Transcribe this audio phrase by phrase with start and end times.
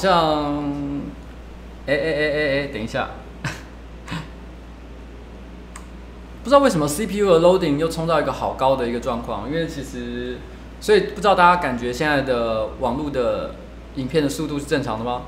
[0.00, 0.54] 像，
[1.86, 3.10] 哎哎哎哎哎，等一下，
[6.42, 10.38] 不知道为什么 CPU 的 loading 又冲到一个好高的一个状况，因为其实，
[10.80, 13.56] 所以不知道大家感觉现在的网络的
[13.96, 15.22] 影片的速度是正常的吗？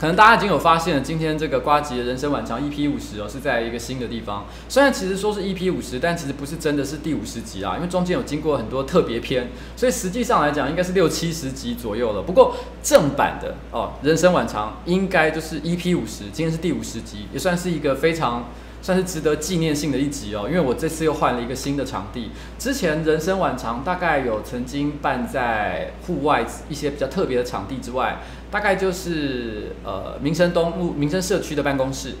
[0.00, 4.46] 可能大家已经有发现了，今天这个瓜吉的人生晚长 EP 五十哦，是在一个新的地方。
[4.66, 12.22] 虽然其实说是 EP 五十，但其实不是真的是第五十集啊，因为中间有经过很多特别篇，所以实际上来讲应该是六七十集左右了。
[12.22, 18.46] 不过正版的哦，人生晚长应该就是 EP 五十，今天是第五十集，也算是一个非常。
[18.82, 22.30] 算是值得纪念性的一集哦，因为我这次又换了一个新的场地。
[22.58, 28.18] 之前人生晚长大概有曾经办在户外一些比较特别的场地之外，
[28.50, 32.14] 大概就是呃民生东路民生社区的办公室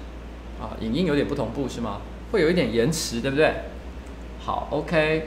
[0.60, 2.00] 啊，影音有点不同步是吗？
[2.32, 3.52] 会有一点延迟，对不对？
[4.38, 5.26] 好，OK，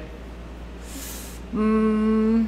[1.51, 2.47] 嗯，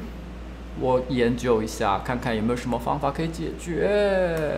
[0.80, 4.50] 我研究一下，看看有没有什么方法可以解决。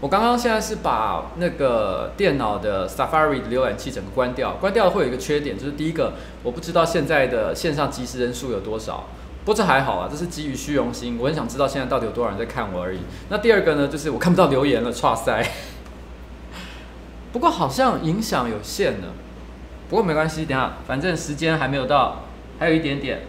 [0.00, 9.04] 我刚刚现在是把那个电脑的 Safari 的浏览器整个关掉，关掉会有一个缺点，就是第一个我不知道现在的线上即时人数有多少，
[9.44, 13.00] 不过这还好啊，这是基于虚荣心，我很想知道现在到底有多少人在看我而已。
[13.28, 15.46] 那第二个呢，就是我看不到留言了，剉赛。
[17.30, 19.08] 不过好像影响有限呢，
[19.90, 22.22] 不过没关系，等下反正时间还没有到，
[22.58, 23.20] 还有一点点。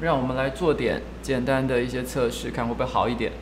[0.00, 3.32] 让我们来做点简单的一些测试，看会不会好一点。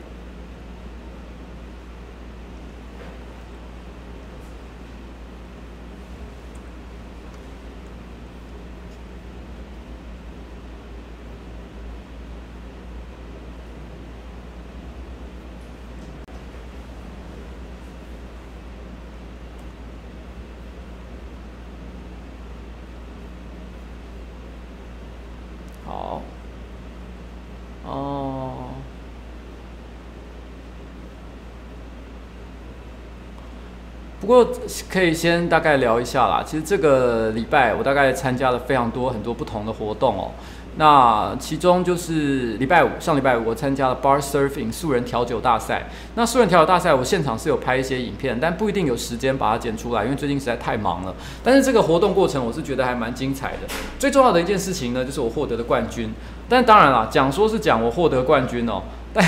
[34.29, 34.53] 不过
[34.87, 36.43] 可以先大概聊一下啦。
[36.45, 40.29] 其实这个礼拜我大概参加了非常多很多不同的活动哦。
[40.75, 45.89] 那其中就是礼拜五，上礼拜五我参加了 Bar Surfing 素人调酒大赛。
[46.13, 51.15] 那素人调酒大赛我现场是有拍一些影片，但不一定有时间把它剪出来，因为最近实在太忙了。
[51.43, 53.73] 但是这个活动过程我是觉得还蛮精彩的。
[53.97, 56.13] 最重要的一件事情呢，就是我获得的冠军。
[56.47, 59.25] 但当然啦，讲说是讲我获得冠军哦，但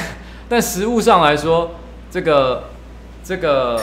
[0.47, 1.71] 但实物上来说，
[2.11, 2.65] 这个
[3.23, 3.81] 这个。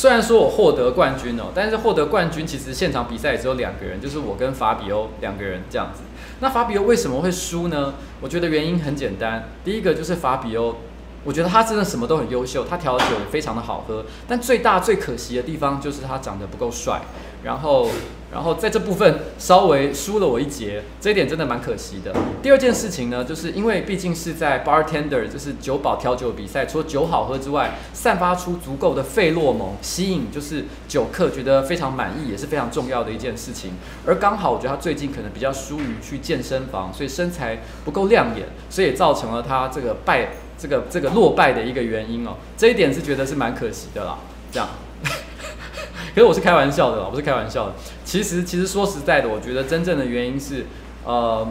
[0.00, 6.00] 虽然说我获得冠军哦，但是获得冠军其实现场比赛也只有两个人，就是我跟法比欧两个人这样子。
[6.38, 7.92] 那法比欧为什么会输呢？
[8.22, 10.76] 我觉得原因很简单，第一个就是法比欧，
[11.22, 17.02] 我觉得他真的什么都很优秀，他调的酒非常的好喝，但最大最可惜的地方就是他长得不够帅，
[17.42, 17.88] 然后。
[18.32, 22.14] 然后在这部分稍微输了我一截，这一点真的蛮可惜的。
[22.40, 33.72] 第二件事情呢，就是因为毕竟是在 bartender，就是酒保调酒比赛，除了酒好喝之外，散发出足够的费洛蒙，吸引就是酒客觉得非常满意，也是非常重要的一件事情。
[34.06, 42.36] 而刚好我觉得他最近可能比较疏于去健身房，所以身材不够亮眼，所以也造成了他这个败这个这个落败的一个原因哦。
[42.56, 44.18] 这一点是觉得是蛮可惜的啦，
[44.52, 44.68] 这样。
[46.14, 47.74] 可是我是开玩笑的啦，不是开玩笑的。
[48.04, 50.66] 其实，其实说实在的，我觉得真正的原因是，
[51.04, 51.46] 呃，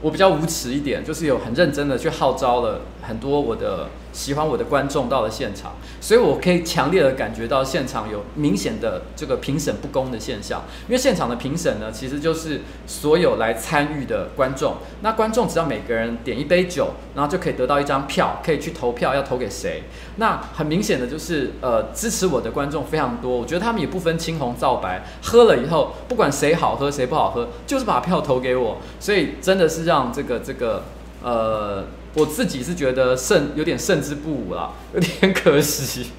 [0.00, 3.88] 我比较无耻一点，就是有很认真的去号召了很多我的。
[4.10, 10.64] 喜欢我的观众到了现场，所以我可以强烈的感觉到现场有明显的这个评审不公的现象。
[10.88, 14.78] 因为现场的评审呢，其实就是所有来参与的观众。
[15.02, 19.84] 那观众只要每个人点一杯酒，然后就可以得到一张票，可以去投票要投给谁。
[20.16, 23.30] 那很明显的就是，呃，支持我的观众非常多。
[23.30, 28.78] 我觉得他们也不分青红皂白，喝了以后不管谁好喝谁不好喝，就是把票投给我。
[28.98, 30.82] 所以真的是让这个这个
[31.22, 31.84] 呃。
[32.14, 36.10] 我自己是觉得胜有点胜之不武啦， 有点可惜，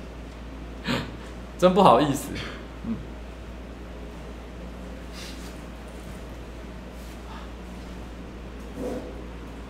[1.57, 2.29] 真不好意思。
[2.85, 2.95] 嗯。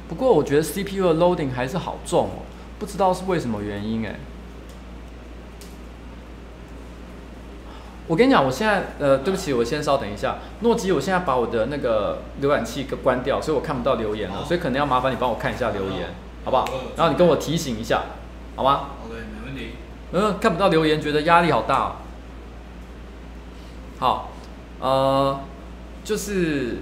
[0.07, 2.44] 不过我觉得 CPU 的 loading 还是好重哦，
[2.77, 4.19] 不知道是为什么原因哎。
[8.10, 10.38] 我跟你讲，我现在呃，对不起，我先稍等一下。
[10.62, 16.66] 诺基，我现在把我的那个浏览器给关掉，所以我看不到留言了，所以可能要麻烦你帮我看一下留言，好不好？
[16.98, 18.01] 然后你跟我提醒一下，
[18.56, 19.74] 好吗？OK，没问题。
[20.12, 21.92] 嗯，看不到留言，觉得压力好大哦。
[24.00, 24.32] 好，
[24.80, 25.39] 呃，
[26.04, 26.78] 就是。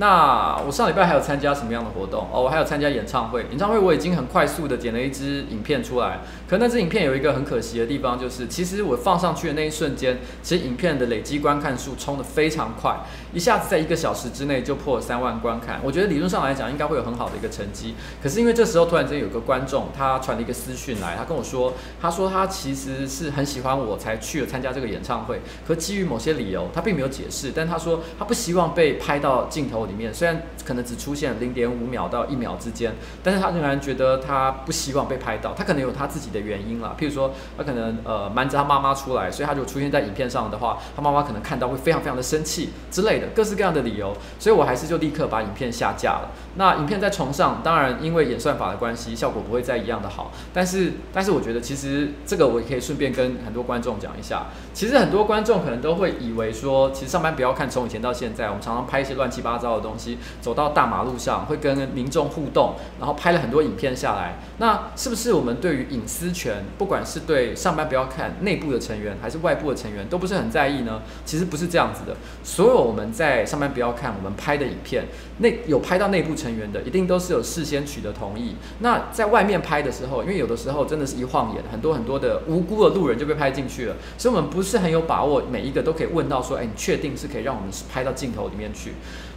[0.00, 2.26] 那我上礼拜还有参加什么样的活动？
[2.32, 3.44] 哦，我还有参加演唱会。
[3.50, 12.98] 演唱会我已经很快速的剪了一支影片出来，可那支影片有一个很可惜的地方，就是其实我放上去的那一瞬间，其实影片的累积观看数冲得非常快，
[13.34, 15.78] 一下子在一个小时之内就破了三万观看。
[15.84, 46.30] 我觉得理论上来讲应该会有很好的一个成绩，可是因为这时候突然间有个观众他传了一个私讯来，他跟我说，他说他其实是很喜欢我才去了参加这个演唱会，可基于某些理由，他并没有解释，但他说他不希望被拍到镜头里面，虽然可能只出现零点五秒到一秒之间，但是他仍然觉得他不希望被拍到，他可能有他自己的原因啦，譬如说他可能呃瞒着他妈妈出来，所以他就出现在影片上的话，他妈妈可能看到会非常非常的生气之类的，各式各样的理由，所以我还是就立刻把影片下架了。
[46.56, 54.46] 那影片在重上，当然因为演算法的关系，效果不会再一样的好，但是但是我觉得其实这个我也可以顺便跟很多观众讲一下，
[54.80, 60.16] 其实很多观众可能都会以为说，其实上班不要看从以前到现在，我们常常拍一些乱七八糟的东西。
[60.40, 64.38] 走到大马路上会跟民众互动，然后拍了很多影片下来。
[64.56, 71.02] 那是不是我们对于隐私权，不管是对上班不要看内部的成员，还是外部的成员，都不是很在意呢？
[71.26, 72.16] 其实不是这样子的。
[72.42, 75.04] 所有我们在上班不要看我们拍的影片，
[75.40, 78.56] 内有拍到内部成员的，一定都是有事先取得同意。
[78.78, 88.92] 那在外面拍的时候，因为有的时候真的是一晃眼，很多很多的无辜的路人就被拍进去了，所以我们不是是很有把握，每一个都可以问到说，哎，你确定是可以让我们拍到镜头里面去？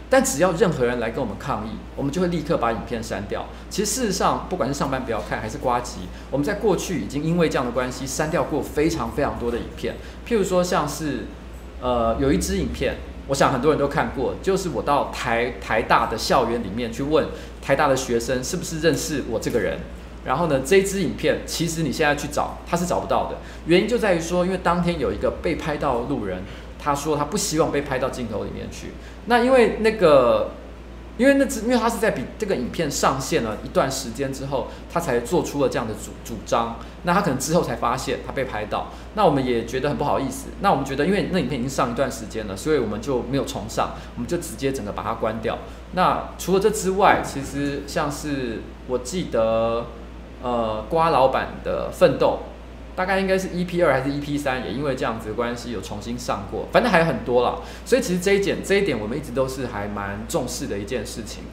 [0.08, 3.46] 但只要任何人来跟我们抗议，我们就会立刻把影片删掉。
[3.68, 9.96] 其实事实上，不管是上班不要看，还是瓜吉，我们在过去已经因为这样的关系删掉过非常非常多的影片。
[10.28, 11.24] 譬如说，像是
[11.80, 17.26] 呃有一支影片，我想很多人都看过，就是我到台台大的校园里面去问
[17.60, 19.80] 台大的学生是不是认识我这个人。
[20.24, 23.38] 然后呢，这支影片其实你现在去找，他是找不到的。
[23.66, 26.42] 原因就在于说，因为当天有一个被拍到的路人。
[26.76, 28.88] 他说他不希望被拍到镜头里面去。
[29.24, 30.50] 那因为那个，
[31.16, 36.76] 因为那只，因为他是在比这个影片上线了一段时间之后，他才做出了这样的主主张。
[37.04, 38.88] 那他可能之后才发现他被拍到。
[39.14, 40.48] 那我们也觉得很不好意思。
[40.60, 45.60] 那我们觉得，因为那影片已经上一段时间了，所以我们就没有重上，我们就直接整个把它关掉。
[45.94, 49.86] 那除了这之外，其实像是我记得。
[50.44, 52.40] 呃瓜老板的奋斗，
[52.94, 57.56] 大概应该是 EP 二还是 EP 三，也因为这样子的关系有重新上过，反正还有很多啦。
[57.86, 61.44] 所以其实这一点这一点我们一直都是还蛮重视的一件事情。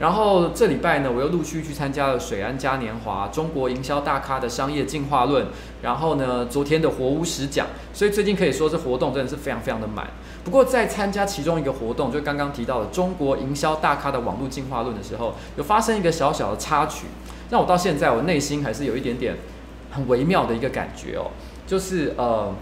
[0.00, 5.48] 然后这礼拜呢，我又陆续去参加了水安嘉年华、中国营销大咖的商业进化论，
[5.82, 10.08] 然后呢，昨天的活巫师讲，所以最近可以说这活动真的是非常非常的满。
[10.42, 17.04] 不过在参加其中一个活动，就刚刚提到的中国营销大咖的网络进化论的时候，有发生一个小小的插曲，
[17.50, 19.36] 那我到现在我内心还是有一点点
[19.90, 21.30] 很微妙的一个感觉哦，
[21.66, 22.54] 就是呃，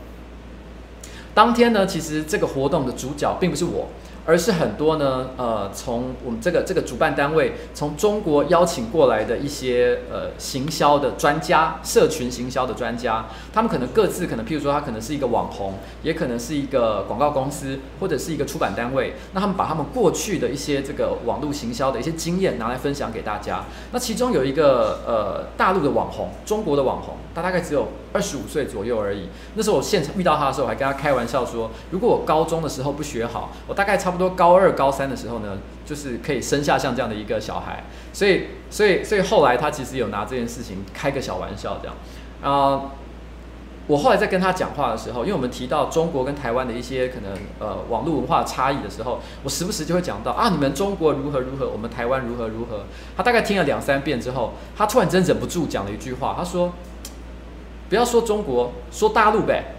[1.34, 3.88] 当天呢，其实这个活动的主角并不是我。
[4.28, 23.64] 而是很多呢，呃，从我们这个这个主办单位从中国邀请过来的一些呃行销的专家，社群行销的专家，他们可能各自可能，譬如说他可能是一个网红，也可能是一个广告公司，或者是一个出版单位，那他们把他们过去的一些这个网络行销的一些经验拿来分享给大家。
[23.92, 29.28] 那其中有一个呃大陆的网红，中国的网红，他大概只有二十五岁左右而已。
[29.54, 34.30] 那时候我现场遇到他的时候，我还跟他开玩笑说，如果我高中的时候不学好，我大概差不多。
[34.30, 41.96] 高二、高三的时候呢，就是可以生下像这样的一个小孩，所以，所以，所以后来他其实有拿这件事情开个小玩笑，这样。
[42.40, 42.92] 啊、
[43.86, 52.84] 我后来在跟他讲话的时候，因为我们提到中国跟台湾的一些可能呃网络文化差异的时候，我时不时就会讲到啊，你们中国如何如何，我们台湾如何如何。
[53.16, 56.72] 他大概听了两三遍之后，他突然真忍不住讲了一句话，他说
[57.88, 59.74] ：“不要说中国，说大陆呗。”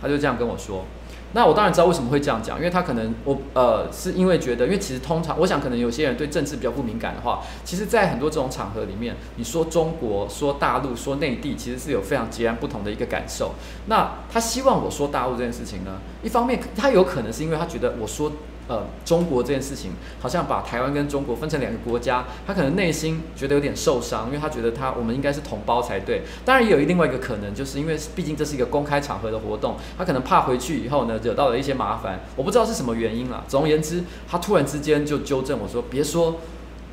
[0.00, 0.84] 他就这样跟我说。
[1.32, 13.52] 那我当然知道为什么会这样讲，因为他可能我呃是因为觉得，因为其实通常我想可能有些人对政治比较不敏感的话，其实，在很多这种场合里面，你说中国、说大陆、说内地，其实是有非常截然不同的一个感受。
[13.86, 18.32] 那他希望我说大陆这件事情呢，一方面他有可能是因为他觉得我说。
[18.70, 26.22] 呃，中国这件事情好像把台湾跟中国分成两个国家，他可能内心觉得有点受伤，因为他觉得他我们应该是同胞才对。
[26.44, 33.42] 当然也有另外一个可能，就是因为毕竟这是一个公开场合的活动，他可能怕回去以后呢惹到了一些麻烦，我不知道是什么原因啦。
[33.48, 36.36] 总而言之，他突然之间就纠正我说：“别说，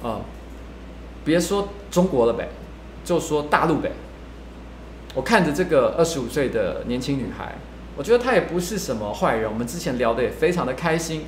[0.01, 0.19] 呃，
[1.23, 2.49] 别说中国了呗，
[3.05, 3.91] 就说大陆呗。”
[5.13, 7.53] 我看着这个二十五岁的年轻女孩，
[7.95, 11.25] 我觉得她也不是什么坏人，我们之前聊得也非常的开心。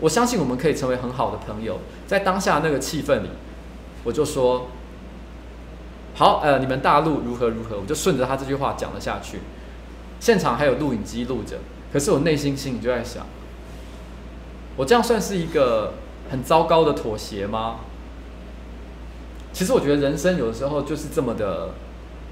[0.00, 1.80] 我相信我们可以成为很好的朋友。
[2.06, 3.28] 在当下那个气氛里，
[4.04, 4.68] 我就说
[6.14, 9.40] ：“好，呃，你们大陆如何如何。”我就顺着他这句话讲了下去。
[10.20, 11.58] 现场还有录影机录着，
[11.92, 13.26] 可是我内心心里就在想：
[14.76, 15.94] 我这样算是一个
[16.30, 17.76] 很糟糕的妥协吗？
[19.52, 21.70] 其实我觉得人生有的时候就是这么的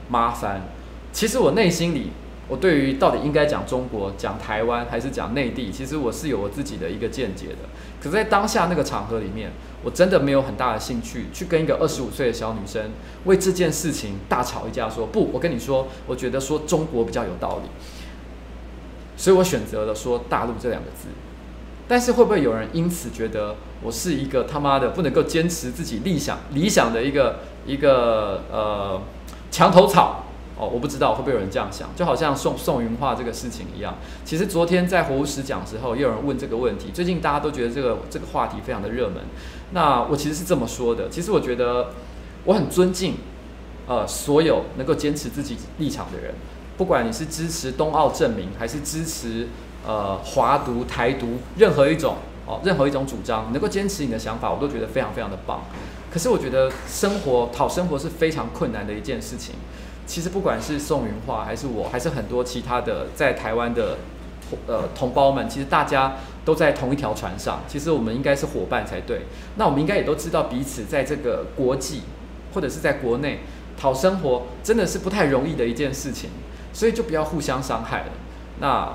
[0.08, 0.62] 麻烦。
[1.12, 2.12] 其实我内心里。
[2.49, 7.69] 我对于到底应该讲中国、讲台湾还是讲内地，其实我是有我自己的一个见解的。
[8.00, 9.50] 可在当下那个场合里面，
[9.83, 12.91] 我真的没有很大的兴趣去跟一个二十五岁的小女生
[13.25, 14.88] 为这件事情大吵一架。
[14.88, 17.69] 说不，我跟你说，我觉得说中国比较有道理，
[19.17, 21.09] 所以我选择了说大陆这两个字。
[21.88, 29.00] 但是会不会有人因此觉得我是一个他妈的不能够坚持自己理想理想的一个一个呃
[29.50, 30.25] 墙头草？
[30.59, 33.97] 哦，我不知道会不会有人这样想，就好像宋宋云化这个事情一样。
[34.25, 36.91] 其实昨天在活巫师讲的时候，也有人问这个问题。
[36.95, 39.25] 最近大家都觉得这个这个话题非常的热门。
[39.73, 41.89] 那我其实是这么说的，其实我觉得
[42.45, 43.17] 我很尊敬
[43.87, 46.35] 呃所有能够坚持自己立场的人，
[46.79, 49.49] 不管你是支持冬奥证明，还是支持
[49.87, 55.61] 呃华独台独，任何一种哦任何一种主张，能够坚持你的想法，我都觉得非常非常的棒。
[56.11, 59.55] 可是我觉得生活讨生活是非常困难的一件事情。
[60.07, 63.99] 其实不管是宋云化，还是我，还是很多其他的在台湾的
[64.67, 67.61] 呃同胞们，其实大家都在同一条船上。
[67.67, 69.23] 其实我们应该是伙伴才对。
[69.57, 72.03] 那我们应该也都知道彼此在这个国际
[72.55, 73.41] 或者是在国内
[73.77, 76.31] 讨生活，真的是不太容易的一件事情。
[76.73, 78.13] 所以就不要互相伤害了。
[78.61, 78.95] 那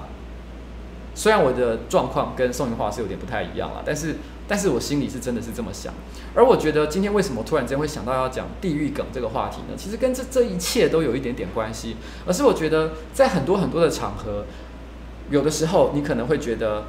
[1.13, 4.15] 虽然我的状况跟宋云化是有点不太一样了，但是。
[4.51, 5.93] 但是我心里是真的是这么想，
[6.36, 9.77] 而我觉得今天为什么突然间会想到要讲地狱梗这个话题呢？
[9.77, 14.43] 其实跟这这一切都有一点点关系，而是我觉得在很多很多的场合，
[15.29, 16.84] 有的时候你可能会觉得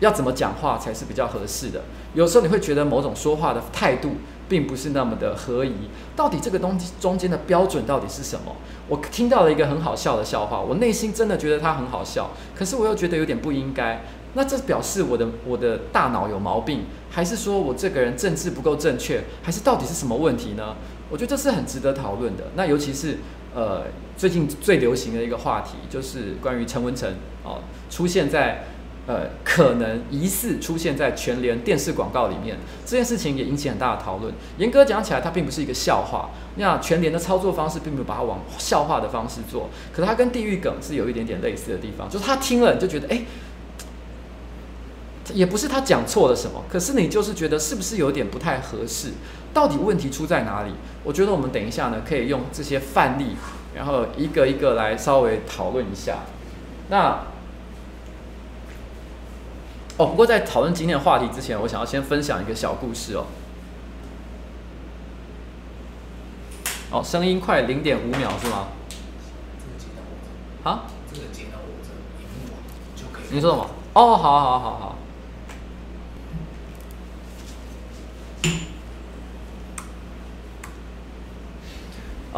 [0.00, 1.82] 要怎么讲话才是比较合适的，
[2.14, 4.12] 有时候你会觉得某种说话的态度
[4.48, 8.56] 并不是那么的合宜，到底这个东西中间的标准到底是什么？
[8.88, 14.02] 我听到了一个很好笑的笑话，我内心真的觉得它很好笑，可是我又觉得有点不应该。
[14.38, 20.76] 那这表示我的我的大脑有毛病，还是说我这个人政治不够正确，还是到底是什么问题呢？
[21.10, 22.44] 我觉得这是很值得讨论的。
[22.54, 23.18] 那尤其是
[23.52, 27.58] 呃最近最流行的一个话题，就是关于陈文成哦
[27.90, 28.66] 出现在
[29.08, 34.32] 呃，可能疑似出现在全联电视广告里面，这件事情也引起很大的讨论。
[34.58, 36.30] 严格讲起来，它并不是一个笑话。
[36.56, 43.22] 那全联的操作方式并没有把它往笑话的方式做，可是它跟地狱梗是有一点点类似的地方，就是他听了你就觉得，哎，
[45.34, 49.12] 也不是他讲错了什么，可是你就是觉得是不是有点不太合适？
[49.54, 50.72] 到底问题出在哪里？
[51.04, 53.36] 我觉得我们等一下呢，可以用这些范例，
[53.74, 56.18] 然后一个一个来稍微讨论一下。
[56.90, 57.20] 那。
[59.96, 63.26] 哦，不过在讨论今天的话题之前，我想要先分享一个小故事哦。
[66.92, 68.68] 哦，声音快零点五秒是吗？
[70.62, 70.84] 啊？
[71.12, 71.90] 这个接到我这
[72.22, 72.54] 萤幕
[72.94, 73.34] 就可以。
[73.34, 73.68] 你说什么？
[73.94, 74.98] 哦，好好好好好。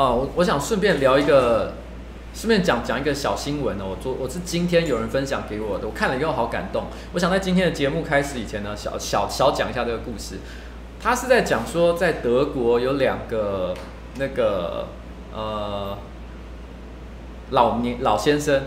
[0.00, 1.75] 哦，我我想顺便聊一个。
[2.33, 6.85] 顺便讲讲一个小新闻哦，我昨我是今天有人分享给我的，我看了以后好感动。
[7.12, 10.37] 我想在今天的节目开始以前呢，小小小讲一下这个故事。
[11.03, 13.74] 他是在讲说，在德国有两个
[14.16, 14.87] 那个
[15.35, 15.98] 呃
[17.51, 18.62] 老年老先生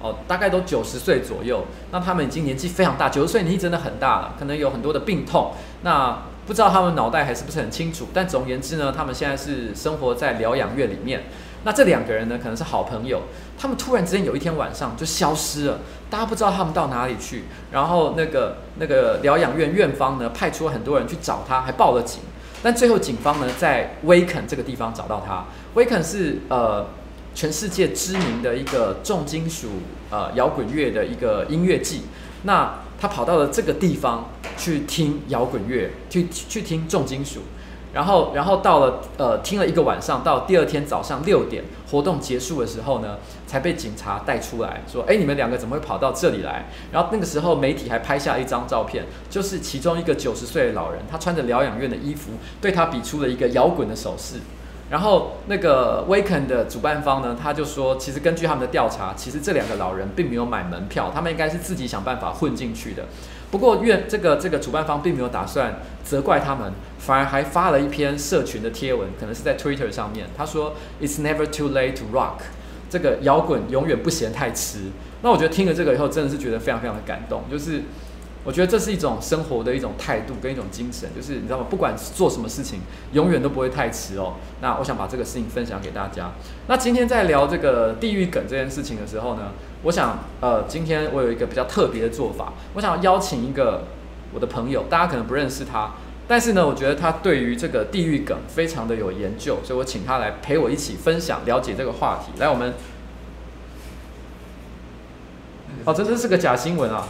[0.00, 5.54] 哦，大概都九十岁左右，那他们已经年纪非常大，九十岁年纪真的很大了，可能有很多的病痛。
[5.82, 11.24] 那不知道他们脑袋还是不是很清楚，但总而言之呢，他们现在是生活在疗养院里面。
[11.64, 13.24] 那这两个人呢，可能是好朋友。
[13.58, 17.44] 他们突然之间有一天晚上就消失了，大家不知道他们到哪里去。
[17.70, 22.22] 然后那个那个疗养院院方呢，派出很多人去找他，还报了警。
[22.62, 25.44] 但最后警方呢，在威肯这个地方找到他。
[25.74, 26.86] 威肯是呃
[27.34, 29.68] 全世界知名的一个重金属
[30.10, 32.04] 呃摇滚乐的一个音乐季。
[32.44, 37.40] 那他跑到了这个地方去听摇滚乐，去去听重金属。
[37.90, 54.34] 然后，然后到了呃，听了一个晚上，到第二天早上六点活动结束的时候呢，才被警察带出来说：“哎，你们两个怎么会跑到这里来？”然后那个时候媒体还拍下一张照片，就是其中一个九十岁的老人，他穿着疗养院的衣服，对他比出了一个摇滚的手势。
[54.90, 63.04] 然后那个 Waken 的主办方呢，他就说，其实根据他们的调查，其实这两个老人并没有买门票，他们应该是自己想办法混进去的。
[63.50, 70.26] 不过院这个这个主办方并没有打算责怪他们，反而还发了一篇社群的贴文，可能是在 Twitter 上面。
[70.36, 72.40] 他说：“It's never too late to rock。”
[72.88, 74.84] 这个摇滚永远不嫌太迟。
[75.20, 77.82] 那我觉得听了这个以后，真的是觉得非常非常的感动，就是。
[78.48, 81.66] 我觉得这是一种生活的一种态度跟一种精神，就是你知道吗？
[81.68, 82.80] 不管做什么事情，
[83.12, 84.36] 永远都不会太迟哦。
[84.62, 86.30] 那我想把这个事情分享给大家。
[86.66, 93.84] 那今天在聊这个地狱梗这件事情的时候呢，我想呃，今天我有一个比较特别的做法，我想邀请一个
[94.32, 95.90] 我的朋友，大家可能不认识他，
[96.26, 102.32] 但是呢，我觉得他对于这个地狱梗非常的有研究，所以我请他来陪我一起分享了解这个话题。
[102.40, 102.72] 来，我们，
[105.84, 107.06] 哦，这真是个假新闻啊！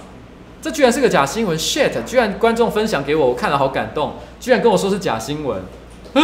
[0.61, 2.05] 这居然是个假新闻，shit！
[2.05, 5.63] 居然观众分享给我，我看了好感动，居然跟我说是假新闻，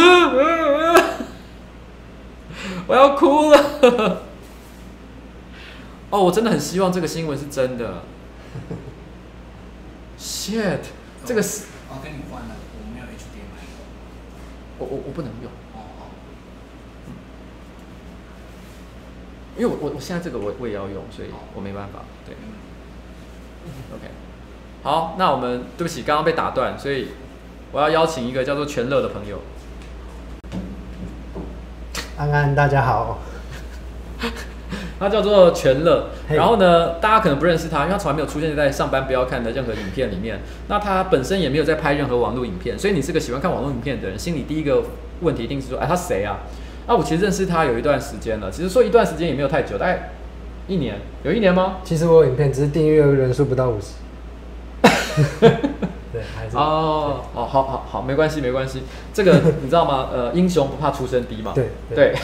[2.87, 4.23] 我要哭了。
[6.11, 8.03] 哦，我真的很希望这个新闻是真的。
[10.19, 10.79] shit！
[11.25, 11.65] 这个是……
[11.89, 13.67] 我跟你换了，我没有 HDMI。
[14.79, 15.49] 我我我不能用。
[15.73, 16.11] 哦哦。
[19.57, 22.03] 因为我我我现在这个我我也要用，所以我没办法。
[22.25, 22.35] 对。
[23.95, 24.11] OK。
[24.85, 27.07] 好，那我们对不起，刚刚被打断，所以
[27.71, 29.39] 我要邀请一个叫做全乐的朋友。
[32.15, 33.17] 安安，大家好。
[34.99, 40.41] 他叫做全乐，然后呢，大家可能不认识他，因为他从来没有出现在上班不要看的任何影片里面。
[40.67, 44.83] 那他本身也没有在拍任何网络影片，所以你是个喜欢看网络影片的人，心里第一个
[45.21, 46.41] 问题一定是说，哎，他谁啊？
[46.85, 50.11] 那我其实认识他有一段时间了，其实说一段时间也没有太久，大概
[50.67, 51.77] 一年，有一年吗？
[51.83, 54.04] 其实我有影片，只是订阅人数不到五十。
[55.39, 58.83] 对，还是哦哦，好好好，没关系没关系。
[59.13, 60.07] 这个 你知道吗？
[60.13, 61.51] 呃，英雄不怕出身低嘛。
[61.53, 62.15] 对对，对，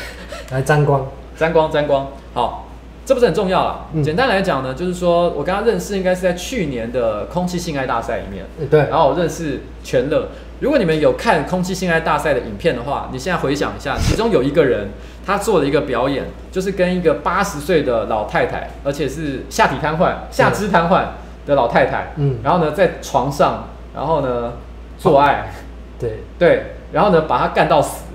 [0.52, 2.08] 来沾光， 沾光沾光。
[2.34, 2.70] 好，
[3.06, 3.86] 这不是很重要啦。
[3.94, 8.46] 嗯、简单来讲呢，就是说我跟他认识应该是在去年的空气性爱大赛里面。
[8.70, 10.30] 对，然后我认识全乐。
[10.62, 14.90] 如果你们有看空气性爱大赛的影片的话，你现在回想一下，其中有一个人
[15.26, 21.06] 他做了一个表演，就是跟一个八十岁的老太太，而且是下体瘫痪、下肢瘫痪。
[21.46, 24.54] 的老太太，嗯，然后呢，在床上，然后呢，
[24.98, 25.52] 做爱，
[26.00, 26.24] 对。
[26.38, 28.06] 对，然后呢，把他干到死，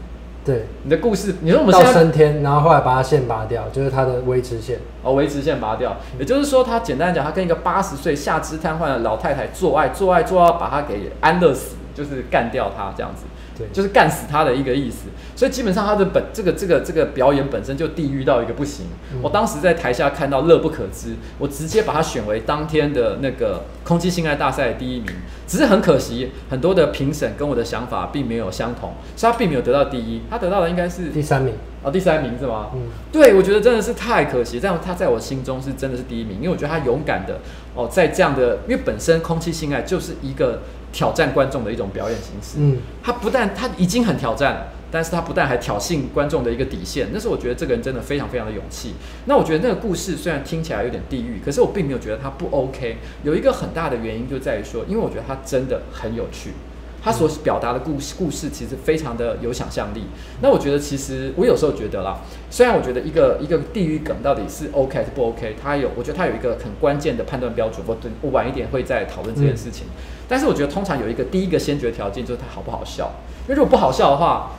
[0.45, 13.25] 对，你的故事，你说我们到升天，然后后来把他线拔掉，就是他的维持线，哦，维持线拔掉，也就是说，他简单讲，他跟一个八十岁下肢瘫痪的老太太做爱，做爱做到把他给安乐死，就是干掉他这样子。
[13.57, 18.87] 对，就是干死他的一个意思，所以基本上他的本这个这个这个表演本身就地狱到一个不行。
[19.13, 25.07] 嗯、我当时在台下看到乐不可支，我直接把他选为当天的那个空气性爱大赛的第一名。
[25.47, 31.55] 只是很可惜，很多的评审跟我的想法并没有相同，所以他并没有得到第一，他得到的应该是第三名。
[31.85, 32.71] 哦，第三名是吗？
[32.75, 32.81] 嗯，
[33.13, 37.39] 对，我觉得真的是太可惜，这样他在我心中是真的是第一名，因为我觉得他勇敢的
[37.77, 40.63] 哦，在这样的，因为本身空气性爱就是一个。
[40.97, 48.95] 挑战观众的一种表演形式，嗯，他不但他已经很挑战了，但是他不但还挑衅观众的一个底线，那是我觉得这个人真的非常非常的勇气。
[49.27, 52.97] 那我觉得那个故事虽然听起来有点地狱，可是我并没有觉得他不 OK。
[53.25, 56.53] 有一个很大的原因就在于说，因为我觉得他真的很有趣。
[57.07, 60.07] 他所表达的故事故事其实非常的有想象力。
[60.43, 62.19] 那我觉得其实我有时候觉得啦，
[62.51, 67.81] 虽然我觉得一个一个地域梗到底是 OK 还是不 OK，它有我觉得它有一个很关键的判断标准。
[67.87, 69.87] 我等我晚一点会再讨论这件事情。
[70.27, 73.13] 但是我觉得通常有一个第一个先决条件就是它好不好笑。
[73.45, 74.51] 因为如果不好笑的话，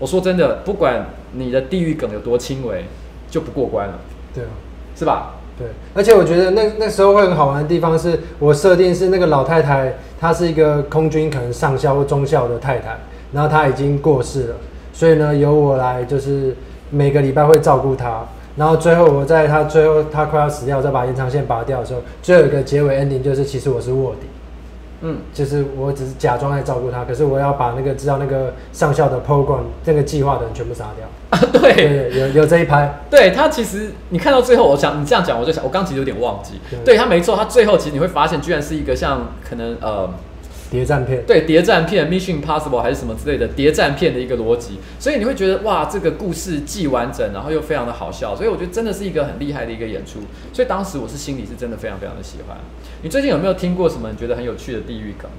[0.00, 2.84] 我说真的，不管你的地域梗有多轻微，
[3.30, 4.00] 就不过关了。
[4.34, 4.50] 对啊，
[4.96, 5.36] 是吧？
[5.58, 12.96] 对，而且我觉得那那时候会很好玩的地方是，我设定是那个老太太，她是一个空军可能上校或中校的太太，
[13.32, 14.56] 然后她已经过世了，
[14.92, 16.56] 所以呢由我来就是
[16.90, 18.24] 每个礼拜会照顾她，
[18.56, 24.26] 然后最后我在她最后她快要死掉，再把延长线拔掉的时候，最后一个结尾 ending 就是其实我是卧底。
[25.02, 31.38] 嗯，就是我只是假装在照顾他，可是我要把那个知道那个上校的 program 这个计划的人全部杀掉啊！
[31.52, 31.74] 对，
[32.10, 33.02] 对，有有这一拍。
[33.10, 36.60] 对他其实你看到最后，我想你这样讲，我就想我刚其实有点忘记。
[36.70, 40.08] 对，对他没错，他最后其实你会发现，居然是一个像可能呃。
[40.72, 50.20] 谍战片，对谍战片，Mission Impossible 还是什么之类的谍战片的一个逻辑，所以你会觉得哇，这个故事既完整，然后又非常的好笑，所以我觉得真的是一个很厉害的一个演出。
[50.50, 52.56] 所以当时我是心里是真的非常非常的喜欢。
[53.02, 55.30] 你最近有没有听过什么你觉得很有趣的地狱梗？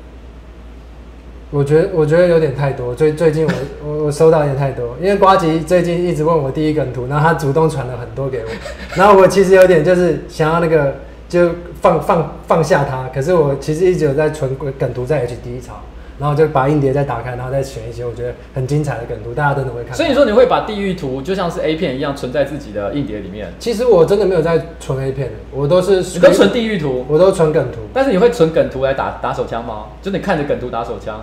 [1.50, 3.52] 我觉得我觉得有点太多，最最近我
[3.84, 8.50] 我我收到有点太多，因为瓜吉最近一直问我第一梗图，然后他主动传了很多给我，
[8.96, 10.98] 然后我其实有点就是想要那个。
[11.30, 11.50] 就
[11.84, 15.82] 放放放下它，可是我其实一直有在存梗图在 HD 槽，
[16.18, 19.94] 然后就把硬碟再打开，然后再选一些我觉得很精彩的梗图，大家真的会看。
[19.94, 23.52] 所以你说你会把地狱图就像是 A 片一样存在自己的硬碟里面？
[23.60, 27.80] 其实我真的没有在存 A 片的，我都是你都存地狱图，我都存梗图。
[27.94, 29.88] 但是你会存梗图来打打手枪吗？
[30.02, 31.20] 就你看着梗图打手枪？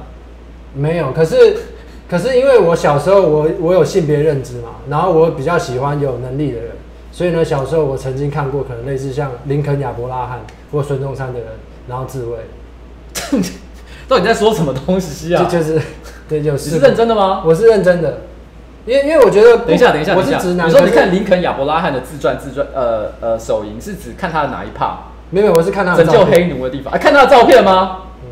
[0.74, 1.56] 没有，可是
[2.06, 6.70] 可是因为我小时候我我有性别认知嘛，然后我比较喜欢有能力的人。
[7.12, 10.40] 所以呢，小时候我曾经看过可能类似像林肯亚伯拉罕
[10.72, 11.48] 或孙中山的人，
[11.88, 12.36] 然后自慰。
[14.08, 15.44] 到底在说什么东西啊？
[15.44, 15.80] 就 就是，
[16.28, 16.70] 对，就是。
[16.70, 17.42] 你是认真的吗？
[17.44, 18.22] 我是认真的，
[18.86, 20.66] 因为因为我觉得，等一下，等一下，我是直男。
[20.66, 24.94] 你说你看林肯亚伯拉罕的自传自传，呃呃，手淫是指看他的哪一 part？
[25.30, 26.92] 没有，我是看他的拯救黑奴的地方。
[26.92, 27.98] 啊，看他的照片吗？
[28.24, 28.30] 嗯，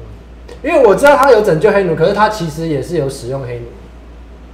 [0.68, 3.66] 因为我知道他有拯救黑奴，可是他其实也是有使用黑奴。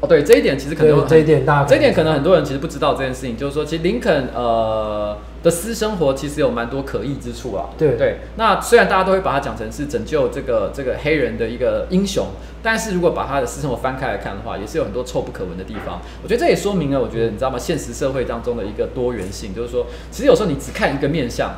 [0.05, 7.71] 哦，对，这一点其实可能这一点大，这一点可能很多人其实不知道这件事情，就是说，其实林肯呃的私生活其实有蛮多可疑之处啊。
[7.79, 12.27] 对对，那虽然大家都会把它讲成是拯救这个这个黑人的一个英雄，
[12.62, 16.03] 但是如果把他的私生活翻开来看的话，也是有很多臭不可闻的地方。
[16.23, 17.59] 我觉得这也说明了，我觉得你知道吗？
[17.59, 21.51] 现实社会当中的一个多元性，就是说，其实有时候你只看一个面相。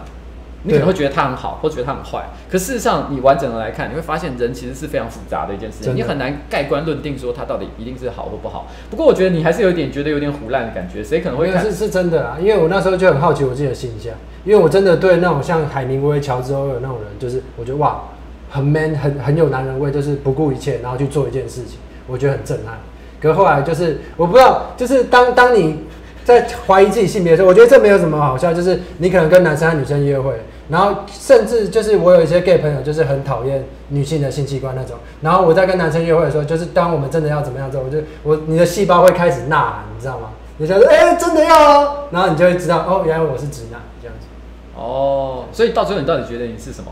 [0.66, 8.66] 你可能会觉得他很好，或觉得他很坏，可事实上你完整的来看，你会发现人其实是非常复杂的一件事情，你很难盖棺论定说他到底一定是好或不好。
[8.90, 11.64] 不过我觉得你还是有点觉得有点胡烂的感觉，谁可能会看？
[11.64, 14.12] 是是真的啊，因为我那时候就很好奇我自己的形象，
[14.44, 18.02] 因为我真的对那种像海明威、乔治欧尔那种人，就是我觉得哇，
[18.50, 22.79] 很 man，很很有男人味，就是不顾一切然后去做一件事情，我觉得很震撼。
[23.20, 25.85] 可是后来就是我不知道，就是当当你
[26.24, 30.35] 在怀疑自己性别的时候，我觉得这没有什么好笑，就是你可能跟男生和女生约会。
[30.68, 34.96] 然后甚至就是我有一些 gay 朋友，就是很讨厌女性的性器官那种。
[35.20, 40.31] 然后我在跟男生约会的时候，就是当我们真的要怎么样之后，我就我你的细胞会开始呐喊，你知道吗？
[40.59, 44.26] 你就说哎，真的要哦，然后你就会知道哦，原来我是直男这样子。
[44.74, 46.90] 哦，所以到最后你到底觉得你是什么？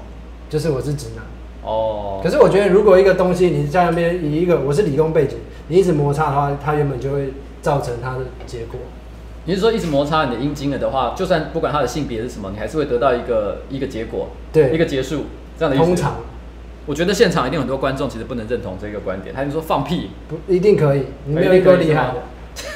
[0.48, 1.24] 就是我是直男。
[1.64, 2.20] 哦。
[2.22, 8.78] 可是我觉得如果一个东西你在那边以一个我是理工背景，你一直摩擦的话，它原本就会造成它的结果。
[9.46, 15.26] 你是说一直摩擦你的阴茎了的话，就算不管他的性别是什么，你还是会得到一个一个结果，对，一个结束
[15.58, 15.84] 这样的意思。
[15.84, 16.16] 通常，
[16.86, 22.14] 我觉得现场一定很多观众其实不能认同这个观点，他就说放屁，不一定可以，你没有一个厉害的。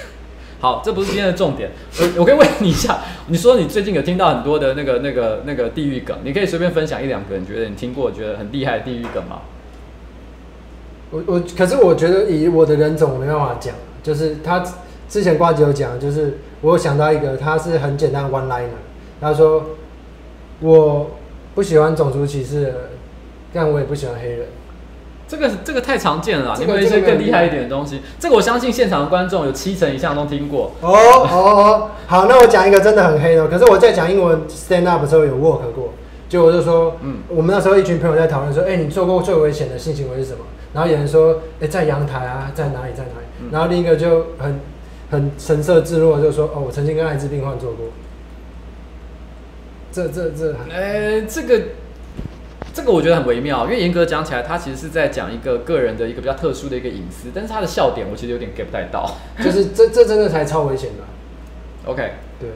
[0.61, 1.71] 好，这不是今天的重点。
[2.01, 9.41] 我我可以问你一下，你说你最近有听到很多的那个那个那个地狱梗，你可以随便分享一两个，你觉得你听过觉得很厉害的地狱梗吗？
[11.11, 14.63] 我我可是我觉得以我的人种我没办法讲，就是他。
[15.09, 18.79] 之前瓜子有讲，就是我有想到一个，他是很简单的 one liner。
[19.21, 19.65] 他说
[20.61, 21.11] ：“我
[21.55, 22.75] 不喜欢种族歧视，
[23.53, 24.47] 但我也不喜欢黑人。”
[25.27, 30.73] 这个这个太常见了啦，这个、你们有一些更厉害一点的东西，这个我相信现场的观众有七成以上都听过。
[30.81, 35.93] 哦哦哦，好，那我讲一个真的很黑的，可是我在讲英文 stand up 的时候有 work 过，
[36.31, 40.39] 就我就说，嗯，我们那时候一群朋友在讨论说，哎、欸，你做过最危险的性行为是什么？
[40.73, 43.27] 然后有人说，哎、欸，在阳台啊，在哪里，在哪里？
[43.43, 44.59] 嗯、然后另一个就很
[45.11, 47.87] 很神色自若，就说，哦，我曾经跟艾滋病患做过。
[49.93, 51.63] 这这这，哎、欸，这个。
[52.75, 61.91] 这个我觉得很微妙，因为严格讲起来，他其实是在讲一个个人的一个比较特殊的一个隐私，但是他的笑点我其实有点 get 不太到，就是这这真的才超危险的。
[61.91, 62.51] OK，对，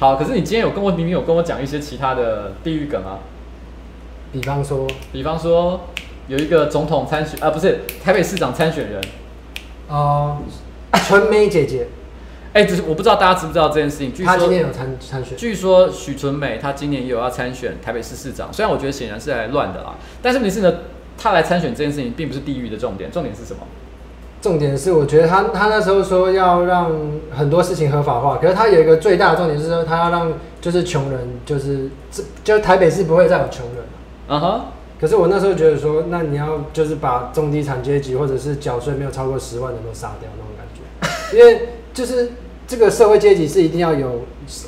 [0.00, 3.20] 好，可是你今天有跟我明明有跟我讲一些其他的地域梗啊，
[4.32, 5.82] 比方说，比方说
[6.26, 9.00] 有一个总统参选啊，不是台北市长参选人，
[9.88, 10.42] 哦、呃，
[11.06, 11.86] 春梅姐姐。
[12.52, 14.12] 哎，只是我不知道大家知不知道这件事情。
[14.12, 15.38] 据说他今年有参参选。
[15.38, 20.78] 据说许纯美她今年也有要参选台北市市长，虽然我觉得显然是来乱的啦，但是问题是呢，
[21.16, 23.60] 她来参选这件事情并不是地狱的重点，重点是什么？
[24.42, 26.90] 重点是我觉得他他那时候说要让
[27.30, 33.84] 很多事情合法化，可是他有一个最大的重点是说他要让就是穷人就是这就台北市不会再有穷人。
[34.28, 34.60] 嗯哼。
[35.00, 40.28] 可是我那时候觉得说，那你要就是把中低产阶级或者是缴税没有超过十万的都杀掉
[41.32, 41.68] 因为。
[41.92, 42.30] 就是
[42.68, 44.24] 这个社会阶级是一定要有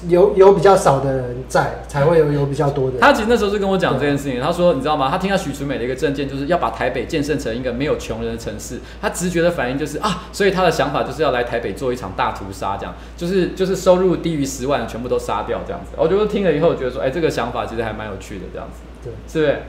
[0.08, 3.00] 有有比较少的人在，才会有有比较多的人。
[3.00, 5.08] 他其实那时候是跟我讲这件事情，他说你知道吗？
[5.08, 8.80] 他听到许淑美的一个政见，就是要把台北建设成一个没有穷人的城市。
[9.00, 15.92] 他直觉的反应就是啊，所以他的想法就是要来台北做一场大屠杀，这样就是就是收入低于十万的全部都杀掉这样子。
[15.96, 19.62] 我觉得听了以后觉得说，哎，这个想法其实还蛮有趣的这样子，对，是不是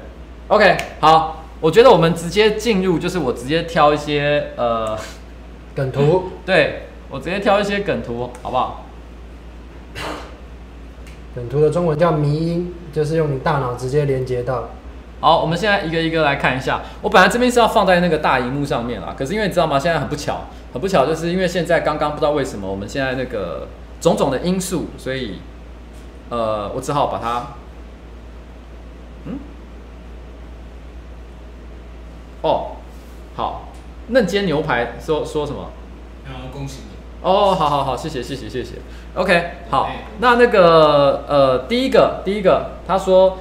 [0.48, 4.98] ？OK，好，我觉得我们直接进入，就是我直接挑一些呃
[5.76, 6.84] 梗图，对。
[7.10, 8.86] 我直接挑一些梗图，好不好？
[11.36, 14.70] 梗图的中文叫迷音，就是用你大脑直接连接到。
[15.20, 16.82] 好，我们现在一个一个来看一下。
[17.04, 19.78] 我本来这边是要放在那个大荧幕上面啦，可是因为你知道吗？
[19.78, 23.68] 现在很不巧，很不巧，就是因为现在刚刚不知道为什么，我们现在那个
[24.02, 25.40] 种种的因素，所以
[26.30, 27.48] 呃，我只好把它，
[29.26, 29.38] 嗯，
[32.42, 32.72] 哦，
[33.36, 33.70] 好，
[34.08, 35.72] 嫩煎牛排说说什么？
[36.26, 36.94] 要恭喜你。
[37.22, 38.72] 哦，好好好，谢谢谢谢谢谢
[39.16, 39.90] ，OK，好，
[40.20, 43.38] 那那个呃，第一个第一个，他说，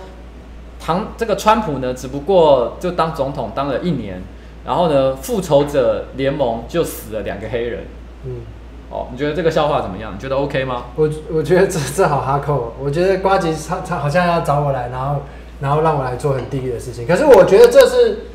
[0.79, 4.23] 唐这个川普呢，只不过就当总统当了一年，
[4.65, 7.87] 然后呢，复仇者联盟就死了两个黑人，
[8.25, 8.43] 嗯，
[8.89, 10.15] 哦，你觉得这个笑话怎么样？
[10.15, 10.85] 你觉得 OK 吗？
[10.95, 15.23] 我我觉得这这好哈扣，我觉得瓜吉他他好像要找我来，然后
[15.61, 18.27] 然后让我来做很地狱的事情，可是我觉得这是。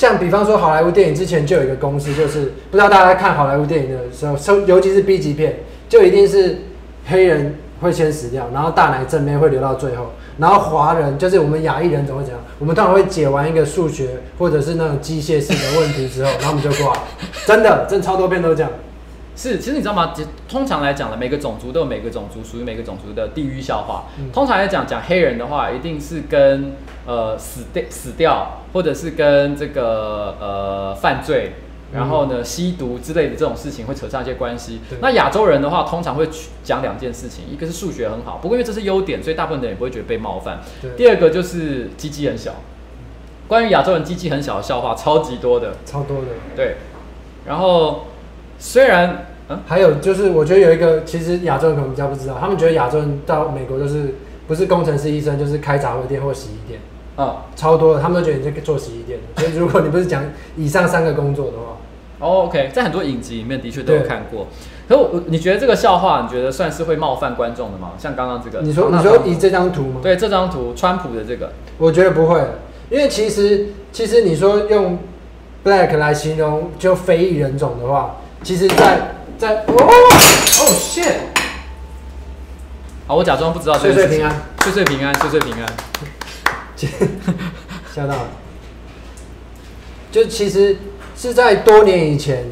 [0.00, 5.56] 像比方说好莱坞电影之前就有一个公式，就是不知道大家看好莱坞电影的时候，尤其是 B 级片，
[5.90, 6.56] 就一定是
[7.04, 12.34] 黑人会先死掉，然后大奶正面会留到最后，然后华人就是我们亚裔人总会讲？
[12.58, 14.08] 我们通常会解完一个数学
[14.38, 16.96] 或者是那种机械式的问题之后，然后我们就挂。
[17.44, 18.72] 真的，真超多片都这样。
[19.36, 20.12] 是，其实你知道吗？
[20.48, 24.04] 通常来讲的，每个种族都有每个种族属于每个种族的地域笑话。
[24.18, 28.56] 嗯、通常来讲，讲黑人的话，一定是跟呃死掉死掉。
[28.72, 31.54] 或者是跟这个呃犯罪，
[31.92, 34.78] 然后呢吸毒之类的这种事情会扯上一些关系。
[34.88, 36.28] 对那亚洲人的话，通常会
[36.62, 40.60] 讲两件事情，一个是数学很好，不过因为这是优点，所以大部分人也不会觉得被冒犯。
[40.96, 42.52] 第二个就是鸡鸡很小，
[43.48, 46.28] 关于亚洲人鸡鸡很小的笑话超级多的，超多的。
[46.54, 46.76] 对，
[47.44, 48.06] 然后
[48.60, 54.14] 虽然嗯，还有就是我觉得有一个，其实亚洲人可能比较不知道，他们觉得亚洲人到美国就是
[54.46, 56.78] 不是工程师、医生，就是开杂货店或洗衣店。
[57.16, 59.18] 啊，超多的，他们都觉得你在做洗衣店。
[59.36, 60.22] 所以如果你不是讲
[60.56, 64.46] 以上三个工作的话，哦，OK，在很多影集里面的确都有看过。
[64.88, 67.92] 可我，你觉得这个笑话，你觉得算是会冒犯观众的吗？
[67.98, 70.00] 像刚刚这个，你说你说以这张图吗？
[70.02, 72.40] 对，这张图，川普的这个，我觉得不会，
[72.88, 74.98] 因为其实其实你说用
[75.64, 81.14] black 来形容就非裔人种的话，其实在在哦哦 shit，
[83.06, 85.66] 好，我假装不知道，岁岁平安，岁岁平安，岁岁平安。
[87.94, 88.28] 吓到了，
[90.10, 90.78] 就其实
[91.14, 92.46] 是在多年以前，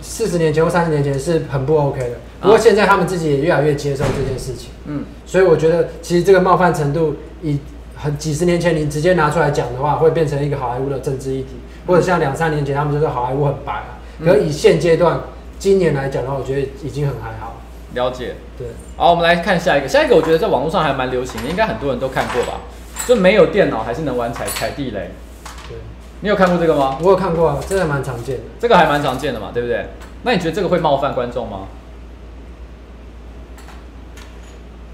[0.00, 2.16] 四十年前或三十年前是很不 OK 的。
[2.40, 4.70] 不过现在他们自己也越来越接受这件事情。
[4.86, 7.58] 嗯，所以我觉得其实这个冒犯程度，以
[7.94, 13.95] 很几十年前你直接拿出来讲的话，会变成一个好莱坞的政治议题，或者像两三年前他们就说好莱坞很白啊。
[14.24, 15.20] 可是以现阶段
[15.58, 17.56] 今年来讲的话，我觉得已经很还好。
[17.94, 18.66] 了解，对。
[18.96, 22.60] 好，我们来看下一个，下一个我觉得在网络上还蛮流行的，应该很多人都看过吧。
[23.06, 25.10] 就没有电脑还是能玩踩踩地雷？
[25.68, 25.78] 对，
[26.20, 26.98] 你有看过这个吗？
[27.02, 28.42] 我有看过啊，这个蛮常见的。
[28.58, 29.86] 这个还蛮常见的嘛，对不对？
[30.22, 31.68] 那你觉得这个会冒犯观众吗？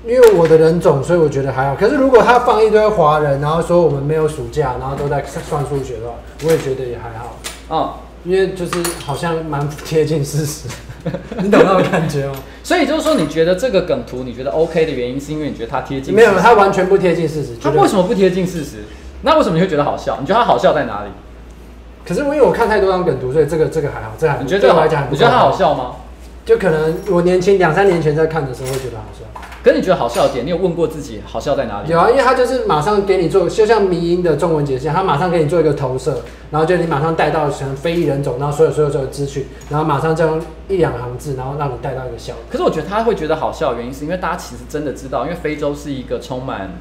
[0.04, 1.76] 因为我的人种，所以我觉得还好。
[1.76, 7.38] 可是如果他放一堆华人，然后说我们没有暑假，然后都在算数学的话，我也觉得也还好。
[7.68, 8.72] 哦，因为就是
[9.04, 10.68] 好像蛮贴近事实，
[11.42, 12.34] 你懂那种感觉吗？
[12.62, 16.14] 所以就是说，你觉得这个梗图你觉得 OK 的原因，是因为你觉得它贴近？
[16.14, 17.56] 没有，它完全不贴近事实。
[17.60, 18.84] 它为什么不贴近事实？
[19.22, 20.18] 那为什么你会觉得好笑？
[20.20, 21.10] 你觉得它好笑在哪里？
[22.06, 24.84] 可是因为我看太多张梗图，所以这个这个还好，这还你觉得这个好？
[25.10, 25.92] 你觉得它好笑吗？
[26.44, 29.24] 就可能我年轻两三年前在看的时候会觉得好笑。
[29.62, 31.92] 可是你觉得好笑的点，你有问过自己好笑在哪里？
[31.92, 42.34] 有啊，因为他就是马上给你做，就像迷因的中文解析，他马上给你做一个投射，然后就你马上带到成非裔人种，然后所有所有所有资讯，然后马上再用一两行字，然后让你带到一个笑。
[42.50, 46.72] 可是我觉得他会觉得好笑的原因，是因为大家其实真的知道，因为非洲是一个充满。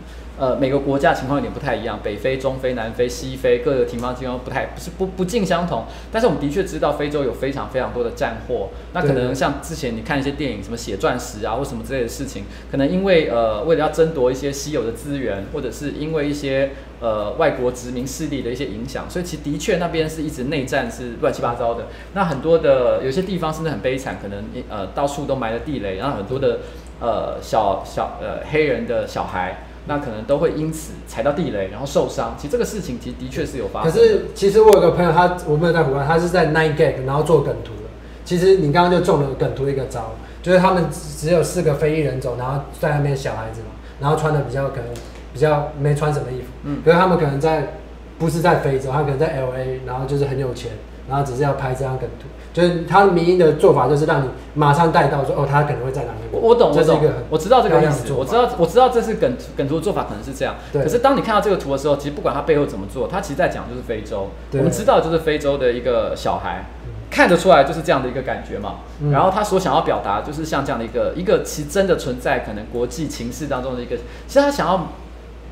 [0.42, 5.86] 呃，每个国家情况有点不太一样，北非、中非、南非、西非各个地方情况不太不是不不尽相同。
[6.12, 8.70] 但是我们的确知道非洲有非常非常多的战祸。
[8.92, 21.86] 那可能像之前你看一些电影，什么血钻石啊或什么之类的事情，可能因为呃为了要争夺一些稀有的资源，或者是因为一些呃外国殖民势力的一些影响，所以其实的确那边是一直内战是乱七八糟的。
[22.16, 26.62] 那很多的有些地方甚至很悲惨，可能呃到处都埋了地雷，然后很多的
[27.00, 29.66] 呃小小呃黑人的小孩。
[29.88, 32.36] 那可能都会因此踩到地雷，然后受伤。
[32.38, 33.92] 其实这个事情其实的确是有发生。
[33.92, 37.90] 可是其实我有个朋友，他我没有在国外，他是在 Nine Gag，然后做梗图的。
[38.24, 43.68] 其实你刚刚就中了梗图一个招，就是他们只有四个非裔人种，然后在那边小孩子嘛，
[44.00, 44.86] 然后穿的比较可能
[45.34, 46.48] 比较没穿什么衣服。
[46.64, 46.82] 嗯。
[46.86, 47.74] 可是他们可能在
[48.20, 50.72] 不是在非洲，他可能在 LA，然后就是很有钱，
[51.10, 52.28] 然后只是要拍这张梗图。
[52.54, 56.20] 就是他迷因的做法，就是让你马上带到说，哦，他可能会在哪里。
[56.32, 60.56] 我我懂，我懂，我知道这个意思，我知道我知道这是梗梗图的做法，可能是这样。
[60.74, 60.84] 对。
[60.84, 64.32] 可是当你看到这个图的时候，其实不管他背后怎么做，他其实在讲就是非洲。
[64.52, 64.60] 对。
[64.60, 66.66] 我们知道就是非洲的一个小孩，
[67.10, 68.80] 看得出来就是这样的一个感觉嘛。
[69.02, 69.12] 嗯。
[69.12, 73.96] 然后他所想要表达就是像这样的一个一个其实真的存在可能国际情势当中的一个，
[74.28, 74.90] 其实他想要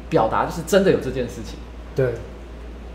[0.09, 1.59] 表达就是真的有这件事情。
[1.95, 2.15] 对。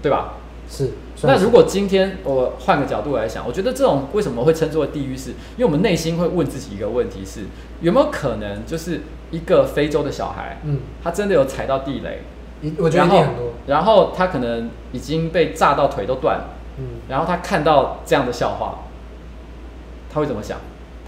[0.03, 0.35] 对吧？
[0.69, 0.91] 是。
[1.27, 5.31] 那如果今天我换个角度来想，我觉得这种为什么会称之为地狱式？
[5.57, 7.43] 因为我们内心会问自己一个问题是：
[7.81, 12.23] 有没有可能就是一个非洲的小孩，嗯，他真的有踩到地雷？
[12.79, 13.53] 我觉得很多。
[13.67, 16.45] 然后他可能已经被炸到腿都断了，
[16.79, 18.85] 嗯，然后他看到这样的笑话，
[20.13, 20.59] 他会怎么想？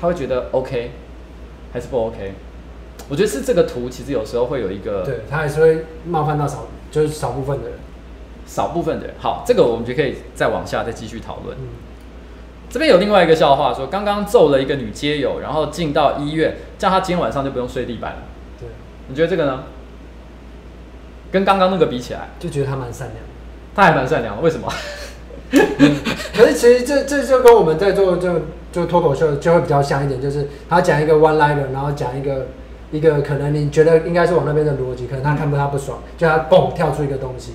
[0.01, 0.91] 他会觉得 OK
[1.73, 2.35] 还是不 OK？
[3.09, 7.79] 我觉得是这个图其实有时候会有一个，对，他还是会冒犯到少，就是少部分的人。
[8.47, 11.57] 少部分的人，好，这个我们就可以再往下再继续讨论。
[11.59, 11.69] 嗯、
[12.71, 18.19] 这边有另外一个笑话，说刚刚揍了一个女街友，然后进到医院，这样他今天晚上就不用睡地板了。
[18.59, 18.69] 对，
[19.09, 19.65] 你觉得这个呢？
[21.33, 23.19] 跟刚刚那个比起来，就觉得他蛮善良。
[23.75, 24.73] 他还蛮善良的，为什么？
[25.51, 25.97] 嗯、
[26.35, 32.47] 可是其实这这就跟我们在做就就脱口秀就会比较像一点，就是他讲一个 one liner，然后讲一个
[32.91, 37.53] 一个可能你觉得应该是往那边的逻辑，可能他看不他不爽，就他蹦跳出一个东西。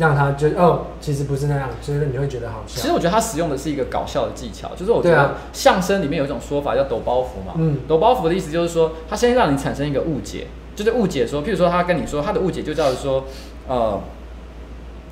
[0.00, 2.80] 让他觉得哦，其实不是那样，所以你会觉得好笑。
[2.80, 7.52] 其实我觉得他使用的是一个搞笑的技巧，就是我觉得相声里面有一种说法叫抖包袱嘛。
[7.56, 13.24] 嗯，抖包袱的意思就是说，他先让你产生一个误解，就是误解说，譬如说他跟你说他的误解就叫做说，
[13.68, 14.00] 呃，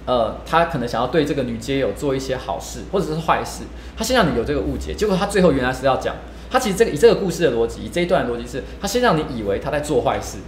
[0.07, 3.65] 呃，他可能想要对这个女街友做一些好事或者是坏事，
[3.97, 6.17] 他先让你有这个误解，结果他最后原来是要讲，
[6.51, 10.39] 他其实这个以这个故事的逻辑，以这一段的逻辑是，他先让你以为他在做坏事。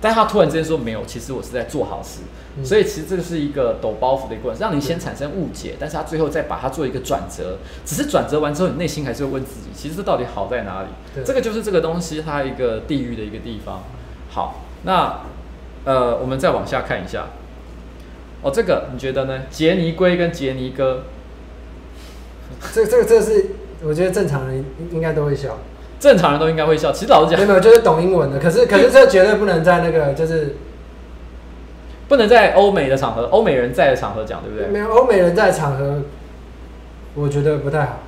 [0.00, 2.20] 但他突然之间说没有，其实我是在做好事，
[2.56, 10.88] 嗯、所以其实这个是一个抖包袱的一个过程，让你先产生误解，但是他最后再把它做一个转折，只是转折完之后，你内心还是会问自己，其实这到底好在哪里？
[11.24, 13.82] 这个就是这个东西它一个地狱的一个地方。
[14.30, 15.20] 好，那
[15.84, 17.26] 呃，我们再往下看一下，
[18.42, 19.42] 哦，这个你觉得呢？
[19.50, 21.04] 杰尼龟跟杰尼哥，
[22.72, 23.46] 这个、这个这个是
[23.82, 25.58] 我觉得正常人应该都会笑。
[26.00, 26.90] 正常人都应该会笑。
[26.90, 28.38] 其实老实讲，没有，就是懂英文的。
[28.38, 30.56] 可是，可是这绝对不能在那个，就是
[32.08, 34.66] 不能在欧美的场合，欧美人在的场合讲，对不对？
[34.66, 35.98] 没有，欧美人在的场合，
[37.14, 38.00] 我觉得不太好。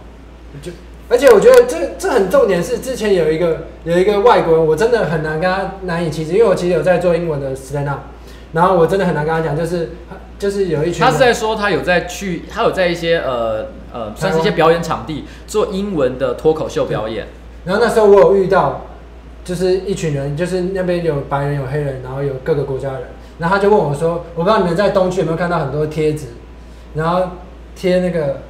[0.63, 0.73] 就
[1.09, 8.01] 而且我觉得这这很重点是，之前有一个有一个外国人，我真的很难跟他难以启齿，因为我其实有在做英文的 stand up，
[8.53, 9.91] 然后我真的很难跟他讲，就是
[10.39, 17.27] 就是有一群，他是在说他有在去，他有在一些呃呃，算是一些表演场地做英文的脱口秀表演。
[17.65, 18.83] 然后那时候我有遇到，
[19.45, 23.09] 就是一群人，就是那边有白人有黑人，然后有各个国家的人。
[23.39, 26.27] 然后他就问我说：“我不知道你们在东区有没有看到很多贴纸，
[26.95, 27.23] 然后
[27.75, 28.43] 贴那个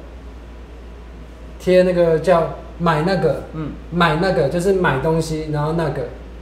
[1.59, 6.01] 贴那个叫买那个，嗯，买那个就是买东西，然后那个，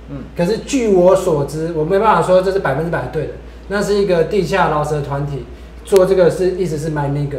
[0.09, 0.23] 嗯。
[0.35, 3.33] 可是据我所知，我没办法说这是百分之百对的。
[3.67, 5.45] 那是一个地下饶舌团体
[5.85, 7.37] 做这个是一直是买那个，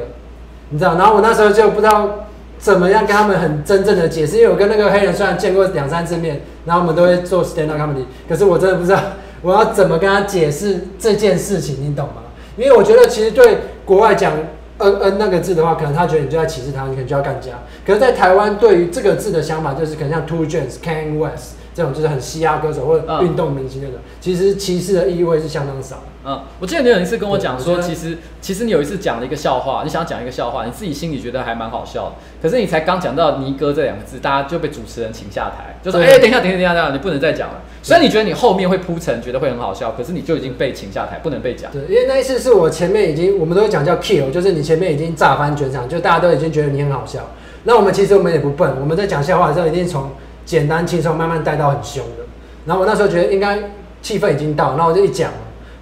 [0.70, 0.97] 你知道？
[0.97, 2.26] 然后我那时候就不知道。
[2.62, 4.36] 怎么样跟他们很真正的解释？
[4.36, 9.02] 因为我跟那个黑人虽然见过两三次面，然后我们都会做 stand up comedy，可是我真的不知道
[9.42, 12.22] 我要怎么跟他解释这件事情，你懂吗？
[12.56, 14.32] 因为我觉得其实对国外讲
[14.78, 17.50] 嗯嗯那个字的话，可能他觉得你就在歧视他，你可能就要干架。
[17.84, 25.96] 可是，在台湾对于这个字的想法，就是可能像 Two Chainz、Kanye West 这种就是很嘻哈歌手或者运动明星那种，嗯、其实歧视的意味是相当少。
[26.24, 32.12] 嗯，我记得你有一次跟我讲说，其实其实你有一次讲了一个笑话，你想讲一个笑话，你自己心里觉得还蛮好笑的。
[32.40, 41.72] 可是你才刚讲到尼哥这两个字，大家就被主持人请下台，就说：“哎、欸，等一下，等一下，等一下，等一下，你不能再讲了。”所以你觉得你后面会铺陈，觉得会很好笑，可是你就已经被请下台，不能被讲。
[41.72, 47.18] 对，因为那一次是我前面已经，我们都会讲叫 kill，就是你前面已经炸翻全场，就大家都已经觉得你很好笑。
[47.64, 50.10] 那我们其实我们也不笨，我们在讲笑话的时候，一定从
[50.44, 52.24] 简单轻松慢慢带到很凶的。
[52.64, 53.58] 然后我那时候觉得应该
[54.00, 55.32] 气氛已经到，然后我就一讲。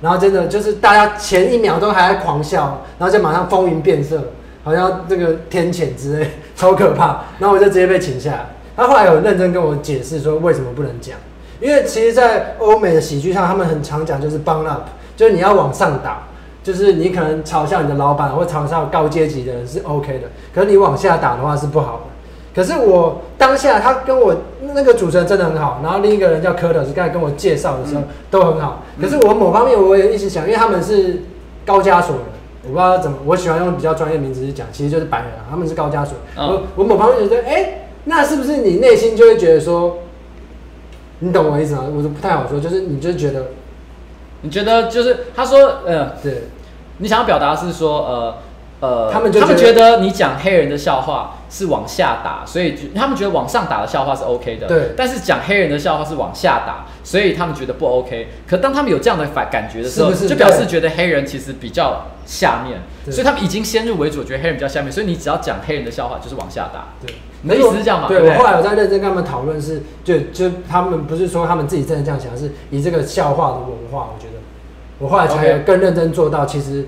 [0.00, 4.20] 然后真的就是大家前一秒都还在狂笑，然后就马上风云变色，
[4.64, 7.24] 好像这个天谴之类，超可怕。
[7.38, 8.46] 然后我就直接被请下来。
[8.76, 11.16] 他后来有认真跟我解释说为什么不能讲，
[11.60, 14.84] 因为其实，在欧美的喜剧上，他们很常讲就是 bun up，
[15.16, 16.22] 就是你要往上打，
[16.62, 22.08] 就是你可能嘲笑你的老板或嘲笑高阶级的人是 OK 的，可是你往下打的话是不好。
[22.54, 24.34] 可是我当下他跟我
[24.74, 28.82] 那个主持人真的很好，然后另一个人叫科特是刚才跟我介绍的时候都很好。
[29.00, 31.22] 可是我某方面我也一直想，因为他们是
[31.64, 32.24] 高加索人，
[32.64, 36.16] 我不知道怎么，我喜欢用比较专业名词去讲，其实就是白人啊，他们是高加索。
[36.36, 39.98] 我我某方面觉得，哎，那是不是你内心就会觉得说，
[41.20, 41.84] 你懂我意思吗？
[41.96, 43.46] 我就不太好说，就是你就觉得，
[44.42, 46.48] 你觉得就是他说，呃，对，
[46.98, 48.34] 你想要表达是说，呃。
[48.82, 54.68] 呃，他们就他们觉得你讲黑人的笑话是往下打，所以他们觉得往上打的笑话是 OK 的。
[54.68, 54.92] 对。
[54.96, 58.28] 但是讲黑人的笑话是往下打，所以他们觉得不 OK。
[58.46, 62.80] 可当他们有这样的反感觉的时候，是是就表示觉得黑人其实比较下面，
[63.12, 64.92] 所以他们已经先入为主，觉得黑人比较下面。
[64.92, 66.94] 所以你只要讲黑人的笑话，就是往下打。
[67.04, 67.12] 对。
[67.42, 68.06] 你的意思是这样吗？
[68.06, 74.34] 对，我后来我在认真跟他们讨论，是就就他们不是说他们自己真的这样想，是以这个笑话的文化，我觉得
[74.98, 76.86] 我后来才有更认真做到，其实。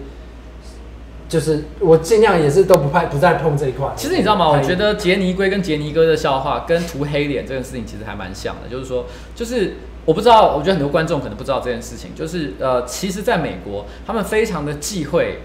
[1.33, 3.91] 就是我尽量也是都不怕不再碰这一块。
[3.97, 4.51] 其实你知道吗？
[4.51, 8.68] 我觉得杰尼龟跟杰尼哥的笑话跟涂黑脸这件事情其实还蛮像的。
[8.68, 12.11] 就是说，就是我不知道，我觉得很多观众可能不知道这件事情。
[12.14, 15.39] 就是呃，其实在美国，他们非常的忌讳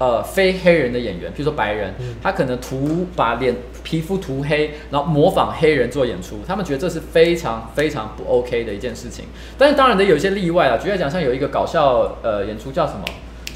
[0.00, 9.26] 呃非黑人的演员，比如说白人，他可能涂把脸皮肤涂黑，然后模仿黑人做演出，他们觉得这是非常非常不 OK 的一件事情。
[9.56, 13.04] 但是当然的有一些例外啊，举例来讲，像有一个搞笑呃演出叫什么？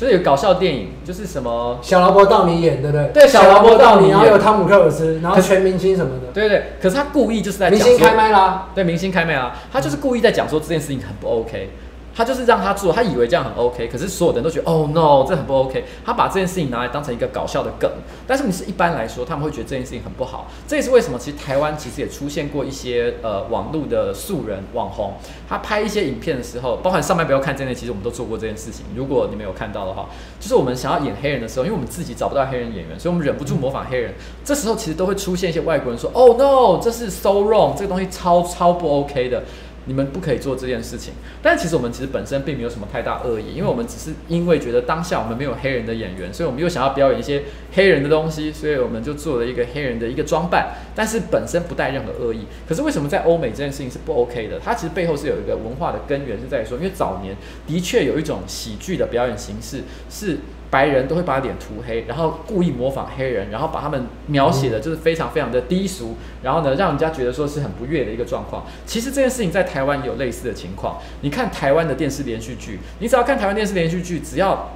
[0.03, 3.07] 就是有搞笑电影，就是什么小劳勃道尼演，对不对？
[3.15, 6.33] 对，小劳勃道尼，然后有汤姆克鲁斯，然后全明星什么的。
[6.35, 11.71] 对对，可是他故意就是在明星开麦啦，对，明星开麦啦，他就是故意在讲说这件事情很不 OK。
[12.15, 15.85] 他就是让他做，他以为这样很 OK，可是所有人都觉得哦 no，这很不 OK。
[16.05, 17.91] 他把这件事情拿来当成一个搞笑的梗，
[18.27, 20.47] 但是你是一般来说，他们会觉得这件事情很不好。
[20.69, 25.15] 这也是为什么，其实台湾其实也出现过一些呃网络的素人网红，
[25.49, 28.85] 他拍一些影片的时候，包含上班不要看这类，其实我们都做过这件事情。
[28.95, 30.09] 如果你没有看到的话，
[30.39, 34.15] 就是我们想要演黑人的时候，因为我们自己找不到黑人演员，所以我们忍不住模仿黑人。
[34.45, 39.43] 这时候其实都会出现一些外国人说哦 no，这是 so wrong，这个东西超超不 OK 的。
[39.87, 52.47] 你们不可以做这件事情，但其实我们其实本身并没有什么太大恶意，因为我们只是因为觉得当下我们没有黑人的演员，所以我们又想要表演一些黑人的东西，所以我们就做了一个黑人的一个装扮，但是本身不带任何恶意。
[52.69, 54.61] 可是为什么在欧美这件事情是不 OK 的？
[54.61, 60.39] 它其实背后是有一个文化的根源，是在于说，因为早年的确有一种喜剧的表演形式是。
[60.73, 68.65] 白人都会把脸涂黑，然后故意模仿黑人，然后把他们描写的就是非常非常的低俗，然后呢，让人家觉得说是很不悦的一个状况。
[68.87, 70.97] 其实这件事情在台湾有类似的情况。
[71.21, 74.71] 你看台湾的电视连续剧，你只要看台湾电视连续剧，只要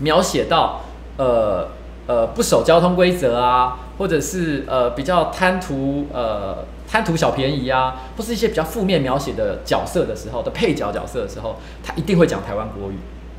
[0.00, 0.82] 描写到
[1.16, 1.68] 呃
[2.06, 12.96] 呃不守交通规则啊，或者是呃比较贪图呃贪图小便宜啊，或是一些比较负面描写的角色的时候的配角角色的时候，他一定会讲台湾国语。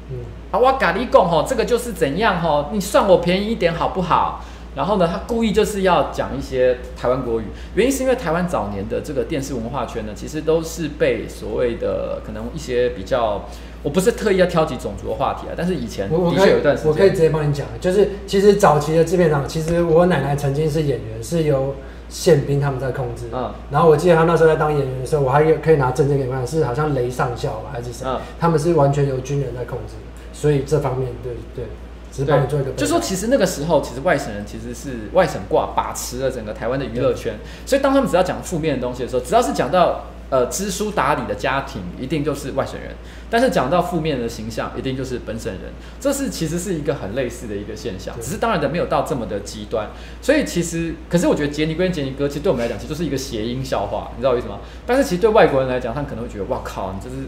[0.10, 0.18] 嗯，
[0.56, 4.42] 啊，我跟你讲吼，这个就是怎样吼，你算我便宜一点好不好？
[4.76, 7.46] 然后呢，他故意就是要讲一些台湾国语，
[7.76, 13.46] 原因是因为台湾早年的这个电视文化圈呢，其实都是被所谓的可能一些比较，
[13.84, 21.76] 我不是特意要挑起种族的话题啊，但是以前的确有一段时间，我可以直接帮你讲，就是其实早期的制片厂，其实我奶奶曾经是演员，是由。
[22.08, 28.06] 宪兵他们在控制，嗯，然后我记得他那时候在当演员的时候，我还可以拿证件给你看，是好像雷上校吧，还是谁？
[28.08, 29.96] 嗯，他们是完全由军人在控制，
[30.36, 31.66] 所以这方面对对，
[32.12, 32.72] 只是帮你做一个。
[32.72, 42.92] 就说其实那个时候，其实外省人其实是外省挂把持了整个台湾的娱乐圈，所以当他们只要讲负面的东西的时候，只要是讲到呃知书达理的家庭一定就是外省人，
[43.30, 45.72] 但是讲到负面的形象，一定就是本省人。
[46.02, 49.88] 这是其实是一个很类似的一个现象，只是当然的没有到这么的极端。
[50.22, 54.60] 所以其实，可是我觉得杰尼龟杰尼哥，其实对我们来讲，其实就是一个谐音笑话，你知道为什么？
[54.86, 57.28] 但是其实对外国人来讲，他可能会觉得哇靠，你这是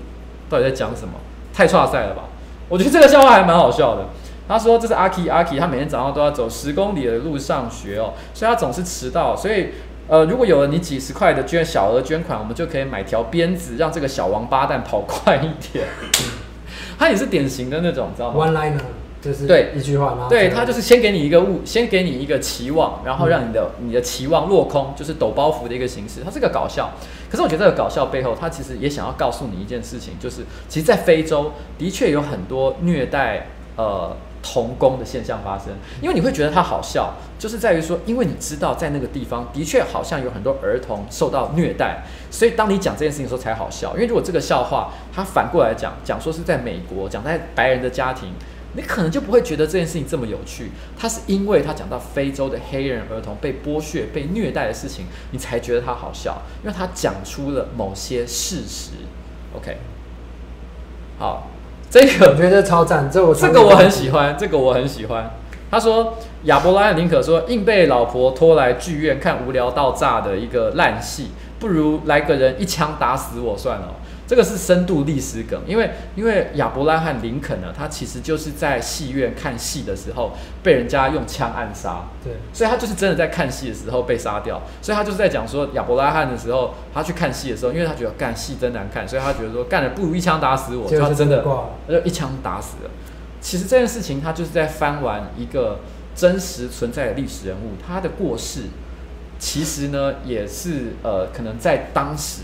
[0.49, 1.13] 到底在讲什么？
[1.53, 2.25] 太差赛了吧？
[2.69, 4.05] 我觉得这个笑话还蛮好笑的。
[4.47, 9.69] 他说这是阿 K 阿 K，他每天早上都要走十公里的路上学哦，所以他总是迟到，所以。
[10.09, 15.85] 呃，如果有了你几十块的捐小额捐款，我们就可以买条鞭子，让这个小王八蛋跑快一点。
[16.97, 18.79] 他也是典型的那种，知道吗？One liner
[19.21, 20.27] 就是对一句话吗？
[20.29, 26.21] 对，他就是先给你一个物，先给你一个期望，然后让你的、嗯、你的期望落空，就是抖包袱的一个形式。
[26.23, 26.89] 他是个搞笑，
[27.29, 34.15] 可是我觉得这个搞笑背后，他其实也想要告诉你一件事情，就是其实，在非洲的确有很多虐待，呃。
[34.43, 35.67] 童工的现象发生，
[35.99, 43.93] 因为你会觉得它好笑，就是在于说，因为你知道在那个地方的确好像有很多儿童受到虐待，所以当你讲这件事情的时候才好笑。
[43.95, 48.29] 因为如果这个笑话它反过来讲，讲说是在美国，讲在白人的家庭，
[48.77, 50.71] 你可能就不会觉得这件事情这么有趣。
[50.97, 58.91] 他是因为他讲到非洲的黑人儿童被剥削、被虐待的事情，你才觉得他好笑，因为他讲出了某些事实。
[59.53, 59.77] OK，
[61.19, 61.47] 好。
[61.89, 65.31] 这个我觉得超赞，这我这个我很喜欢，这个我很喜欢。
[65.71, 73.95] 他说亚伯拉罕林可说，硬被老婆拖来剧院看无聊到炸的一个烂戏，不如来个人一枪打死我算了。
[74.27, 91.41] 这个是深度历史梗，因为因为亚伯拉罕林肯呢，他其实就是在戏院看戏的时候被人家用枪暗杀，对，所以他就是真的在看戏的时候被杀掉，所以他就是在讲说亚伯拉罕的时候，他去看戏的时候，因为他觉得干戏真难看，所以他觉得说干了不如一枪打死我，就他真的
[91.87, 92.91] 他就一枪打死了。
[93.39, 95.79] 其实这件事情他就是在翻完一个
[96.13, 98.63] 真实存在的历史人物，他的过世，
[99.39, 102.41] 其实呢也是呃可能在当时。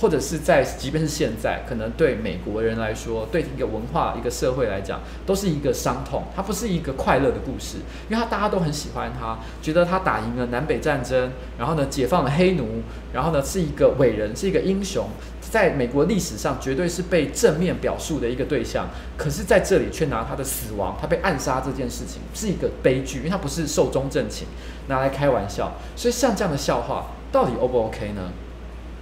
[0.00, 6.24] 或者是在，即便是现在，可能对美国人来说，对一个文化、一个社会来讲，都是一个伤痛。
[6.34, 7.78] 它不是一个快乐的故事，
[8.08, 12.82] 因为他大家都很喜欢他，觉得他打赢了南北战争，然后呢，解放了黑奴，
[13.12, 15.08] 然后呢，是一个伟人，是一个英雄，
[15.40, 18.88] 在美国历史上绝对是被正面表述的一个对象。
[19.16, 24.46] 可是在这里却拿他的死亡，他被暗杀这件事情是一个悲剧，因为他不是寿终正寝，
[24.88, 25.72] 拿来开玩笑。
[25.94, 28.32] 所以像这样的笑话，到底 O 不 OK 呢？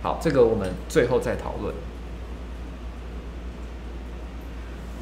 [0.03, 1.75] 好，这个我们最后再讨论。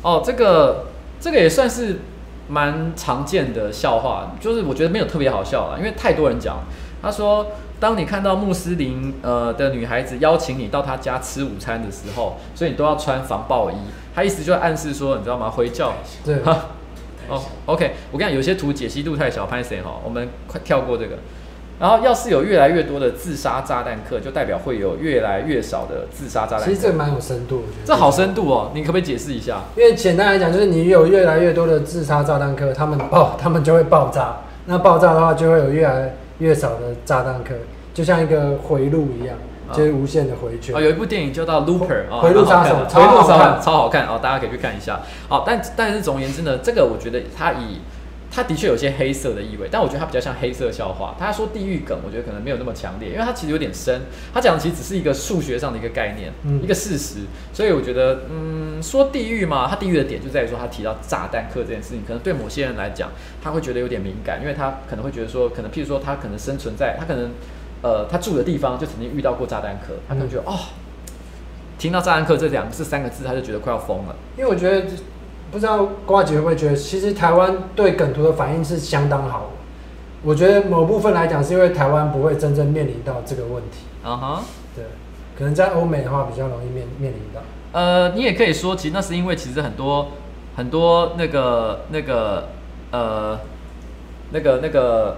[0.03, 0.87] 哦，这个
[1.21, 2.01] 这个也算是
[2.49, 6.59] 蛮常见的笑话，就是我觉得没有特别好笑啦，因为太多人讲。
[7.03, 7.47] 他说，
[7.81, 13.75] 当你看到穆斯林呃的女孩子邀请你到她家吃午餐的时候，所以你都要穿防爆衣。
[14.15, 15.49] 他意思就暗示说，你知道吗？
[15.49, 15.95] 回教。
[16.25, 16.41] 对。
[16.41, 16.67] 哈。
[17.31, 19.93] 哦，OK，我跟你讲，有些图解析度太小，拍谁哈？
[20.05, 21.17] 我们快跳过这个。
[21.81, 26.67] 然后，要是有越来越多的自杀炸弹客，就代表会有越来越少的自杀炸弹客。
[26.67, 28.71] 其实这个蛮有深度，我觉得这好深度哦。
[28.75, 29.63] 你可不可以解释一下？
[29.75, 34.41] 因为简单来讲，就是你有越来越多的自杀炸弹客，他们爆，他们就会爆炸。
[34.67, 37.55] 那爆炸的话，就会有越来越少的炸弹客，
[37.95, 39.35] 就像一个回路一样，
[39.73, 40.77] 就是无限的回圈。
[40.77, 45.01] 哦，有一部电影叫做《Looper》啊，回路杀手，超好看，超好看哦，大家可以去看一下。
[45.31, 47.81] 好，但但是总而言之呢，这个我觉得它以。
[48.33, 51.17] 他的确有些黑色的意味，但我觉得他比较像黑色笑话。
[51.19, 54.03] 他说地狱梗，我觉得可能没有那么强烈，因为他其实有点深。
[54.33, 57.23] 他讲的其实只是一个数学上的一个概念，嗯、一个事实。
[57.53, 63.11] 所以我觉得，嗯，说地狱嘛，他地狱的点就在于说他提到炸弹客这件事情，可能对某些人来讲，
[63.43, 67.33] 他会觉得有点敏感，因为他可能会觉得说，可能譬如说他可能生存在他可能
[67.83, 70.59] 呃他住的地方就曾经遇到过炸弹客，他可能觉得、嗯、哦，
[71.79, 74.15] 听到炸弹客这两个这三个字，他就觉得快要疯了。
[74.39, 74.87] 因为我觉得。
[75.51, 79.47] 不知道瓜姐会不会觉得，其实台湾对梗图的反应是相当好的。
[80.23, 83.79] 我觉得某部分来讲，是因为台湾不会真正面临到这个问题。
[84.05, 84.43] 嗯哼，
[84.77, 84.85] 对，
[85.37, 87.41] 可能在欧美的话比较容易面面临到。
[87.73, 90.09] 呃，你也可以说，其实那是因为其实很多
[90.57, 92.49] 很多那个那个
[92.91, 93.39] 呃
[94.31, 95.17] 那个那个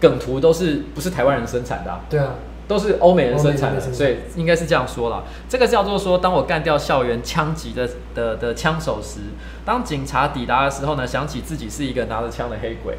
[0.00, 2.00] 梗图都是不是台湾人生产的啊？
[2.08, 2.34] 对啊。
[2.68, 5.22] 都是欧美人生产的，所以应该是这样说啦。
[5.48, 9.20] 这个叫做说，当我干掉校园枪击的的的枪手时，
[9.64, 12.96] 当警察抵达的时候呢，想起自己是一个拿着枪的黑鬼。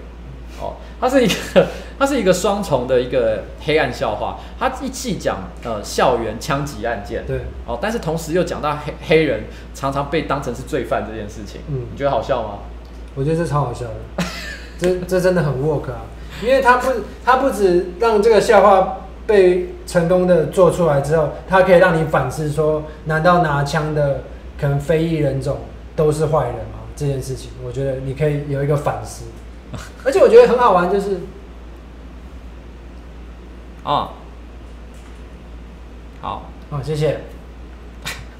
[0.59, 1.67] 哦，它是一个，
[1.99, 4.39] 它是一个双重的一个黑暗笑话。
[4.57, 9.43] 它一气讲呃校园枪击案件，对，哦，但是同时又讲到黑黑人
[9.75, 11.61] 常常被当成是罪犯这件事情。
[11.67, 12.59] 嗯，你觉得好笑吗？
[13.13, 14.25] 我觉得这超好笑的，
[14.79, 16.07] 这这真的很 work 啊，
[16.41, 16.91] 因为它不，
[17.23, 18.97] 它不止让这个笑话。
[19.27, 24.23] 被成功的做出来之后，它可以让你反思说：难道拿枪的
[24.59, 25.57] 可能非裔人种
[25.95, 26.79] 都是坏人吗？
[26.95, 29.25] 这件事情，我觉得你可以有一个反思。
[30.05, 31.19] 而且我觉得很好玩，就是
[33.83, 34.09] 啊，
[36.21, 37.19] 好，好，谢谢，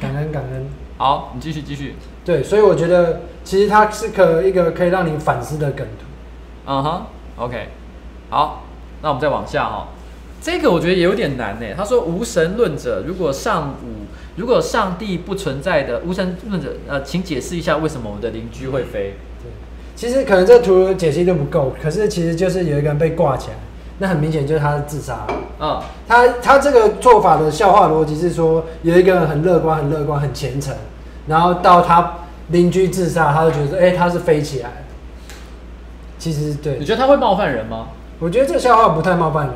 [0.00, 0.66] 感恩感恩。
[0.98, 1.94] 好，你继续继续。
[2.24, 6.04] 对，所以我觉得其实它是可一个可以让你反思的梗图。
[6.66, 7.06] 嗯哼
[7.36, 7.68] ，OK，
[8.30, 8.64] 好，
[9.00, 9.88] 那我们再往下哈。
[10.44, 11.66] 这个我觉得也有点难呢。
[11.74, 14.04] 他说无神论者，如果上午
[14.36, 19.14] 如果上帝不存在的无神论者，呃，请解释一下为什么我们的邻居会飞？
[19.42, 19.50] 对，
[19.96, 23.54] 其实可能这图解析都不够，可是其实就是有一个人被挂起来，
[24.00, 25.26] 那很明显就是他是自杀。
[25.58, 30.76] 嗯，他他这个做法的笑话逻辑是说，有一个人很乐观、很乐观、很虔诚，
[31.26, 32.16] 然后到他
[32.48, 34.84] 邻居自杀，他就觉得说，哎、欸，他是飞起来。
[36.18, 37.88] 其实对，你觉得他会冒犯人吗？
[38.18, 39.54] 我觉得这个笑话不太冒犯人。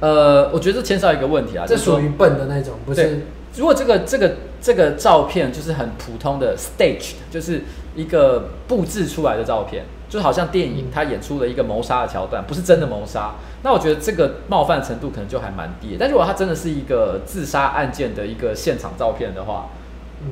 [0.00, 3.20] 呃，我觉得这牵涉一个问题啊，这属于笨的那种，不是？
[3.56, 7.62] 如果这个这个这个照片就是很普通的 stage，就是
[7.96, 15.96] 一个布置出来的照片，就好像电影他演出了一个谋杀的桥段，不是真的谋杀，那我觉得这个冒犯程度可能就还蛮低。
[15.98, 19.68] 但如果他真的是一个自杀案件的一个现场照片的话，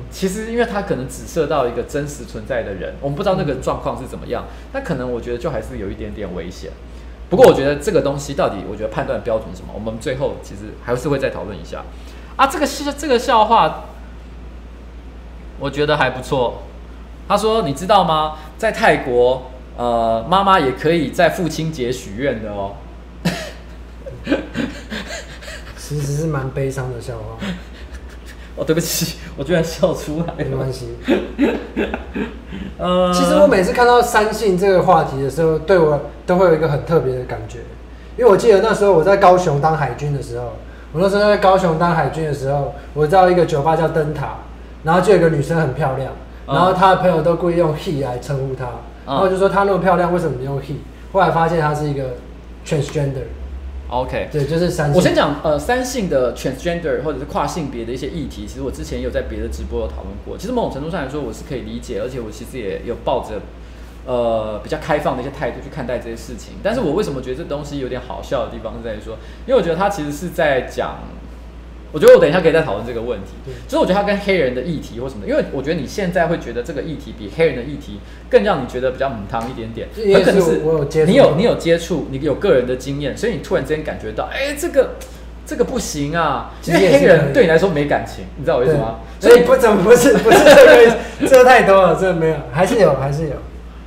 [0.09, 6.71] 其实因为他可能只射到一个真实存在的人，我们不知道那个状况是怎么样，那可能我觉得就还是有一点点危险。
[7.29, 9.71] 不过我觉得这个东西到底，我觉得判断标准是什么？
[9.73, 11.83] 我们最后其实还是会再讨论一下。
[12.35, 13.83] 啊，这个笑这个笑话，
[15.59, 16.63] 我觉得还不错。
[17.27, 18.37] 他说：“你知道吗？
[18.57, 22.75] 在泰国，呃，妈妈也可以在父亲节许愿的哦。
[25.77, 27.37] ”其实是蛮悲伤的笑话。
[28.59, 30.33] 哦，对不起，我居然笑出来。
[30.37, 30.89] 没关系。
[32.77, 37.59] 呃，其实我每次看到三性这个话题的时候，对我都会有一个很特别的感觉，
[38.17, 40.53] 因为我记得那时候我在高雄当海军的时候，
[40.91, 44.39] 我那时候在高雄当海军的时候，我到一个酒吧叫灯塔，
[44.83, 46.11] 然后就有个女生很漂亮，
[46.45, 48.65] 然后她的朋友都故意用 he 来称呼她，
[49.05, 50.75] 然后就说她那么漂亮，为什么你用 he？
[51.13, 52.15] 后来发现她是一个
[52.65, 53.23] transgender。
[53.89, 54.95] OK，对，就是三性。
[54.95, 60.37] 我先讲呃，三性的 transgender 或者是跨性别的一些议题，其实我之前有在别的直播有讨论过。
[60.37, 63.41] 其实某种程度上来说，我是可以理解，而且我其实也有抱着
[64.05, 66.53] 呃比较开放的一些态度去看待这些事情。
[66.61, 69.17] 但是我为什么觉得这东西有点好笑的地方是在于说，
[69.47, 70.99] 因为我觉得他其实是在讲。
[71.91, 80.61] 我觉得我等一下可以再讨论这个问题，对就是我觉得它跟黑人的议题或什么，因为我觉得你现在会觉得这个议题比黑人的议题更让你觉得比较母汤一点点，也可能是
[81.05, 84.95] 你有你有接触，你有个人的经验，所以你突然之间感觉到，哎、欸，这个
[85.45, 88.99] 这个不行啊，因为黑人对你来说没感情，你知道我意思吗？
[89.19, 93.35] 所以不怎么不是不是这个，这个太多了，这个没有，还是有还是有。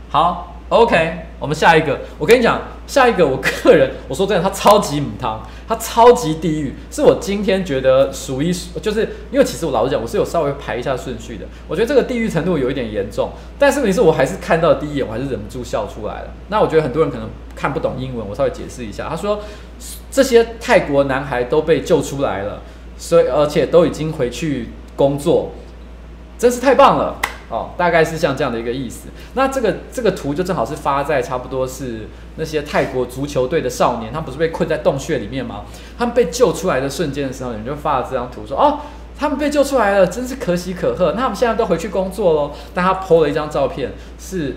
[0.08, 2.60] 好，OK，我们下一个，我跟你讲。
[2.84, 11.46] 下一个，我个人我说真的，他超级母汤，他超级地狱，是我今天觉得数一数，就是因为其实我老实讲，我是有稍微排一下顺序的。
[11.68, 16.34] 我觉得这个地狱程度有一点严重，但是问题是我还是看到第一眼，我还是忍不住笑出来了。
[16.48, 19.08] 那我觉得很多人可能看不懂英文，我稍微解释一下。
[19.08, 19.40] 他说
[20.10, 22.60] 这些泰国男孩都被救出来了，
[22.98, 25.52] 所以而且都已经回去工作，
[26.36, 27.16] 真是太棒了。
[27.52, 29.08] 哦，大概是像这样的一个意思。
[29.34, 35.64] 那这个这个图就正好是发在差不多是那些泰国足球队的少年，他们不是被困在洞穴里面吗？
[35.98, 38.80] 他们被救出来的瞬间的时候，你就发了这张图说，哦，
[39.18, 41.12] 他们被救出来了，真是可喜可贺。
[41.12, 42.52] 那他们现在都回去工作喽。
[42.74, 44.56] 但他 po 了一张照片，是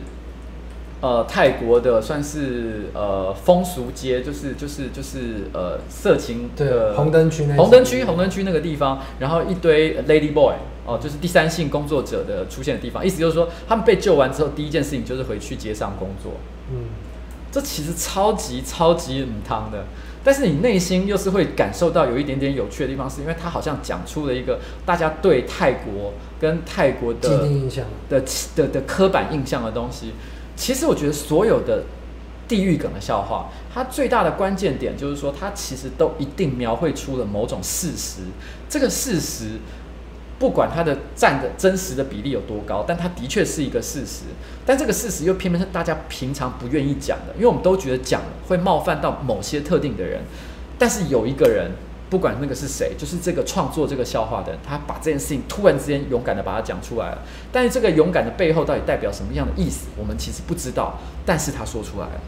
[1.06, 10.56] 呃泰国的算是呃风俗街，就是就是就是呃色情的红灯区，红灯区红灯区那个地方，然后一堆 lady boy。
[10.88, 16.34] 哦，就是第三性工作者的出现的地方，意思就是说，他们被救完之后，第一件事情就是回去街上工作。
[16.70, 16.78] 嗯，
[17.52, 19.86] 这其实超级超级母汤的，
[20.24, 27.48] 但是你内心又是会感受到有一点点有趣的地方，是因为他好像讲出了一个大家对泰国跟泰国的
[28.08, 28.24] 的
[28.56, 30.14] 的的刻板印象的东西。
[30.56, 31.84] 其实我觉得所有的
[32.48, 38.22] 地狱梗的笑话，它最大的关键点就是说，它其实都一定描绘出了某种事实，
[38.70, 39.60] 这个事实。
[40.38, 44.24] 不管它的占的真实的比例有多高，但它的确是一个事实。
[44.66, 50.24] 但这个事实又偏偏是大家平常不愿意讲的，因为我们都觉得讲会冒犯到某些特定的人。
[50.78, 51.72] 但是有一个人，
[52.16, 57.18] 不管那个是谁，就是这个创作这个笑话的人，他把这件事情突然之间勇敢的把它讲出来了。
[57.52, 60.98] 但是这个勇敢的背后到底代表什么样的意思，我们其实不知道。
[61.26, 62.22] 但是他说出来了。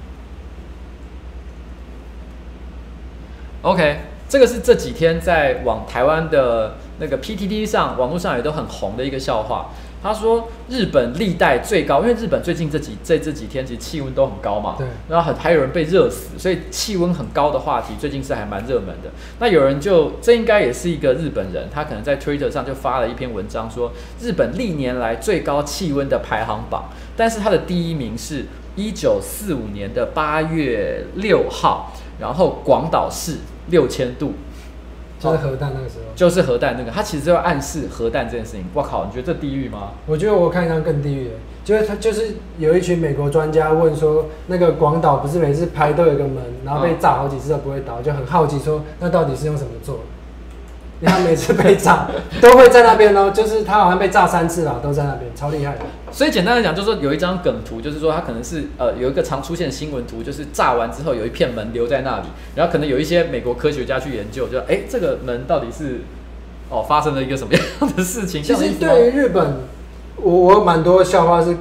[3.61, 6.75] OK，这个是这几天在往台湾的。
[6.99, 9.69] 那个 PTT 上网络上也都很红的一个笑话。
[10.01, 19.09] 他说日本历代最高，因为日本最近这几这这几天其实气温都很高嘛，对，然后很还有人被热死，所以气温很高的话题最近是还蛮热门的。
[19.39, 23.91] 那有人就这应该也是一个日本人，他可能在 Twitter 上就发了一篇文章说
[24.21, 28.45] 日本历年来最高气温的排行榜，但是他的第一名是
[28.75, 33.37] 一九四五年的八月六号，然后广岛市
[33.69, 34.33] 六千度。
[35.19, 38.65] 就是核弹那个时候，就是核弹那个，他其实就暗示核弹这件事情。
[38.73, 39.91] 我靠，你觉得这地狱吗？
[40.05, 41.31] 我觉得我看一张更地狱的，
[41.63, 50.01] 就是他就是有一群美国专家问说，那个广岛不是每次拍都有个门，然后被炸好几次都不会倒，就很好奇说，那到底是用什么做的？
[50.99, 52.07] 因为他每次被炸
[52.41, 55.81] 都会在那边哦，就是他好像被炸三次了，都在那边，超厉害的。
[56.11, 62.25] 所以简单来讲，就是说有一张梗图，就是说他可能是呃有一个常出现的新闻图，就是炸完之后有一片门留在那里，
[62.55, 66.01] 然后可能有一些美国科学家去研究，就哎这个门到底是
[66.69, 67.63] 哦发生了一个什么样
[67.95, 68.41] 的事情？
[68.41, 69.57] 其实对于日本，
[70.15, 71.57] 我我蛮多笑话是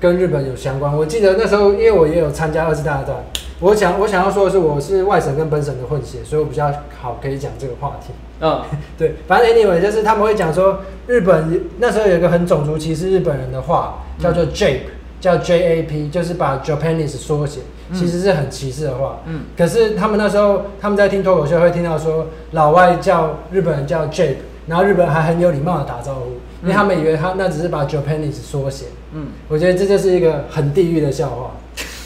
[0.00, 0.96] 跟日本有相关。
[0.96, 3.14] 我记得那时候，因为我也有参加二次大战，
[3.60, 8.12] 我想我想要说的是，我是外省跟本省的混血，所以我比较好可以讲这个话题。
[8.40, 8.62] 嗯，
[8.96, 14.84] 对，反正 anyway 就是他们会讲说，日本那时候有一个很种族歧视日本人的话，叫做 Jape，
[15.20, 17.60] 叫 J A P，就是把 Japanese 缩写，
[17.92, 19.18] 其实是很歧视的话。
[19.26, 24.36] 嗯，可是他们那时候他们在听脱口秀会听到说，老外叫日本人叫 Jape，
[24.66, 26.30] 然后日本人还很有礼貌的打招呼，
[26.62, 28.86] 因为他们以为他那只是把 Japanese 缩写。
[29.12, 31.56] 嗯，我觉得这就是一个很地狱的笑话，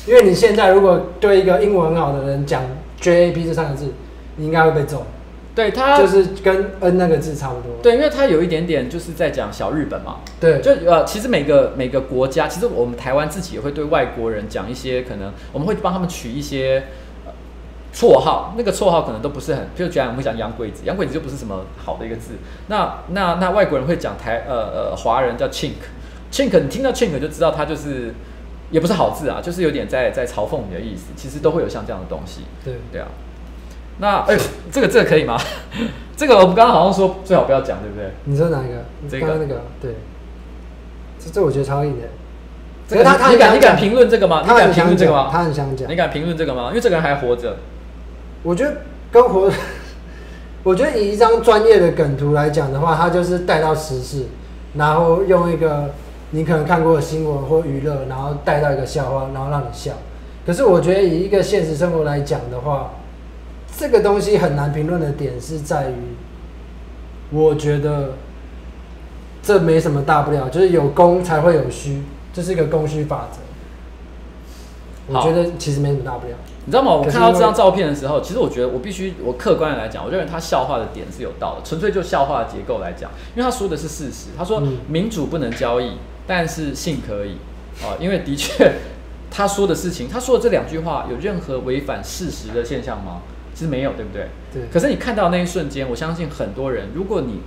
[0.07, 2.63] 因为你现在如果对一个英文很好的人讲
[3.01, 3.93] J A P 这三个字，
[4.37, 5.07] 你应该会被揍。
[5.55, 7.77] 对他就是跟 N 那个字差不多。
[7.81, 10.17] 对，因为他有一点点就是在讲小日本嘛。
[10.41, 16.87] 对，就呃，其实每个每个国家，其实我们台湾自己也会对外国人讲一些可能，我们会帮他们取一些
[17.95, 22.33] 绰号，那个绰号可能都不是很，譬如讲我们会讲洋鬼子，洋鬼子就不是什么好的一个字。
[22.67, 25.47] 那那那外国人会讲台呃呃华人叫
[26.35, 28.12] chink，chink，你听到 chink 就知道他就是
[28.72, 31.12] 也不是好字啊，就是有点在在嘲讽你的意思。
[31.14, 32.43] 其实都会有像这样的东西。
[32.64, 33.07] 对对啊。
[33.99, 35.39] 那哎、欸，这个这个可以吗？
[36.16, 38.11] 这个我们刚刚好像说最好不要讲，对不对？
[38.24, 38.85] 你说哪一个？
[39.09, 39.95] 这个那个对。
[41.20, 42.09] 这这我觉得超硬的。
[42.89, 44.43] 这个他他你敢你敢评论这个吗？
[44.43, 45.28] 你敢评论这个吗？
[45.30, 45.89] 他很想讲。
[45.89, 46.66] 你敢评论这个吗？
[46.70, 47.57] 因为这个人还活着。
[48.43, 48.78] 我觉得
[49.12, 49.51] 跟活，
[50.64, 54.26] 我觉得以一张专业的梗图来讲的话，他就是带到时事，
[54.74, 55.95] 然后用一个
[56.35, 59.93] 你可能看过的新闻或娱乐，然后带到一个笑话，然后让你笑。
[60.45, 62.91] 可是我觉得以一个现实生活来讲的话。
[63.76, 65.95] 这个东西很难评论的点是在于，
[67.32, 68.12] 我觉得
[69.43, 73.41] 这没什么大不了，就是有供才会有需，这是一个供需法则。
[75.12, 76.35] 我觉得其实没什么大不了。
[76.64, 76.93] 你知道吗？
[76.95, 84.28] 我看到这张照片的时候，其实我觉得我必须我客观的来讲，我认为他笑话的点是有道的，纯粹就笑话的结构来讲，因为他说的是事实。
[84.39, 85.95] 他说民主不能交易，
[86.27, 87.37] 但是性可以
[87.83, 88.72] 啊，因为的确
[89.31, 93.22] 他说的事情，他说的这两句话有任何违反事实的现象吗？
[93.53, 94.29] 其实没有，对不对？
[94.53, 94.62] 对。
[94.72, 97.41] 可是你看到那一瞬间，我相信很多人，如果你，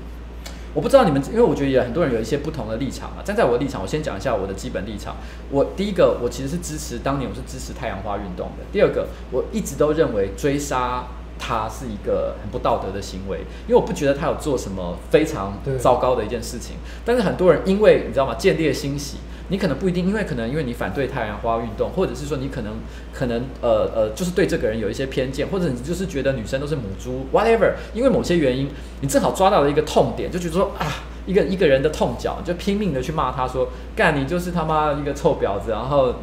[0.73, 3.19] 我不知道你们，因为我觉得也很多人有一些不同的立场啊。
[3.23, 5.17] 站在我的立场，我先讲一下我的基本立场。
[5.49, 8.63] 我第一个，我其实是支持当年我是支持太阳花运动的。
[8.71, 11.07] 第二个，我一直都认为追杀
[11.39, 16.77] 他是一个很不道德的行为，因为我不觉得他有做什么非常糟糕的一件事情。
[17.05, 19.17] 但是很多人因为你知道吗，见猎心喜。
[19.49, 22.73] 你可能不一定，因为可能因为你反对太阳花运动，或者是说你可能
[23.13, 28.69] 可能呃呃，就是对这个人有一些偏见，或者你就是觉得女生都是母猪，whatever，因为某些原因，
[28.99, 30.85] 你正好抓到了一个痛点，就觉得说啊，
[31.25, 36.15] 一个一个人的痛脚，就拼命的去骂他说，干你就是他妈一个臭婊子，然后。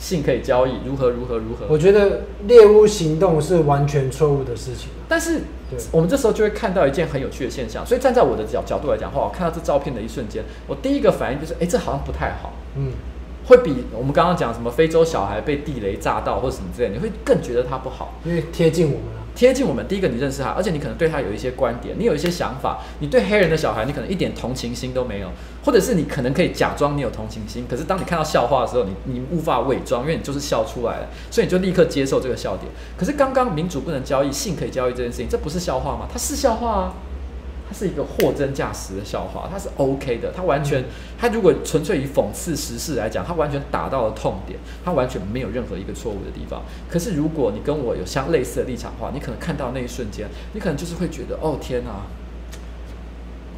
[0.00, 1.66] 性可以交易，如何如何如何？
[1.68, 4.88] 我觉得猎巫行动是完全错误的事情。
[5.06, 5.42] 但是，
[5.92, 7.84] 我们这时候就会看到一件很有趣的现象。
[7.84, 12.52] 所以站在我的角角度来讲的话，我看到这照片的一瞬间，我第一个反应就是，哎，这好像不太好。
[12.76, 12.92] 嗯，
[13.46, 19.20] 会比我们刚刚讲什么非洲小孩被地雷炸到或者什么之类，你会更觉得他不好，因为贴近我们。
[19.32, 22.80] 贴近我们，第一个你认识他，而且你可能对他有一些观点，你有一些想法。
[22.98, 25.28] 你对黑人的小孩，你可能一点同情心都没有，
[25.64, 32.70] 或者是你可能可以假装你有同情心，可是当你看到笑话的时候，你你无法伪装，因为你就是笑出来了，所以你就立刻接受这个笑点。
[32.98, 36.08] 可是刚刚民主不能交易，性可以交易这件事情，这不是笑话吗？
[36.12, 36.94] 它是笑话啊。
[37.70, 40.84] 它是一个货真价实的笑话，它是 OK 的，它完全，
[41.16, 46.62] 它如果纯粹以讽刺时事来讲，它完全打到了痛点，它完全没有任何一个错误的地方。
[46.90, 51.92] 可是如果你跟我有相类似的立场的话，你可能看到那一瞬间，你可能就是会觉得，哦天哪，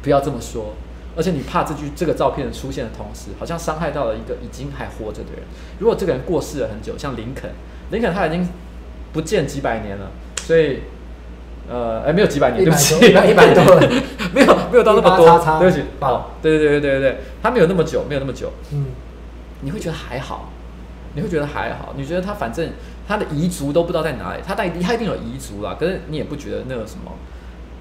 [0.03, 0.75] 不要这么说，
[1.17, 5.41] 而且你怕这句这个照片的出现的同时，好像伤害到了一个已经还活着的人。
[5.79, 7.49] 如果这个人过世了很久，像林肯，
[7.89, 8.47] 林肯他已经
[9.11, 10.11] 不见几百年了，
[10.43, 10.81] 所以。
[11.69, 13.63] 呃，哎，没有几百年，对不起，一百多，
[14.33, 18.87] 没有没有到那么多，叉叉对不起，好，对对对对对对，他没有那么久，没有那么久，嗯，
[19.61, 20.49] 你会觉得还好，
[21.13, 22.69] 你会觉得还好，你觉得他反正
[23.07, 27.11] 他的彝族都不知道在哪里，他带他一定有彝族啦，可是你也不觉得那个什么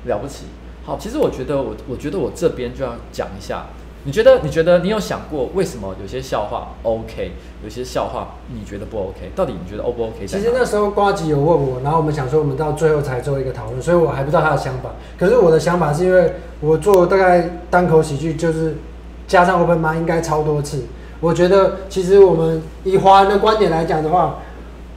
[0.04, 0.46] 了不起。
[0.84, 3.66] 好，其实我觉得我我觉得我这边就要讲一下，
[4.04, 4.40] 你觉得？
[4.42, 7.32] 你觉得你有想过为什么有些笑话 OK，
[7.62, 9.30] 有些笑话你觉得不 OK？
[9.36, 10.26] 到底你觉得 O 不 OK？
[10.26, 14.90] 其实那时候瓜吉有问我，然后我们想说我们到最后才做一个讨论，所以我还不知道他的想法。
[15.16, 18.76] 可是我的想法是因为我做大概单口喜剧，就是
[19.28, 20.84] 加上 Open Mic 应该超多次。
[21.20, 24.38] 我觉得其实我们以华人的观点来讲的话，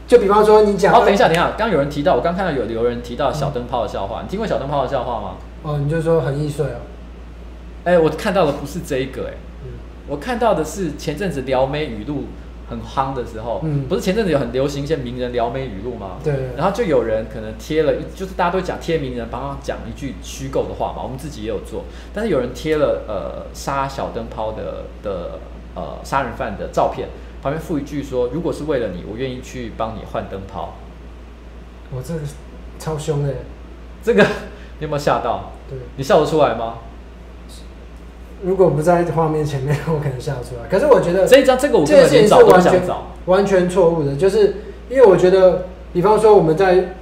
[0.08, 5.36] 就比方说你讲，哦，等一下，等一下，刚有人提到，我刚看到有有人提到小灯泡的笑话，嗯、你听过小灯泡的笑话吗？
[5.62, 6.82] 哦，你就说很易碎哦。
[7.86, 9.34] 哎、欸，我看到的不是这一个、欸，哎、
[9.64, 9.70] 嗯，
[10.08, 12.26] 我看到的是前阵子撩妹语录
[12.68, 16.18] 很夯的时候，嗯，不是前阵子有很流行一些名人撩妹语录吗？
[16.24, 16.34] 对。
[16.58, 25.40] 然后就有人可能贴了，就是大家都讲贴名人帮他讲一句虚构的话嘛，我们自己也有做，但是有人贴了呃杀小灯泡的的
[25.76, 27.10] 呃杀人犯的照片，
[27.44, 30.78] 旁边附一句说，如果是为了你，我愿意去帮你换灯泡。
[31.92, 32.22] 我这个
[32.80, 33.32] 超凶的，
[34.02, 35.52] 这个你有没有吓到？
[35.70, 36.80] 对，你笑得出来吗？
[38.44, 40.70] 如果不在画面前面，我可能笑出来。
[40.70, 44.16] 可是我觉得这一张这个我根本连找都想找，完全错误的。
[44.16, 44.58] 就是
[44.90, 46.96] 因为我觉得，比方说我们在，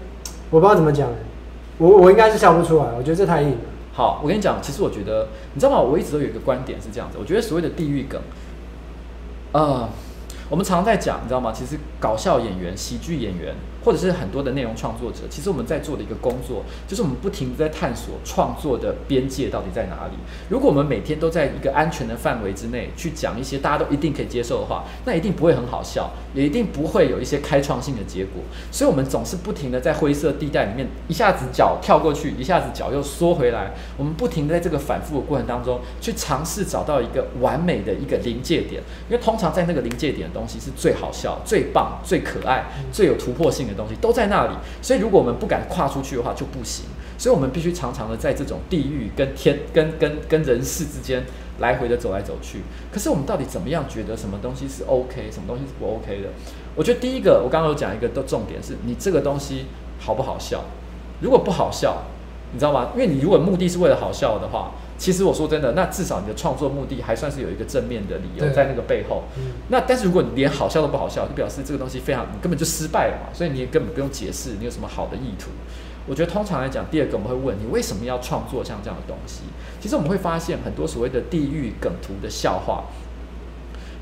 [0.50, 1.10] 我不知道怎么讲，
[1.78, 2.86] 我我应该是笑不出来。
[2.98, 3.58] 我觉得这太硬了。
[3.94, 5.80] 好，我跟你讲，其实我觉得，你知道吗？
[5.80, 7.18] 我一直都有一个观点是这样子。
[7.20, 8.22] 我觉得所谓的地狱梗，
[9.52, 9.90] 呃，
[10.50, 11.52] 我们常常在讲，你知道吗？
[11.54, 13.56] 其实搞笑演员、喜剧演员。
[13.84, 20.14] 或者是很多的内容创作者，其实我们在做的一个工作，就是我们不停的在探索创作的边界到底在哪里。
[20.50, 28.42] 如果我们每天都在一个安全的范围之内去讲一些大家都一定可以接受的话，那一定不会很好笑，也一定不会有一些开创性的结果。
[28.72, 33.74] 所以，我们总是不停的在灰色地带里面，一下子脚跳过去，一下子脚又缩回来。
[33.98, 38.82] 我们不停的在这个反复的过程当中，去尝试找到一个完美的一个临界点。
[39.10, 43.73] 因为通常在那个临界点的东西是最好笑、最棒、最可爱、最有突破性的。
[43.74, 46.86] 东西都在那里，所以如果我们不敢跨出去的话就不行，
[47.18, 51.24] 所以我们必须常常的在这种地狱跟天、跟跟跟人世之间
[51.60, 52.62] 来回的走来走去。
[52.92, 56.30] 可是我们到底怎么样觉得什么东西是 OK，什么东西是不 OK 的？
[56.76, 59.66] 我觉得第一个，我刚刚有讲一个的重点是你这个东西
[60.00, 60.64] 好不好笑？
[61.22, 62.04] 如果不好笑，
[62.52, 62.90] 你知道吗？
[62.94, 64.72] 因为你如果目的是为了好笑的话。
[64.98, 69.24] 其实我说真的，那至少你的创作目的还算是有一个正面的理由在那个背后。
[69.70, 73.34] 那但是如果你连好笑都不好笑，就表示这个东西非常，你根本就失败了嘛。
[73.34, 75.50] 所以你也根本不用解释你有什么好的意图。
[76.06, 79.42] 我觉得通常来讲，第二个我们会问你为什么要创作像这样的东西。
[79.80, 82.86] 其实我们会发现很多所谓的地域梗图的笑话。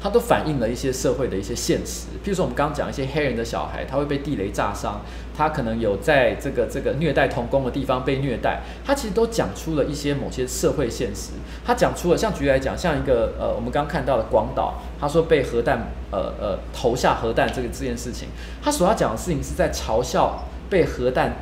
[0.01, 5.01] 它都反映了一些社会的一些现实，譬如说我们刚刚讲一些黑人的小孩，他会被地雷炸伤，
[5.37, 11.33] 他可能有在这个这个虐待童工的地方被虐待，他其实都讲出了一些某些社会现实。
[11.63, 18.29] 他讲出了，像举例来讲，像一个呃，我们刚刚看到的广岛，他说被核弹呃呃投下核弹这个这件事情，
[18.63, 21.33] 他所要讲的事情是在嘲笑被核弹。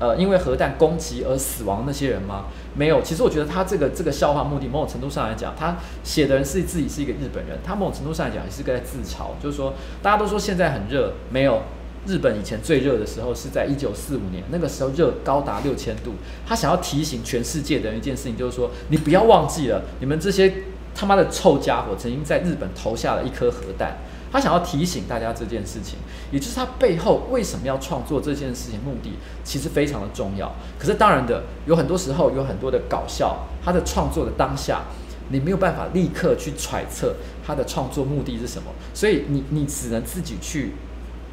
[0.00, 2.46] 呃，因为核弹攻击而死亡那些人吗？
[2.74, 3.02] 没有。
[3.02, 11.62] 其实我觉得他这个这个笑话目的，某种程度上来讲，他写的人是自己是一个日本人，他某种程度上来讲也是个在自嘲，就是说大家都说现在很热，没有。
[12.06, 16.14] 日本以前最热的时候是在一九四五年，那个时候热高达六千度。
[16.46, 20.50] 他想要提醒全世界的人一件事情，就是说你不要忘记了，你们这些
[20.94, 23.98] 他妈的臭家伙曾经在日本投下了一颗核弹。
[24.32, 25.98] 他想要提醒大家这件事情，
[26.30, 30.54] 也就是他背后为什么要创作这件事情，目的其实非常的重要。
[30.78, 34.82] 可是当然的，有很多时候有很多的搞笑，他的创作的当下，
[35.30, 40.74] 你没有办法立刻去揣测他的创作目的是什么，所以你你只能自己去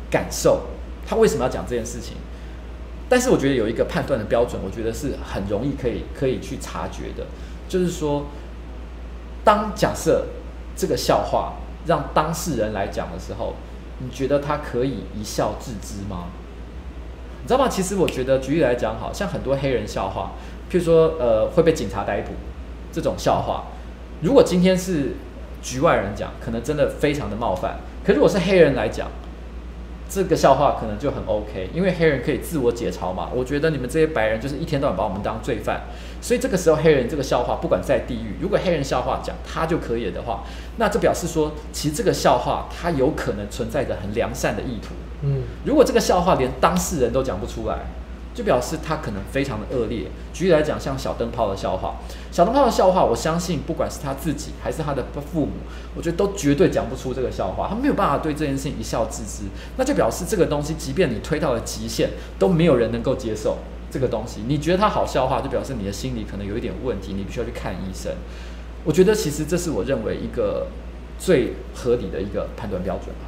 [0.10, 0.62] 感受
[1.06, 2.18] 他为什么要讲这件事情。
[3.08, 7.28] 但是我觉得有一个判断的标准，我觉得是很容易可以可以去察觉的，
[7.70, 8.26] 就是说，
[9.44, 10.26] 当假设
[10.76, 11.54] 这个笑话。
[11.88, 13.56] 让当事人来讲的时候，
[14.00, 16.26] 你觉得他可以一笑置之吗？
[17.42, 17.70] 你知道吗？
[17.70, 20.34] 其实我觉得，举例来讲，好像很多黑人笑话，
[20.70, 22.34] 譬如说，呃，会被警察逮捕
[22.92, 23.64] 这种笑话，
[24.22, 25.14] 如果今天是
[25.62, 27.78] 局外人讲，可能真的非常的冒犯。
[28.06, 29.08] 可如果是黑人来讲，
[30.10, 33.30] 这个笑话可能就很 OK，因为黑人可以自我解嘲嘛。
[33.34, 35.82] 我觉得你们这些白人就是一天到晚把我们当罪犯，
[36.22, 40.44] 所以这个时候黑人这个笑话，不管在地狱，如果黑人笑话讲他就可以了的话，
[40.78, 44.90] 那这表示说，其实这个笑话它有可能存在着很良善的意图。
[45.24, 47.80] 嗯，如果这个笑话连当事人都讲不出来。
[48.38, 50.04] 就表示他可能非常的恶劣。
[50.32, 51.96] 举例来讲，像小灯泡的笑话，
[52.32, 55.54] 小灯泡的笑话，我相信不管是他自己还是他的父母，
[55.96, 57.68] 我觉得都绝对讲不出这个笑话。
[57.68, 59.46] 他没有办法对这件事情一笑置之，
[59.76, 63.58] 那就表示这个东西，即便你推到了极限，都没有人能够接受
[63.90, 64.42] 这个东西。
[64.48, 68.12] 你觉得它好笑话，就表示你的心理可能有一点问题，你必须要去看医生。
[68.84, 70.68] 我觉得其实这是我认为一个
[71.20, 73.28] 最合理的一个判断标准吧。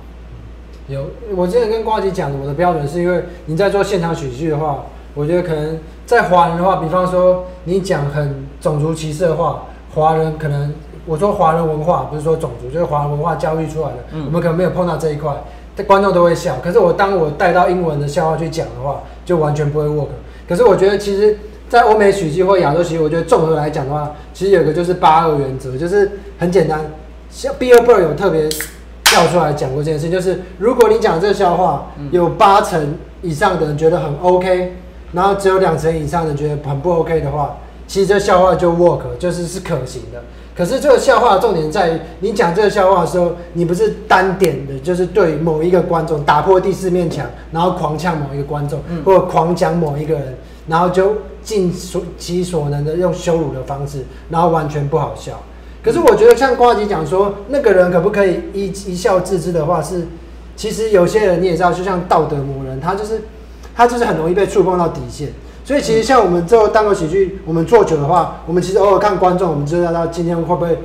[0.88, 4.86] 有，我之前跟瓜吉讲，我的标准是因为你在做现场喜剧的话。
[5.16, 10.72] 我觉得可能在华人的话，比方说你讲很种族歧视的话，华人可能
[11.08, 15.36] 我说华人文化不是说种族，就是华人文化教育出来的，嗯、我们可能没有碰到这一块，
[15.76, 16.58] 这观众都会笑。
[16.64, 20.10] 可是我当我带到英文的笑话去讲的话，就完全不会 work。
[20.50, 21.38] 可是我觉得其实，
[21.70, 26.82] 在欧美喜剧或亚洲喜剧，我觉得综合来讲的话，其实有个就是八二原则，就是很简单。
[27.30, 28.50] 像 Bill Burr 有特别
[29.04, 34.74] 跳出来讲过这件事，就是如果你讲这个笑话，有八成以上的人觉得很 OK，
[35.14, 40.24] 然后只有两成以上的人觉得很不 OK 的话，其实这笑话就 work，就是是可行的。
[40.60, 50.38] 可是这个笑话的重点在于，你讲这个笑话的时候，你不是单点的，就是对某一个观众打破第四面墙，然后狂呛某一个观众，或者狂讲某一个人，
[50.68, 55.42] 然后就尽所其所能的用羞辱的方式，然后完全不好笑。
[55.82, 60.10] 可是我觉得像瓜吉讲说，那个人可不可以一一笑置之的话是，
[60.58, 63.22] 其实有些人你也知道，就像道德魔人，他就是
[63.74, 65.30] 他就是很容易被触碰到底线。
[65.70, 70.80] 所以其实像我们做单口喜剧，我们做久的话，我们其实偶尔看观众，我们就知道今天会不会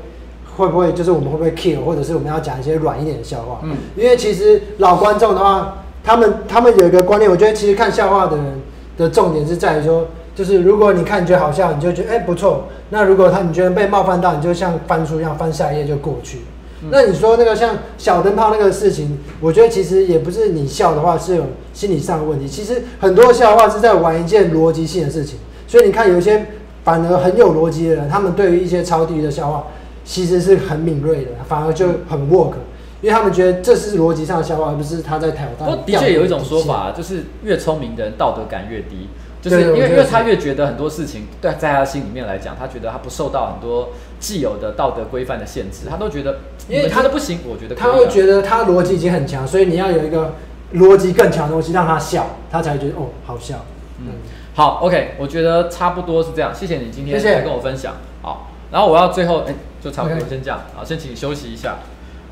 [0.56, 3.60] 会不会就是我们会不会 kill，或者是我们要讲一些软一点的笑话。
[3.62, 8.60] 嗯，因为其实老观众的话，他们他们有一个观念，我觉得其实看笑话的人
[8.98, 10.06] 的重点是在于说。
[10.34, 12.64] 就是如果你看你觉得好笑，你就觉得哎、欸、不错。
[12.90, 16.40] 那如果他你觉得被冒犯到，你就像翻书一样翻下一页就过去。
[16.84, 22.46] 嗯、那你说那个像小灯泡那个事情，我觉得其实也不是你笑的话是有心理上的问题。
[22.46, 25.38] 其实很多笑话是在玩一件逻辑性的事情。
[25.66, 26.46] 所以你看有一些
[26.84, 29.66] 反而很有逻辑的人，他们对于一些超低的笑话
[30.04, 32.52] 其实是很敏锐的，反而就很 work，
[33.00, 35.58] 因为他们觉得这是逻辑上的笑话，而不是他在挑战。
[35.58, 39.08] 不过的确有一种说法，就是越聪明的人道德感越低。
[39.42, 43.90] 就是因为，因为他越觉得很多事情对，在他心里面来讲，他觉得他不受到很多
[44.24, 50.32] 既有的道德规范的限制，他都觉得，因为他的不行，我觉得他会觉得他逻辑已经很强，所以你要有一个
[50.76, 53.66] 逻辑更强的东西让他笑，他才觉得哦好笑。
[54.00, 54.14] 嗯，
[54.54, 57.96] 好，OK，我觉得差不多是这样，谢谢你今天来跟我分享。
[58.22, 61.76] 好，然后我要最后，哎，就差不多先这样，好，先请你休息一下，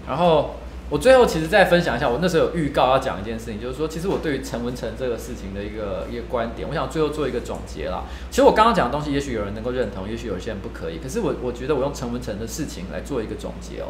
[0.08, 0.52] 然后。
[0.92, 8.04] 我最后其实再分享一下，我那时候有预告要讲一件事情，就是说，其实我对于陈文成这个事情的一个一个观点，我想最后做一个总结啦。
[8.30, 10.98] 其实我刚刚讲的东西，也许有人能够认同，也许有些人不可以。
[10.98, 13.88] 可是我我觉得我用陈文成的事情来做一个总结哦。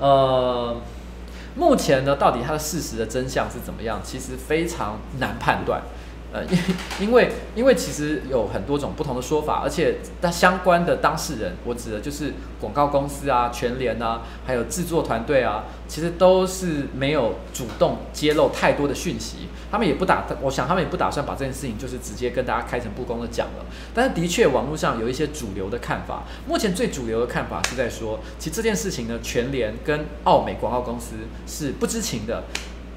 [0.00, 0.76] 呃，
[1.54, 5.82] 目前呢，到底他的事实的真相是怎么样，其实非常难判断。
[6.32, 6.58] 呃，因
[7.08, 23.66] 因为因为其实有很多种不同的说法，而且那相关的当事人，我指的就是广告公司啊、全联啊，还有制作团队啊，其实都是没有主动揭露太多的讯息，他们也不打，我想他们也不打算把这件事情就是直接跟大家开诚布公的讲了。
[23.94, 31.16] 但是的确，网络上有一些主流的看法，目前最主流的看法是在说，其实这件事情呢，全联跟奥美广告公司
[31.46, 32.44] 是不知情的。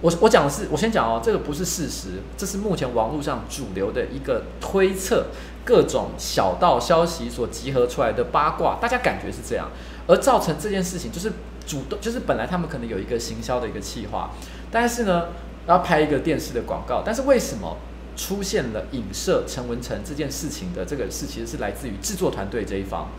[0.05, 5.25] 我我讲的是，我先讲哦，这个不是事实，这是目前网络上主流的一个推测，
[5.65, 9.71] 各种小道消息所集合出来的八卦，大家感觉是这样，
[10.05, 11.31] 而造成这件事情就是
[11.65, 14.29] 主动，就是本来他们可能有一个行销的一个企划，
[14.69, 15.29] 但是呢，
[15.65, 17.77] 要拍一个电视的广告，但是为什么
[18.15, 23.09] 出现了影射陈文成这件事情的这个事，其实是来自于制作团队这一方。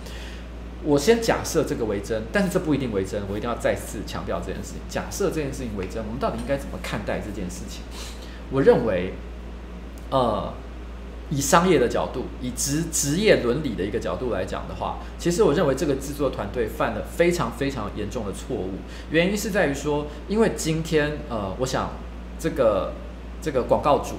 [0.87, 3.21] 我先假设这个为真，但是这不一定为真。
[3.29, 4.81] 我一定要再次强调这件事情。
[4.89, 7.83] 假设这件事情为真，我们到底应该怎么看待这件事情？
[8.53, 9.15] 我认为，
[10.11, 10.55] 呃，
[11.29, 18.75] 以商业的角度，以职职业伦理的一个角度来讲的话，其实我认为这个制作团队犯了非常非常严重的错误。
[19.11, 21.91] 原因是在于说，因为今天，呃，我想
[22.39, 22.93] 这个
[23.43, 24.15] 这个广告主。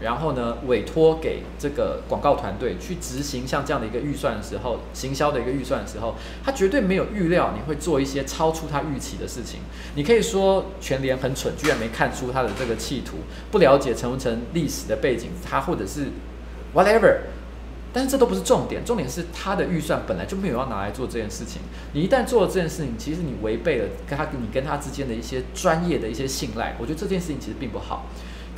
[0.00, 9.60] 然后呢，委托给这个广告团队去执行像这样的一个预算的时候，行销的一个预算的时候，他绝对没有预料你会做一些超出他预期的事情。
[9.96, 13.16] 你可以说全联很蠢，居然没看出他的这个企图，
[13.50, 16.06] 不了解陈文成历史的背景，他或者是
[16.72, 17.16] whatever，
[17.92, 21.60] 但是这都不是重点，重点是他的预算本来就没有要拿来做这件事情。
[21.92, 26.76] 你一旦做了这件事情，其实你违背了跟他你跟他之间的一些专业的一些信赖。
[26.78, 28.06] 我觉得这件事情其实并不好。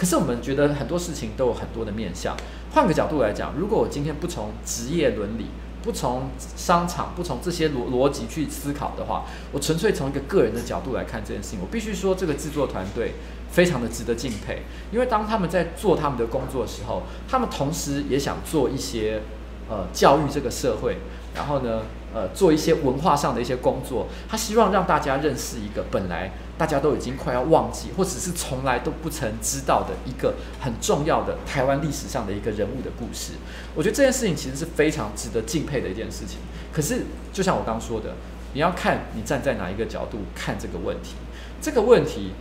[0.00, 2.34] 可是我们觉得很多事情都有很多的面向。
[2.72, 5.48] 换个角度来讲，如果我今天不从职业伦理、
[5.82, 13.12] 不从商场、不从这些逻逻辑去思考的话，我纯粹从一个个人的角度来看这件事情，我必须说这个制作团队
[13.50, 14.62] 非常的值得敬佩。
[14.90, 19.20] 因为当他们在做他们的工作的时候，他们同时也想做一些
[19.68, 20.96] 呃教育这个社会，
[21.34, 21.82] 然后呢
[22.14, 24.08] 呃做一些文化上的一些工作。
[24.28, 26.30] 他希望让大家认识一个本来。
[26.60, 33.32] 大家都已经快要忘记，或者是从来都不曾知道的一个很重要的台湾历史上的一个人物的故事。
[33.74, 36.36] 我觉得这件事情其实是非常值得敬佩的一件事情。
[36.70, 38.12] 可是，就像我刚刚说的，
[38.52, 41.14] 你要看你站在哪一个角度看这个问题。
[41.62, 42.32] 这个问题，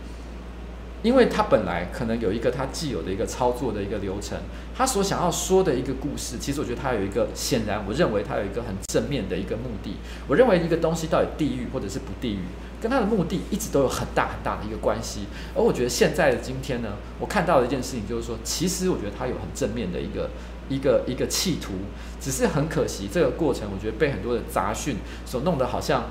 [1.02, 4.38] 因为他本来可能有一个他既有的一个操作的一个流程，
[4.76, 9.96] 他所想要说的一个故事，其实我觉得他有一个显然，我认为他有一个很正面的一个目的。
[10.28, 12.44] 我认为一个东西到底地狱或者是不地狱，
[12.82, 15.26] 跟他的目的一直都有很大很大的一个关系。
[15.56, 20.28] 而我觉得现在的今天呢，我看到的一件事情就是说，其实我觉得他有很正面的一个
[20.68, 21.72] 一个一个企图，
[22.20, 26.10] 只是很可惜这个过程，我觉得被很多的杂讯所弄得好像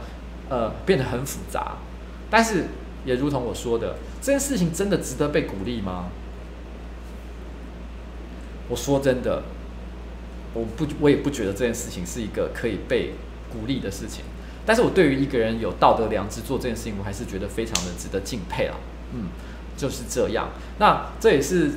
[0.49, 1.77] 呃变得很复杂，
[2.29, 2.65] 但是。
[3.05, 6.07] 也如同我说的，这件事情真的值得被鼓励吗？
[8.67, 9.43] 我说真的，
[10.53, 13.13] 我不，我也不觉得这件事情是一个可以被
[13.51, 14.23] 鼓励的事情。
[14.65, 18.75] 但是我对于一个人有道德良知做这件事情，我还是觉得非常的值得敬佩啊。
[19.13, 19.29] 嗯，
[19.75, 20.49] 就是这样。
[20.77, 21.71] 那这也是。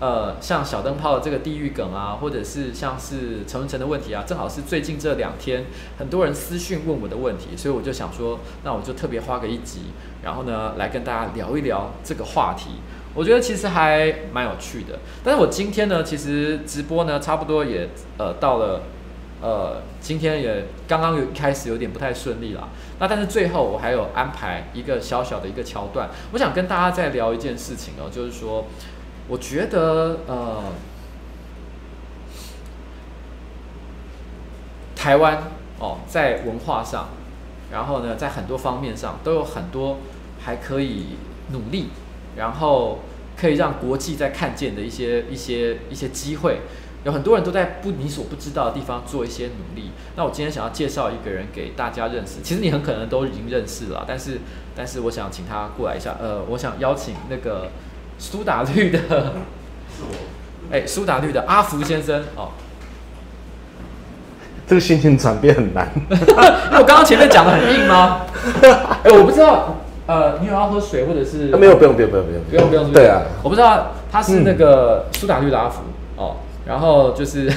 [0.00, 5.64] 呃，像小灯泡的这个地狱梗啊，或者是像是陈文成的问题啊，正好是最近这两天
[5.98, 9.86] 很多人私讯问我的问题，所以我就想说，那我就特别花个一集，
[10.22, 12.76] 然后呢，来跟大家聊一聊这个话题。
[13.12, 15.00] 我觉得其实还蛮有趣的。
[15.24, 17.88] 但是我今天呢，其实直播呢，差不多也
[18.18, 18.82] 呃到了，
[19.42, 22.68] 呃，今天也刚刚有开始有点不太顺利了。
[23.00, 28.64] 那但是最后我还有安排一个小小的一个桥段，我想跟大家再聊一件事情哦，就是说。
[29.28, 30.72] 我觉得，呃，
[34.96, 35.42] 台湾
[35.78, 37.08] 哦，在文化上，
[37.70, 39.98] 然后呢，在很多方面上都有很多
[40.42, 41.18] 还可以
[41.52, 41.90] 努力，
[42.36, 43.00] 然后
[43.36, 46.62] 可以让国际在看见的一些一些一些机会。
[47.04, 49.90] 有很多人都在不你所不知道的地方做一些努力。
[50.16, 54.40] 那我今天想要介绍一个人给大家认识，其实你很可能都已经认识了，但是
[54.74, 56.16] 但是我想请他过来一下。
[56.18, 57.70] 呃，我想邀请那个。
[58.18, 60.14] 苏打绿的，是我。
[60.72, 62.48] 哎，苏打绿的阿福先生哦，
[64.66, 65.88] 这个心情转变很难。
[66.10, 68.22] 因为我刚刚前面讲的很硬吗？
[69.02, 71.46] 哎，我不知道，呃，你有要喝水或者是？
[71.56, 72.92] 没有，不用，不用，不用，不用，不用，不用。
[72.92, 75.82] 对啊，我不知道他是那个苏打绿的阿福
[76.16, 77.50] 哦，然后就是。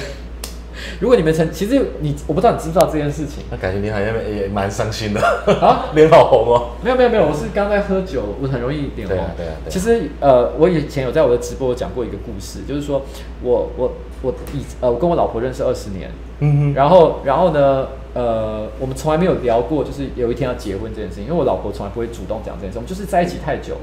[1.00, 5.20] 如果你们曾，其实你我不知道你知不知道这件事情，那感觉你好像也蛮伤心的
[5.60, 6.70] 啊， 脸好红哦。
[6.82, 9.16] 没有没有没有，我是刚在喝酒，我很容易脸红。
[9.16, 9.52] 对啊对啊。
[9.68, 13.02] 其实呃，我以前有在我的直播讲过一个故事，就是说
[13.42, 16.10] 我我我以呃，我跟我老婆认识二十年，
[16.40, 23.76] 嗯哼，然后然后呢，呃，我们从来没有聊过，就是有一天要结婚这件事情，因为我老婆从来不会主动讲这件事，我们就是在一起太久。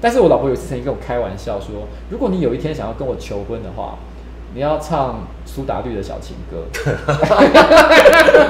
[0.00, 3.98] 但是我老婆有一次曾经跟我开玩笑说，如果你有一天想要跟我求婚的话。
[4.58, 6.66] 你要唱苏打绿的小情歌，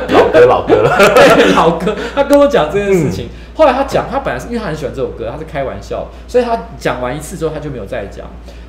[0.08, 1.94] 老歌老歌了，对，老歌。
[2.14, 8.24] 他跟我讲这件事情，嗯、后来他讲，他本来是因为他很喜欢这首歌，他是开玩笑，所以他讲完一次之后他就没有再讲。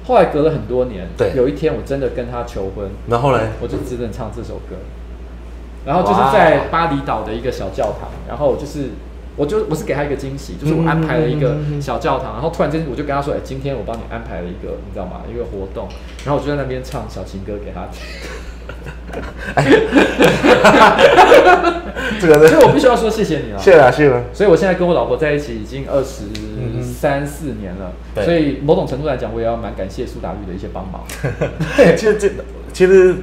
[0.05, 4.75] 后来隔了很多年，对，有一天我真的跟他求婚，然后呢，我就只能唱这首歌，
[5.85, 8.89] 然后就是在巴厘岛的一个小教堂，然后就是。
[9.39, 15.21] 我就我是给他一个惊喜，就是我安排了一个小教堂，然后突然间我就跟他说：“哎、欸，今天我帮你安排了一个，你知道吗？
[15.31, 15.87] 一个活动。”
[16.25, 18.01] 然后我就在那边唱小情歌给他听。
[22.19, 23.59] 这个，所以我必须要说谢谢你了。
[23.59, 24.25] 谢了，谢了。
[24.33, 26.25] 所以我现在跟我老婆在一起已经二十
[26.83, 27.93] 三四年了，
[28.25, 31.05] 所以某种程度来讲，我也要蛮感谢苏打绿的一些帮忙。
[31.77, 32.29] 对，其实这
[32.73, 33.15] 其实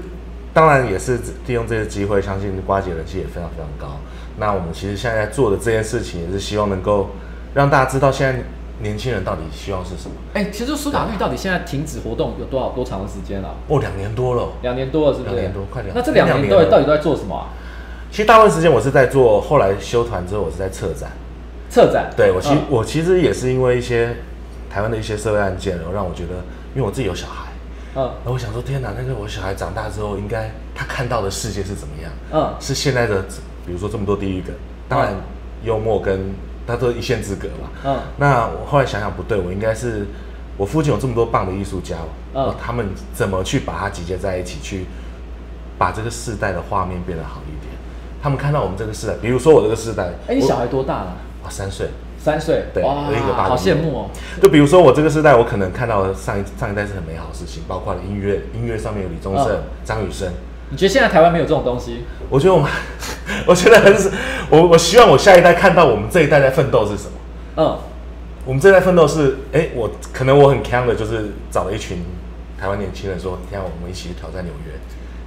[0.55, 3.98] 当然也是利用这个机会，相信瓜姐人气也非常非常高。
[4.38, 7.10] 那我们其实现在做的这件事情，也是希望能够
[7.54, 8.42] 让大家知道，现在
[8.80, 10.14] 年轻人到底希望是什么。
[10.34, 13.54] 哎、欸，其实苏打绿到底现在停止活动有多少多长的时间了？
[13.68, 14.48] 哦，两年多了。
[14.60, 15.34] 两年多了，是不是？
[15.34, 15.96] 两年多，快两。
[15.96, 17.48] 那这两年到底到底都在做什么啊？
[18.10, 21.10] 其实大部分时间我是在做，后来休团之后，我是在策展。
[21.70, 22.10] 策展。
[22.14, 24.14] 对，我其我其实也是因为一些
[24.70, 26.34] 台湾的一些社会案件，然后让我觉得，
[26.74, 27.50] 因为我自己有小孩，
[27.94, 32.12] 嗯，然后我想说，天哪，那个我小孩长大之后，应该他看到的世界是怎么样？
[32.32, 33.24] 嗯，是现在的。
[33.66, 34.55] 比如说这么多地狱梗，
[34.88, 35.14] 当然
[35.64, 36.32] 幽默跟
[36.66, 37.70] 它都一线之隔嘛。
[37.84, 40.06] 嗯，那我后来想想不对，我应该是
[40.56, 41.97] 我附近有这么多棒的艺术家，
[42.34, 44.86] 嗯，他们怎么去把它集结在一起，去
[45.76, 47.74] 把这个世代的画面变得好一点？
[48.22, 51.16] 他们看到我们这个世代，比如说我这个世代，哎，你小孩多大了？
[51.44, 51.88] 啊，三岁，
[52.18, 54.10] 三岁，对，有一个八，好羡慕哦。
[54.43, 60.32] 就比如说我这个世代，我可能看到上一上一代是很美好的事情，包括了音乐，音乐上面有李宗盛、张雨生。
[60.70, 62.05] 你觉得现在台湾没有这种东西？
[62.28, 62.70] 我觉得我们，
[63.47, 64.10] 我觉得很是，
[64.51, 67.12] 我我希望我下一代看到我们这一代在奋斗是什么。
[67.56, 67.78] 嗯，
[68.44, 71.98] 我们这一代奋斗是，哎、欸，我可能我很强的，就是找了一群
[72.59, 74.72] 台湾年轻人说，你看我们一起挑战纽约，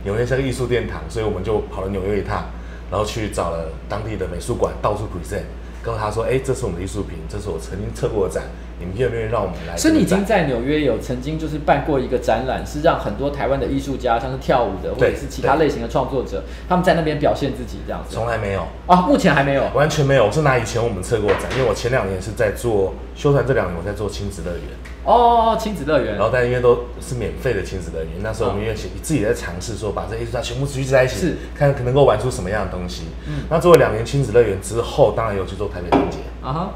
[0.03, 2.45] 纽约是个艺术殿堂，所以我们就跑了纽约一趟，
[2.91, 5.43] 然后去找了当地的美术馆，到处 present，
[5.81, 8.43] 告诉他说，哎、欸，这是我们的艺术品，这是我曾经策过的展，
[8.79, 9.75] 你们愿不愿意让我们来？
[9.77, 18.15] 所以你已经在纽约有曾经就是办过一个展览，是让很多台湾的艺术家，像是跳舞的或者是其他类型的创作者，他们在那边表现自己这样子。
[18.15, 20.25] 从来没有啊，目前还没有，完全没有。
[20.25, 24.63] 我是拿以前我们策过展，因为我前两年是在做修团，这两年我在做亲子乐园。
[25.03, 26.15] 哦，亲子乐园。
[26.15, 28.09] 然后但因为都是免费的亲子乐园。
[28.21, 33.03] 那时候我们因为自己在尝试说，把这艺术家全部聚集在一起，是看可能够玩出什么样的东西。
[33.27, 33.43] 嗯。
[33.49, 36.17] 那做了两年亲子乐园之后，当然有去做台北灯节。
[36.41, 36.73] 啊哈。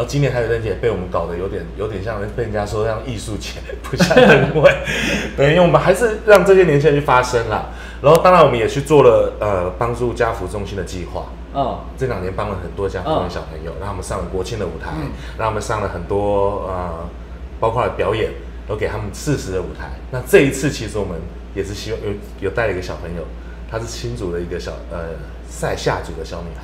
[0.00, 4.74] 然后今年台北灯节也被我们搞得有点有点像被人家说像艺术节，不像灯会。
[5.36, 7.66] 对，因为我们还是让这些年轻人去发声啦。
[8.00, 11.26] 然后当然我们也去做了呃帮助家福中心的计划。
[11.54, 11.80] 嗯。
[11.98, 14.92] 这两年帮了很多家福的小朋友，让他们上了国庆的舞台，
[15.36, 17.06] 让他们上了很多呃，
[17.60, 18.30] 包括了表演，
[18.66, 19.90] 都给他们适时的舞台。
[20.10, 21.20] 那这一次其实我们
[21.54, 23.22] 也是希望有有带了一个小朋友，
[23.70, 25.10] 他是新竹的一个小呃
[25.46, 26.62] 赛夏族的小女孩。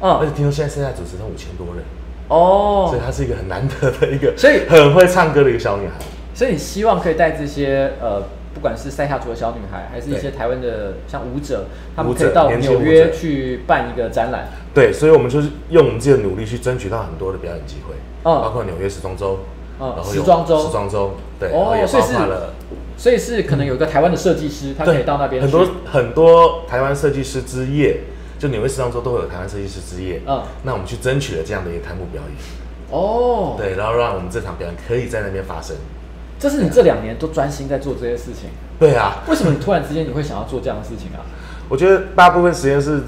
[0.00, 0.12] 嗯。
[0.18, 1.84] 而且听说现在赛夏族只剩五千多人。
[2.32, 5.94] 哦，所以她是一个很难得的一个，所以很会唱歌的一个小女孩。
[6.34, 8.22] 所以你希望可以带这些呃，
[8.54, 14.48] 不管是塞下族的小女孩，还是一些台湾的像舞者，他们可以到纽约去办一个展览。
[14.72, 17.94] 对，所以我们就是用我们自己的努力去争取到很多的表演机会，
[18.24, 19.40] 嗯，包括纽约时装周，
[19.78, 22.54] 嗯，然后时装周，时装周，对，哦，也包括了，
[22.96, 28.00] 所以是可能有一个台湾的设计师，他可以到那边很多很多台湾设计师之夜。
[28.42, 32.36] 就纽约时装周都会有台湾设计师之夜，嗯，那我们去争取了这样的一个开幕表演，
[32.90, 35.76] 哦，对，然后让我们这场表演可以在那边发生。
[36.40, 38.50] 这是你这两年都专心在做这些事情？
[38.80, 39.22] 对啊。
[39.28, 41.22] 为什么你突然之间你会想要做这样的事情啊？
[41.70, 43.04] 我觉得大部分时间是，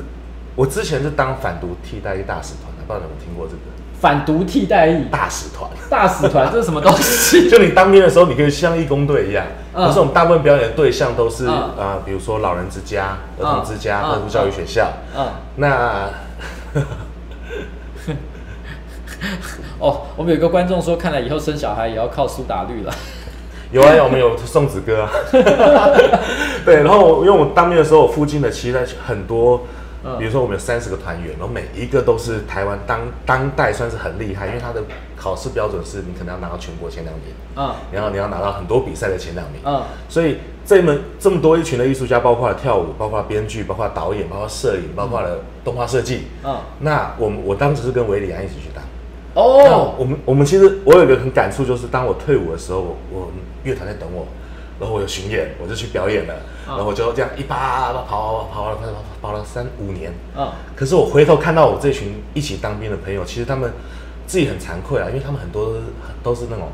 [0.54, 3.58] 我之前是当反毒替代役大使团的，不知道你有没有听过这个？
[4.04, 7.48] 反毒替代役大使团，大使团这是什么东西？
[7.48, 9.46] 就你当兵的时候，你可以像义工队一样。
[9.74, 14.92] 可是我们大部分表演的对象都是啊，比如说老人之家、儿童之家、特殊教育学校。
[15.16, 15.26] 嗯，
[15.56, 16.10] 那
[19.80, 22.92] 哦，我们有个观众说，看来以后生小孩也要靠苏打绿了。
[23.72, 25.10] 有啊，我们有送子哥啊。
[26.66, 29.62] 对，然后因为我当兵的时候，我附近的其实很多。
[30.18, 34.82] 比如说我们有三十个团员，然后每一个都是台湾当当代算是很厉害，因为他的
[35.16, 48.84] 考试标准是你可能要拿到全国前两名，嗯，然后你要拿到很多比赛的前两名，嗯，所以这门这么多一群的艺术家，包括了跳舞，包括编剧，包括导演，包括摄影，包括了动画设计，嗯，那我们我当时是跟韦礼安一起去当，
[49.42, 53.30] 哦，我们我们其实我有一个很感触，就是当我退伍的时候，我，我
[53.62, 54.26] 乐团在等我。
[54.80, 56.34] 然后我有巡演，我就去表演了。
[56.66, 58.76] 然后我就这样一跑跑跑跑
[59.22, 60.12] 跑了三五年。
[60.36, 60.50] 嗯。
[60.74, 63.70] 可是我回头看到我这群一起当兵的朋友，其实他们
[64.26, 65.74] 自己很惭愧啊，因为他们很多
[66.22, 66.68] 都是那种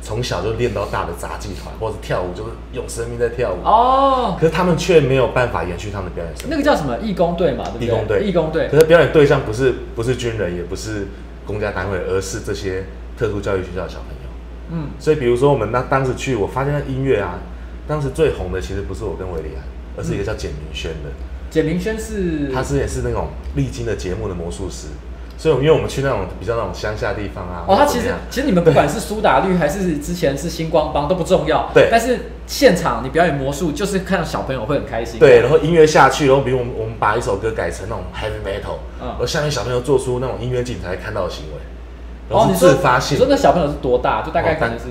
[0.00, 3.64] 从小就练到大的杂技团，或者跳舞就是用生命在跳舞。
[3.64, 4.36] 哦。
[4.40, 6.48] 可是他们却没有办法延续他们的表演生。
[6.48, 7.64] 那个叫什么义工队嘛？
[7.64, 7.86] 对不对？
[7.86, 8.22] 义工队。
[8.24, 8.68] 义工队。
[8.68, 11.08] 可是表演对象不是不是军人，也不是
[11.46, 12.84] 公家单位，而是这些
[13.18, 14.21] 特殊教育学校的小朋友。
[14.72, 17.38] 嗯，所以比如说我们那当时去，我发现那音乐啊，
[17.86, 19.62] 当时最红的其实不是我跟韦礼安，
[19.96, 21.10] 而是一个叫简明轩的。
[21.50, 24.86] 简明轩是，他是也是那种历经的节目的魔术师，
[25.36, 41.60] 所以因为我们去那种比较那种乡下地方啊，哦，他其实其实你们不管是苏打绿还是之前是星光帮都不重要，对，但是现场你表演魔术就是看到小朋友会很开心，对，然后音乐下去，然后比如我们我们把一首歌改成那种 heavy metal，嗯，然后下面小朋友做出那种音乐镜才看到的行为。
[42.32, 44.22] 哦，你自发性，你说那小朋友是多大？
[44.22, 44.84] 就大概可能是，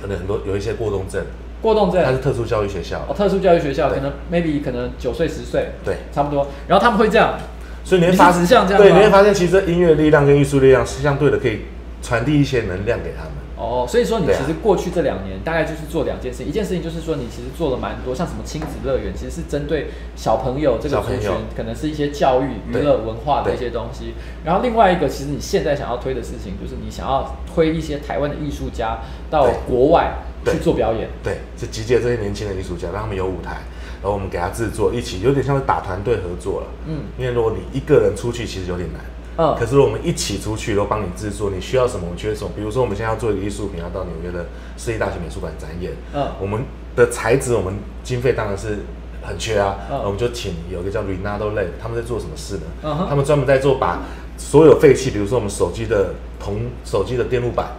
[0.00, 1.22] 可能很多有一些过动症，
[1.62, 6.46] 过动症，他是特殊教育学校，哦，特殊教育学校，可能 maybe 可能九岁十岁，对，差不多。
[6.66, 7.38] 然后他们会这样，
[7.84, 8.44] 所以你会发现
[8.76, 11.60] 对，你会发现其实音乐力量跟艺术力量是相对的，可以
[12.02, 13.32] 传递一些能量给他们。
[13.64, 24.14] 哦，所以说你其实过去这两年大概就是做两件事情，一件事情就是说你其实做了蛮多，像什么亲子乐园，其实是针对小朋友这个族群，可能是一些教育、娱乐、文化的一些东西。
[24.44, 28.98] 然后另外一个，其实你现在想要推的事情，就是你想要推一些台湾的艺术家
[29.30, 30.12] 到国外
[30.44, 31.08] 去做表演。
[31.22, 33.62] 对，就集结这些年轻的艺术家，让他们有舞台，
[34.02, 36.66] 然后我们给他制作，一起有点像是打团队合作了。
[36.86, 39.00] 嗯，因为如果你一个人出去，其实有点难。
[39.36, 42.50] 嗯，可是我们一起出去都帮你制作，你需要什么，我们缺什么。
[42.54, 44.46] 比如说，我们现在要做一个艺术品，要到纽约的
[44.76, 45.92] 世界大学美术馆展演。
[46.12, 46.62] 嗯，我们
[46.94, 48.78] 的材质，我们经费当然是
[49.22, 49.76] 很缺啊。
[49.90, 52.62] 嗯，我们就请有一个叫 Renato Lab，他们在做什么事呢？
[52.84, 54.02] 嗯，他们专门在做把
[54.38, 57.72] 所有废弃，比如说我们手机的铜手机的电路板，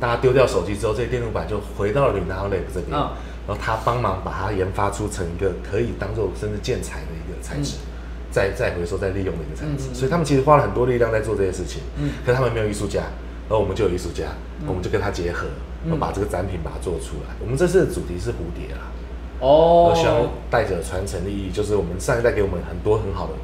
[0.00, 2.92] 大家丢掉手机之后，这些电路板就回到了 Renato Lab 这边。
[2.92, 3.10] 嗯，
[3.46, 7.76] 然后他帮忙把它研发出成一个可以当做甚至建材的一个材质。
[7.76, 7.91] 嗯
[8.32, 11.82] 再再回收再利用的一个材质，所以他们其实花了很多力量在做这些事情。
[11.98, 13.00] 嗯，可是他们没有艺术家，
[13.48, 14.24] 然后我们就有艺术家，
[14.66, 15.46] 我们就跟他结合，
[16.00, 17.34] 把这个展品把它做出来。
[17.40, 18.90] 我们这次的主题是蝴蝶啦，
[19.38, 23.34] 哦，我希望带着传承的意义，就是我们上一代给我们很多很好的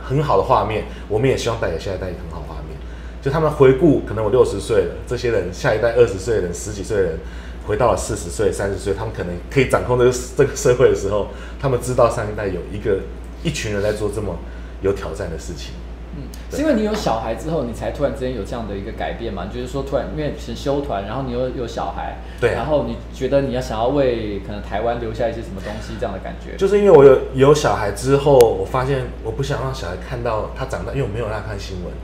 [0.00, 2.78] 很好的画面，我们也希望带给下一代很好画面。
[3.20, 7.18] 就他们回顾，可能我六十岁了，这些人下一代二十岁的人、十几岁的人，
[7.66, 11.28] 回到了四十岁、三十岁，他们可能可以掌控这个这个社会的时候，
[11.60, 12.98] 他们知道上一代有一个
[13.42, 14.36] 一群人在做这么
[14.82, 15.74] 有挑战的事情。
[16.14, 19.46] 嗯，是因为你有小孩之后，你才突然之间有这样的一个改变嘛？
[19.46, 26.54] 就是说，突然因为是修团，然后你又有小孩，对、啊，然后你觉得你要想要为可能台湾留下一些什么东西，这样的感觉。
[26.58, 31.94] 就是因为我有有小孩之后，我发现我不想让小孩看到他长大，因为我没有让他看新闻，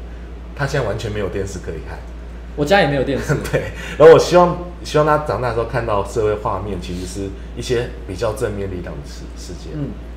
[0.57, 1.99] 他现在完全没有电视可以看。
[2.57, 3.37] 我家也没有电视。
[3.53, 9.69] 对，然后我希望希望他长大的时候看到社会画面，其实是一些比较正面力量的世世界。
[9.75, 10.08] 嗯，对，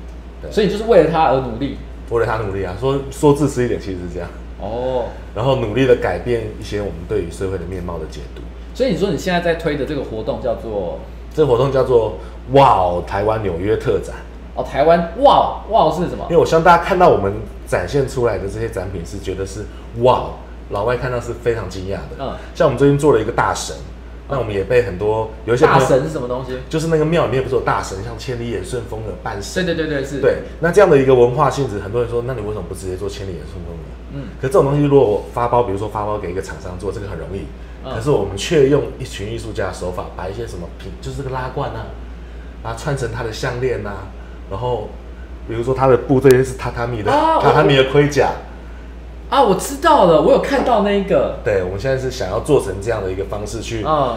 [0.50, 1.78] 所以你就是为了他而努力。
[2.10, 4.28] 为了他努力啊，说说自私一点，其实是这样
[4.60, 5.04] 哦。
[5.34, 8.42] 然后努力的改变一些我们对于社会的面貌的解读。
[8.74, 10.98] 所以你说你现在在推的这个活动叫做？
[11.34, 12.18] 这个活动叫做
[12.52, 14.16] “哇哦台湾纽约特展”。
[14.54, 16.26] 哦，台湾哇哇是什么？
[16.28, 17.32] 因为我希望大家看到我们
[17.66, 19.64] 展现出来的这些展品，是觉得是
[20.02, 20.24] 哇，
[20.68, 22.18] 老外看到是非常惊讶的。
[22.18, 23.74] 嗯，像我们最近做了一个大神。
[24.32, 26.52] 那我们也被很多有一些大神是什么东西？
[26.68, 29.62] 就是那个庙里面不是有大神，像千里眼顺风耳办事。
[29.62, 30.20] 对对对对，是。
[30.20, 33.84] 对，那这样的一个文化性质，很多人说，那你为什么不直接做千里眼顺风耳？
[34.14, 34.28] 嗯。
[34.40, 37.44] 可这种东西，如果我发包，比如说发包给一个厂商做，这个很容易。
[37.84, 41.86] 可是我们却用一群艺术家的手法，把一些什么品，就是这个拉罐啊，
[42.62, 44.06] 把它串成他的项链啊，
[44.50, 44.88] 然后
[45.48, 48.30] 比如说他的布，这些是榻榻米的，榻榻米的盔甲。
[49.32, 51.38] 啊，我知道了，我有看到那一个。
[51.42, 54.14] 对，我们现在是想要做成这样的一个方式去，嗯，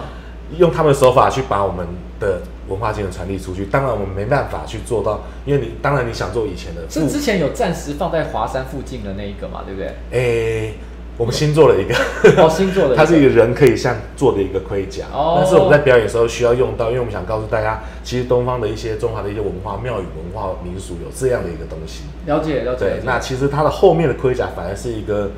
[0.57, 1.87] 用他们的手法去把我们
[2.19, 3.65] 的文化精神传递出去。
[3.67, 9.87] 当然，我们没办法去做到，因为你当然你想做以前的，是之前有暂时放在华山附近的那一个嘛，对不对？
[10.11, 10.73] 诶、欸。
[11.17, 11.95] 我们新做了一个，
[12.41, 22.03] 哦，新做的， 它是一个人可以像做的一个盔甲，哦，但是我们在表演的时候需要用到，因为我们想告诉大家，其实东方的一些中华的一些文化、庙宇文化民俗有这样的一个东西。
[22.25, 22.79] 了解，了解。
[22.79, 25.31] 对，那其实它的后面的盔甲反而是一个。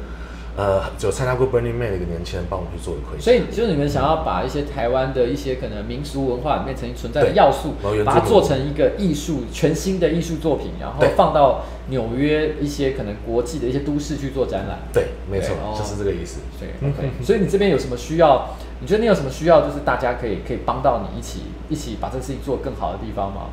[0.57, 14.79] 呃，有参加过 Burning Man 的一个年轻人帮我们去做的盔甲，所以就是你们想要把一些台湾的一些可能民俗文化里面曾经存在的要素，把它做成一个艺术全新的艺术作品，然后放到纽约一些可能国际的一些都市去做展览。
[14.91, 16.39] 对，没错，就是这个意思。
[16.59, 17.11] 对，OK。
[17.23, 18.49] 所以你这边有什么需要？
[18.79, 19.61] 你觉得你有什么需要？
[19.61, 23.49] 就是大家可以可以帮到你一起一起把这个事情做更好的地方吗？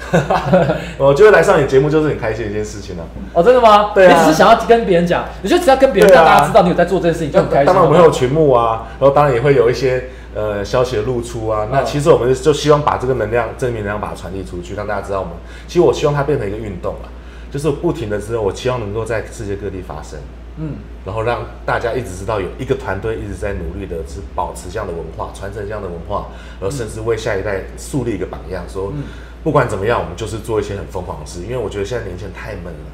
[0.98, 3.04] 我觉得来上你节目就是很开心的一件事情了。
[3.34, 3.92] 哦，真的吗？
[3.94, 4.18] 对啊。
[4.18, 7.66] 你只是想要跟别人讲，你就只要跟别人让大家知道你有在做这件事情，就很开心。
[7.66, 10.04] 当然我们会有群目啊，然后当然也会有一些
[10.34, 11.68] 呃消息的露出啊。
[11.70, 15.34] 那其实我们就希望把这个能量、正面能量把它传递出去，让大家知道我们。
[15.68, 17.06] 其实我希望它变成一个运动啊，
[17.52, 20.18] 就是不停的之后，我希望能够在世界各地发生。
[20.56, 20.76] 嗯。
[21.04, 26.26] 然后让大家一直知道有一个团队一直在努力的是保持这样的文化，传承这样的文化，
[26.60, 28.92] 而甚至为下一代树立一个榜样，说。
[29.42, 32.90] 不管怎么样，我们就是做一些很疯狂的事，因为我觉得现在年轻人太闷了，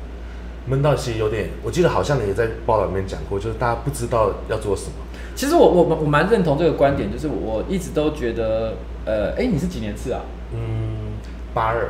[0.66, 1.50] 闷到其实有点。
[1.62, 4.92] 我记得好像你也在报道里面讲过，就是大家不知道要做什么。
[5.34, 8.74] 其实我我我蛮认同这个观点，就是我一直都觉得，
[9.04, 10.20] 呃，哎，你是几年次啊？
[10.52, 11.18] 嗯，
[11.52, 11.88] 八二。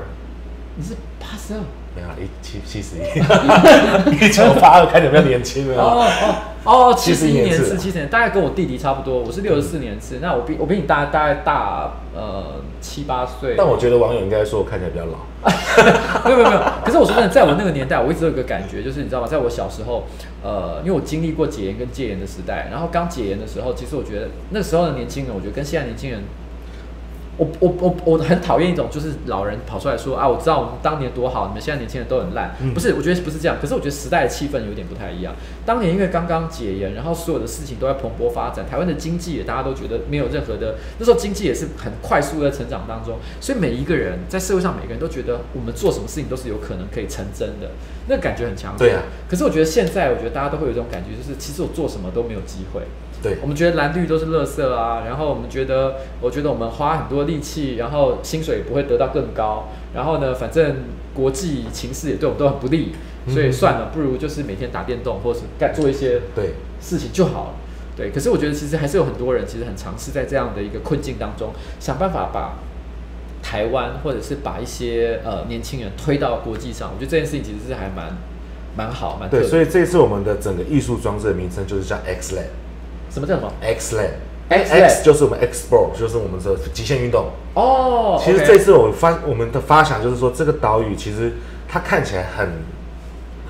[0.77, 1.61] 你是八十二？
[1.97, 3.01] 没有，一七七十一。
[4.23, 5.83] 一九八二，看起来比较年轻了。
[5.83, 6.35] 哦哦
[6.91, 9.21] 哦，七十一年是，七十年，大概跟我弟弟差不多。
[9.21, 13.55] 我是六十四年次，那我比我比你大大概大呃七八岁。
[13.57, 15.19] 但我觉得网友应该说我看起来比较老。
[16.27, 19.29] 没有没有没有，可是我说真的，在我那个年代，我一直有一个感觉，就是你知道吗？
[19.29, 20.05] 在我小时候，
[20.43, 26.23] 呃，因为我经历过解严跟戒严的时代，然后刚解严的时候，其实我觉得那时候的年轻人，我觉得跟现在年轻人。
[27.37, 32.57] 我我我我很讨厌一种就是老人跑出来说啊，我知道我们当年多好，你们现在年轻人都很烂。
[32.61, 33.59] 嗯、不是，我觉得不是这样。
[33.61, 35.35] 可是我觉得时代的气氛有点不太一样。
[35.67, 47.71] 当年因为刚刚解严，然后所有的事情都在蓬勃发展，台湾的经济也大家都觉得没有任何的，那时候经济也是很快速的成长当中，所以每一个人在社会上，每个人都觉得我们做什么事情都是有可能可以成真的，
[48.09, 48.75] 那个感觉很强。
[48.79, 49.03] 对啊。
[49.29, 52.81] 可是我觉得现在，我觉得大家都会有一种感觉，就是其实我做什么都没有机会。
[53.27, 60.77] 对，我们觉得蓝绿都是垃圾啊，然后我们觉得，我觉得我们花很多力气，然后薪水也不会得到更高，然后呢，反正
[61.13, 62.93] 国际情势也对我们都很不利，
[63.29, 67.55] 所以算了，不如就是每天打电动，或是干做一些对事情就好了。
[67.97, 71.51] 对，可是我觉得其实还是有很多人其实很尝试在这样的一个困境当中，
[71.81, 72.59] 想办法把
[73.43, 76.91] 台湾或者是把一些呃年轻人推到国际上。
[76.95, 78.15] 我觉得这件事情其实是还蛮
[78.77, 79.43] 蛮好，蛮对。
[79.45, 82.66] 所以这次我们的整个艺术装置的名称就是叫 X Lab。
[83.17, 87.31] 什么叫什么？X Land，X 就是我们 Explore，就是我们的极限运动。
[87.55, 91.33] 哦，其实这次我发我们的发想就是说，这个岛屿其实
[91.67, 92.47] 它看起来很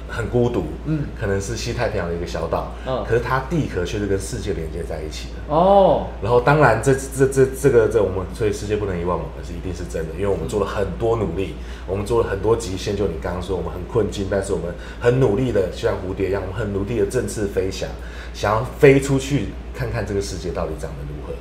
[0.08, 6.06] 很孤独，嗯，可能是西太平洋的一个小岛，嗯，可是它地壳却是跟世界连接在一起的哦。
[6.22, 11.54] 然后当然这这这这个这我们所以世界不能遗忘我们是一定是真的，因为我们做了很多努力，
[11.86, 12.96] 我们做了很多极限。
[12.96, 17.88] 就你刚刚说，我们很困境，但是我们很努力的，像蝴蝶一样，我们很努力的振翅飞翔，
[18.32, 21.32] 想要飞出去看看这个世界到底长得如何。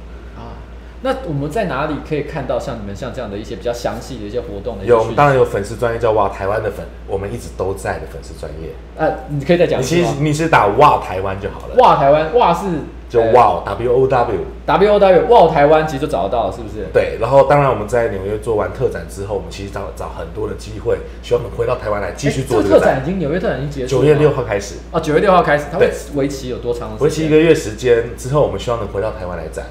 [1.01, 4.85] 那我们在哪里可以看到像你们像这样的一些比较详细的一些活动的？
[4.85, 8.69] 有，当然有粉丝专业叫哇台湾的粉，我们一直都在的粉丝专业。
[8.97, 9.80] 呃，你可以再讲。
[9.80, 11.76] 你其实你是打哇台湾就好了。
[11.77, 12.65] 哇台湾，哇是
[13.07, 16.88] 就哇 W O W W O W 哇台湾，其实就找得到了，是不是？
[16.91, 17.17] 对。
[17.22, 23.01] 然后当然我们在纽约做完特展之后，我们其实找找很多的机会，希望我们回到台湾来继续做这个展。
[23.03, 23.97] 已经纽约特展已经结束。
[23.97, 24.76] 九月六号开始。
[24.91, 26.97] 哦，九月六号开始，它会为期有多长？
[26.99, 29.65] 为期一个月时间之后，我们希望能回到台湾来展。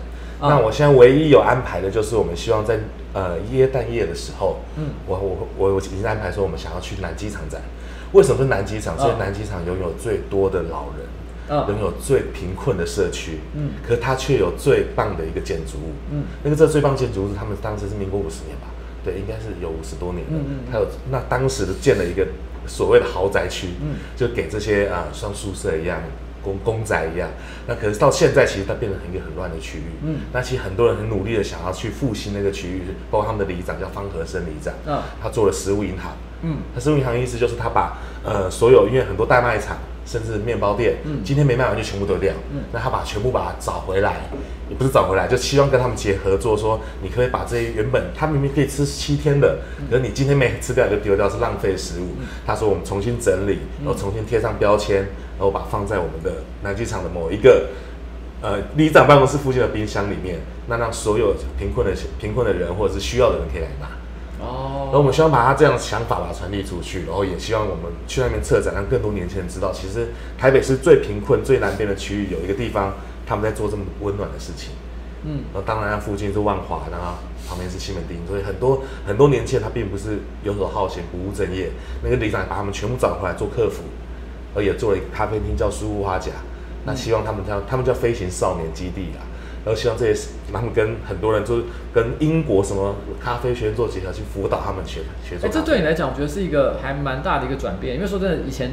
[0.48, 2.78] 那我现在唯一有安排的就是，我们希望在
[3.12, 7.62] 呃耶诞夜的时候，嗯，我我我我已经安排说，我们想要去南机场展。
[8.12, 8.96] 为什么是南机场？
[8.98, 11.06] 因为南机场拥有最多的老人，
[11.48, 18.68] 嗯，拥有最贫困的社区，嗯，可是它却有最棒的一个建筑物，嗯，那个这最棒建筑物是他们当时是民国五十年吧？
[19.04, 22.26] 对，应该是有五十多年了，嗯嗯，还有那当时的建了一个
[22.66, 25.98] 所谓的豪宅区，嗯，就给这些啊像宿舍一样。
[26.44, 27.28] 公公仔一样，
[27.66, 29.84] 那可是到现在其实它变成一个很乱的区域。
[30.04, 36.12] 嗯，那其实很多人很努力的想要去复兴那个区域，包括他们的里长叫方和生里长，嗯，他做了食物银行。
[36.42, 42.34] 嗯，他食物银行的意思就是他把呃所有因为很多大卖场甚至面包店，嗯，今天没卖完就全部丢掉。
[42.52, 44.28] 嗯，那他把全部把它找回来，
[44.68, 52.08] 也不是找回来，就希望跟他们结合作，说你可以把这些原本他明明可以吃七天的，可是你今天没吃掉就丢掉是浪费食物。
[52.46, 55.08] 他说我们重新整理，然后重新贴上标签。
[55.38, 57.68] 然后把它放在我们的南机场的某一个
[58.40, 63.86] 呃里长办公室附近的冰箱里面，那让所有贫困的贫困的人或者是需要的人可以来拿。
[64.44, 64.86] 哦。
[64.86, 70.08] 然后我们希望把他这样的想法把它传递出去，然后也希望我们去那边策展，让更多年轻人知道，其实
[70.38, 72.94] 台北是最贫困、最南边的区域，有一个地方
[73.26, 74.70] 他们在做这么温暖的事情。
[75.24, 75.42] 嗯。
[75.52, 77.14] 然后当然，附近是万华，然后
[77.48, 81.70] 旁边是西门町，所以很多很多年轻人他并不是游手好闲、不务正业。
[82.02, 83.82] 那个里长把他们全部找回来做客服。
[84.54, 86.32] 而也做了一个咖啡厅，叫苏屋花甲。
[86.86, 89.24] 那希望他们叫他们叫飞行少年基地啊。
[89.64, 95.48] 然后希望这些他们跟很多人就是跟英国什么咖啡学院做结合，去辅导他们学学做。
[95.48, 97.96] 哎，这对你来讲，我觉得是一个还蛮大的一个转变。
[97.96, 98.72] 因为说真的，以前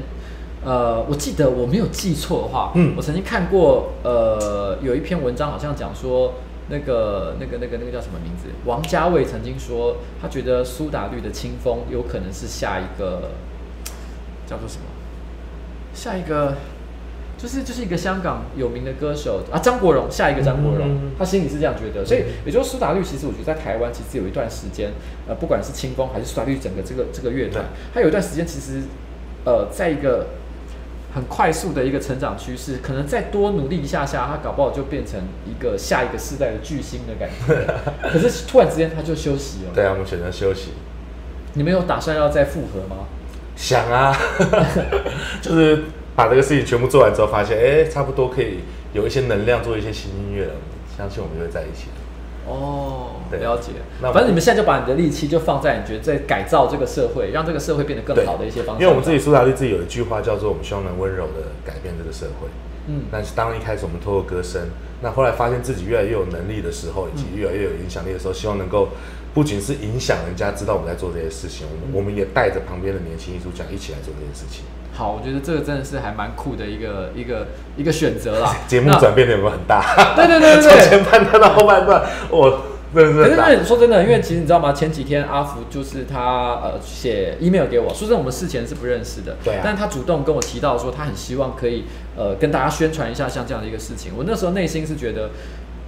[0.66, 6.34] 呃，我记得我没有记错的话，嗯，我曾经看过呃有一篇文章，好像讲说
[6.68, 8.50] 那个那个那个那个叫什么名字？
[8.66, 13.32] 王家卫曾经说，他觉得苏打绿的《清风》有可能是下一个
[14.46, 14.84] 叫做什么？
[15.94, 16.56] 下一个
[17.38, 20.06] 就是就是一个香港有名的歌手啊，张国荣。
[20.12, 24.92] 下一个张国荣，嗯、他心里是这样觉得，所以也就是苏打绿，其实我觉得在台湾其实有一段时间，
[25.28, 28.84] 呃，不管是清风还是苏打绿整个这个这个乐团，他有一段时间其实
[29.44, 30.28] 呃，在一个
[31.16, 37.68] 很快速的一个成长趋势，可能再多努力一下下，他搞不好就变成一个下一个世代的巨星的感觉。
[38.14, 39.72] 可是突然之间他就休息了。
[39.74, 40.74] 对啊，我们选择休息。
[41.56, 43.08] 你们有打算要再复合吗？
[43.62, 44.18] 想啊，
[45.40, 45.84] 就是
[46.16, 48.62] 把这个事情全部做完之后，发现哎、欸，差不多可以
[48.92, 50.54] 有一些能量做一些新音乐了。
[50.98, 51.86] 相信我们就会在一起。
[52.48, 53.74] 哦，了解。
[54.02, 58.82] 那反正你们现在就把你的力气就放在你觉得在改造这个社会，让这个社会变得更好的一些方式。
[58.82, 62.48] 因为我们自己苏打绿自己有一句话叫做“我们希望能温柔的改变这个社会”。
[62.90, 64.60] 嗯，但是当一开始我们透过歌声，
[65.02, 68.90] 那后来发现自己越来越有能力的时候，以及越来越有影响力的时候，希望能够。
[69.34, 74.66] 不仅是影响人家知道我们在做这些事情，我们我们也带着旁边的年轻艺术家一起来做这件事情。
[74.94, 77.48] 好，我觉得这个真的是还蛮酷的一个一个
[77.78, 78.54] 一个选择啦。
[78.68, 80.14] 节目转变的有没有很大？
[80.18, 82.62] 对对对对对，从前半段到后半段，我
[82.94, 83.36] 真的是。
[83.38, 84.74] 可是说真的，因为其实你知道吗？
[84.74, 89.62] 前几天阿福就是他呃写 email 给我，说真的，我们事前是不认识的，对啊。
[89.64, 91.86] 但他主动跟我提到说，他很希望可以
[92.18, 94.12] 呃跟大家宣传一下像这样的一个事情。
[94.18, 95.30] 我那时候内心是觉得。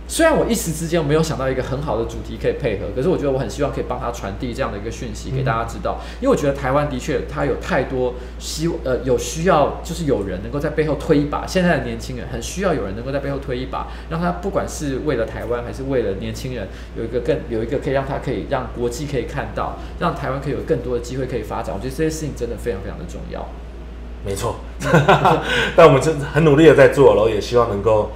[0.06, 11.48] 虽然我一时之间没有想到一个很好的主题可以配合，可是我觉得我很希望可以帮他传递这样的一个讯息给大家知道，因为我觉得台湾的确它有太多希呃有需要，就是有人能够在背后推一把。
[11.48, 16.68] 现在的年轻人很需要有人能够在背后推一把，让他不管是为了台湾还是为了年轻人，
[16.98, 21.74] 有一个更有一个可以让他可以让国际可以看到，让台湾可以有更多的机会可以发展。
[21.74, 23.48] 我觉得这些事情真的非常非常的重要。
[24.26, 24.58] 没错，
[25.76, 28.12] 但我们真的很努力的在做，然后也希望能够。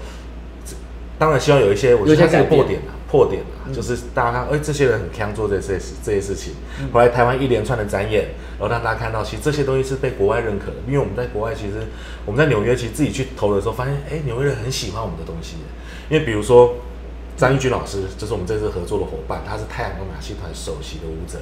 [1.19, 6.53] 当然希望有一些，我觉得这个破点啊，破点啊，就是大家看，哎、欸，这些人很强做这些事，这些事情。
[6.93, 8.25] 后来台湾一连串的展演，
[8.59, 10.77] 然后让大家看到，其实这些东西是被国外认可的。
[10.85, 11.87] 因为我们在国外，其实
[12.25, 15.55] 我们在纽约，其实自己去投的时候，发现，哎、欸，纽约人很喜欢我们的东西。
[16.09, 16.75] 因为比如说
[17.35, 21.39] 张玉军老师，就是我们这次合作的伙伴，他是太阳光马戏团首席的舞者。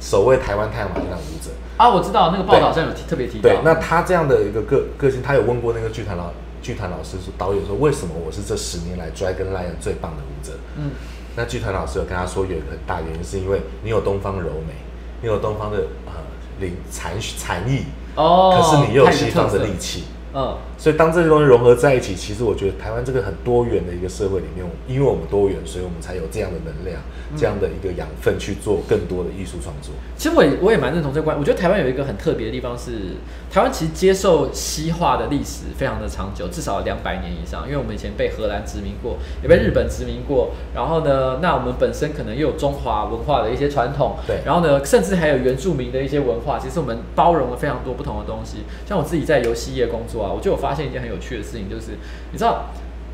[0.00, 3.48] 首位台湾太阳马戏团舞者啊，我知道那个报道好像有特别提到。
[3.48, 6.30] 对，那他这样的一个个个性，他有问过那个剧团老
[6.64, 10.54] 剧团老师说，导演说，为什么我是这十年来 Dragon Lion 最棒的舞者？
[10.78, 10.92] 嗯，
[11.36, 14.72] 那剧团老师有跟他说，有一个很大原因是因为你有东方柔美，
[15.20, 15.76] 你有东方的
[16.06, 16.12] 呃
[16.58, 17.84] 灵才才艺
[18.16, 20.04] 哦，可是你又有西方的力气。
[20.32, 27.00] 嗯，所以当这些东西融合在一起，其实我觉得台湾这个很多元的一个社会里面，因为我们多元，所以我们才有这样的能量，
[27.34, 29.94] 这样的一个养分去做更多的艺术创作。
[30.14, 33.16] 其实我也我也蛮认同这个观，我觉得台湾有一个很特别的地方是，
[33.50, 37.64] 台湾其实接受西化的历史非常的长久，至少两百年以上。
[37.64, 48.58] 因为我们以前被荷兰殖民过，也被日本殖民过，然后呢，那我们本身可能又有中华文化的一些传统，对，然后呢，甚至还有原住民的一些文化，其实我们包容了非常多不同的东西。
[48.86, 51.92] 像我自己在游戏业工作啊，我就有发现一件很有趣的事情，就是
[52.32, 52.66] 你知道，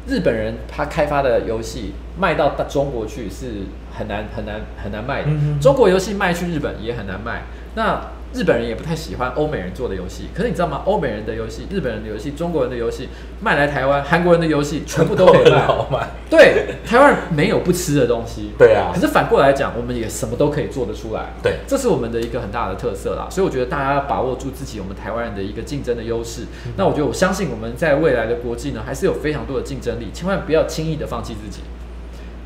[0.07, 3.67] 日本人他开发的游戏卖到中国去是
[3.97, 5.31] 很难很难很难卖的，
[5.61, 7.43] 中国游戏卖去日本也很难卖。
[7.75, 8.01] 那
[8.33, 10.83] 日本人也不太喜欢欧美人做的游戏，可是你知道吗？
[10.85, 13.09] 欧美人的游戏、日本人的游戏、中国人的游戏
[13.41, 16.09] 卖来台湾，韩国人的游戏全部都可以卖。
[16.31, 18.53] 对，台湾没有不吃的东西。
[18.57, 18.93] 对啊。
[18.95, 21.33] 可是反过来讲，我们也什么都可以做得出来。
[21.43, 23.27] 对，这是我们的一个很大的特色啦。
[23.29, 26.43] 所以我觉得大家要把握住自己，我们台湾人的一个竞争的优势。
[26.67, 31.63] 嗯、那我觉得我相信我们在未来的国际呢，还是有非常多的竞争力，千万不要轻易的放弃自己。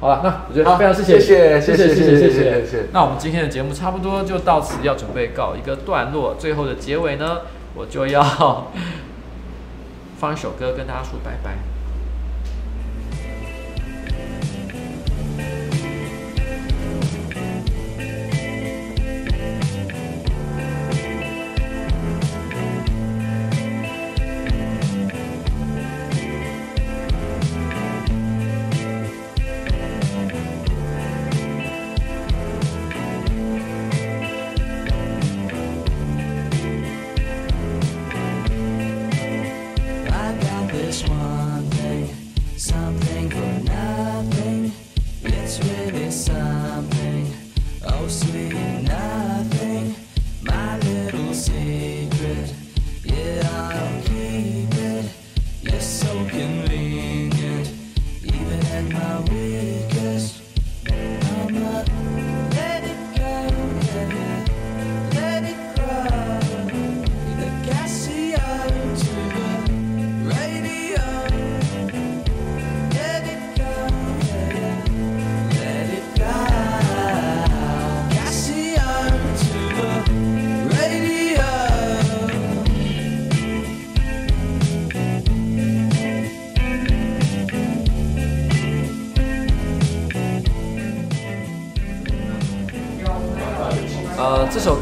[0.04, 2.86] 好了，那我觉得非常谢谢，谢谢，谢谢，谢谢，谢谢，谢谢。
[2.92, 7.38] 那我们今天的节目差不多就到此要准备告一个段落，最后的结尾呢，
[7.74, 8.70] 我就要
[10.20, 11.73] 放一首歌跟大家说拜拜。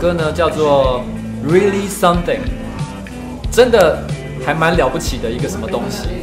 [0.03, 1.01] 歌呢叫做
[1.49, 2.41] 《Really Something》，
[3.53, 4.05] 真的
[4.45, 6.22] 还蛮了不起的一个什么东西。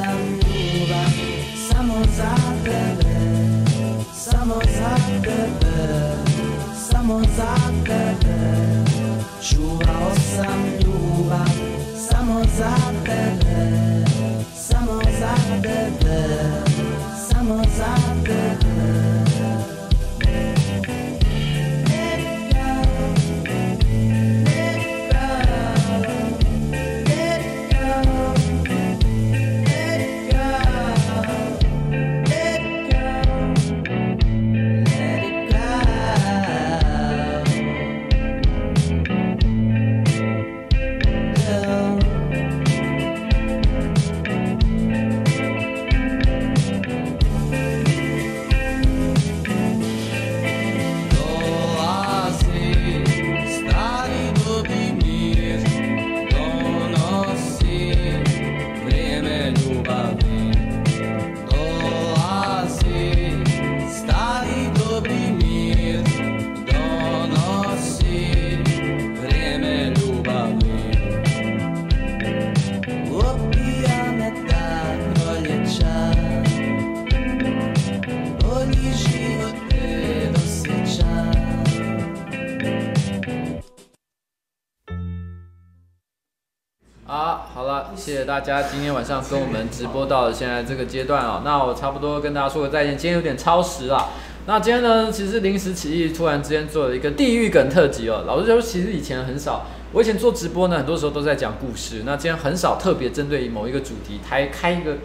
[0.00, 1.12] sam ljubav
[1.68, 3.20] Samo za tebe
[4.14, 5.76] Samo za tebe
[6.90, 7.54] Samo za
[7.84, 8.36] tebe
[9.48, 11.52] Čuvao sam ljubav
[12.10, 13.70] Samo za tebe
[14.56, 16.20] Samo za tebe
[17.28, 17.94] Samo za
[18.24, 18.39] tebe
[88.20, 91.42] 谢谢大家今天晚上跟我们直播到了现在这个阶段啊、哦。
[91.42, 94.10] 那我差不多跟大家说个再见，今天有点超时了。
[94.44, 98.24] 那今天呢，其实临时起意，突然之间做了一个地狱梗特辑哦。
[98.26, 102.02] 老实说，其实以前很少，我以前做直播呢，很多时候都在讲故事。
[102.04, 104.98] 那今天很少特别针对某一个主题，还开一个。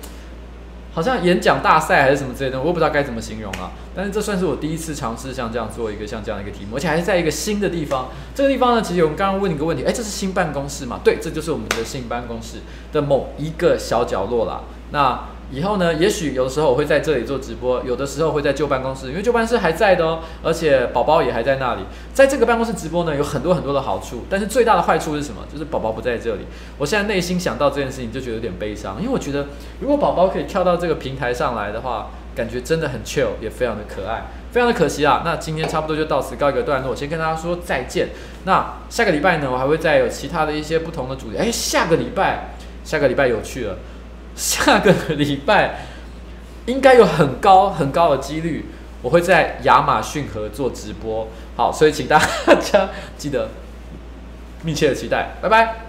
[0.95, 3.73] 好像演讲大赛还是什么之类的，我也不知道该怎么形容啊。
[3.93, 8.07] 但是这算是我第一次尝试像这样做一个像这样的一个题目，而且还是在一个新的地方。
[8.34, 11.01] 这个地方呢，其实我们刚刚问你一个问题，哎，这是新办公室吗？
[11.03, 12.59] 对，这就是我们的新办公室
[12.93, 14.63] 的某一个小角落啦。
[14.91, 15.35] 那。
[15.51, 21.81] 以后呢，也许有的时候我会在这里做直播，有的时候会在旧办公室，因为旧办公室还在的哦，而且宝宝也还在那里。
[22.13, 25.41] 在这个办公室直播呢，有很多很多的好处，但是最大的坏处是什么？
[25.51, 26.41] 就是宝宝不在这里。
[26.77, 29.47] 我现在内心想到这件事情就觉得有点悲伤，因为我觉得
[29.80, 35.22] 如果宝宝可以跳到这个平台上来的话，感觉真的很 chill，也非常的可爱，非常的可惜啊。
[35.23, 38.09] 那今天差不多就到此告一个段落，先跟大家说再见。
[38.45, 41.38] 那下个礼拜呢，我还会再有其他的一些不同的主题。
[41.38, 43.77] 哎，下个礼拜，下个礼拜有趣了。
[44.36, 45.86] 下个礼拜
[46.66, 48.66] 应该有很高很高的几率，
[49.02, 51.28] 我会在亚马逊河做直播。
[51.56, 52.20] 好，所以请大
[52.60, 53.49] 家 记得
[54.64, 55.36] 密切的期待。
[55.41, 55.85] 拜拜。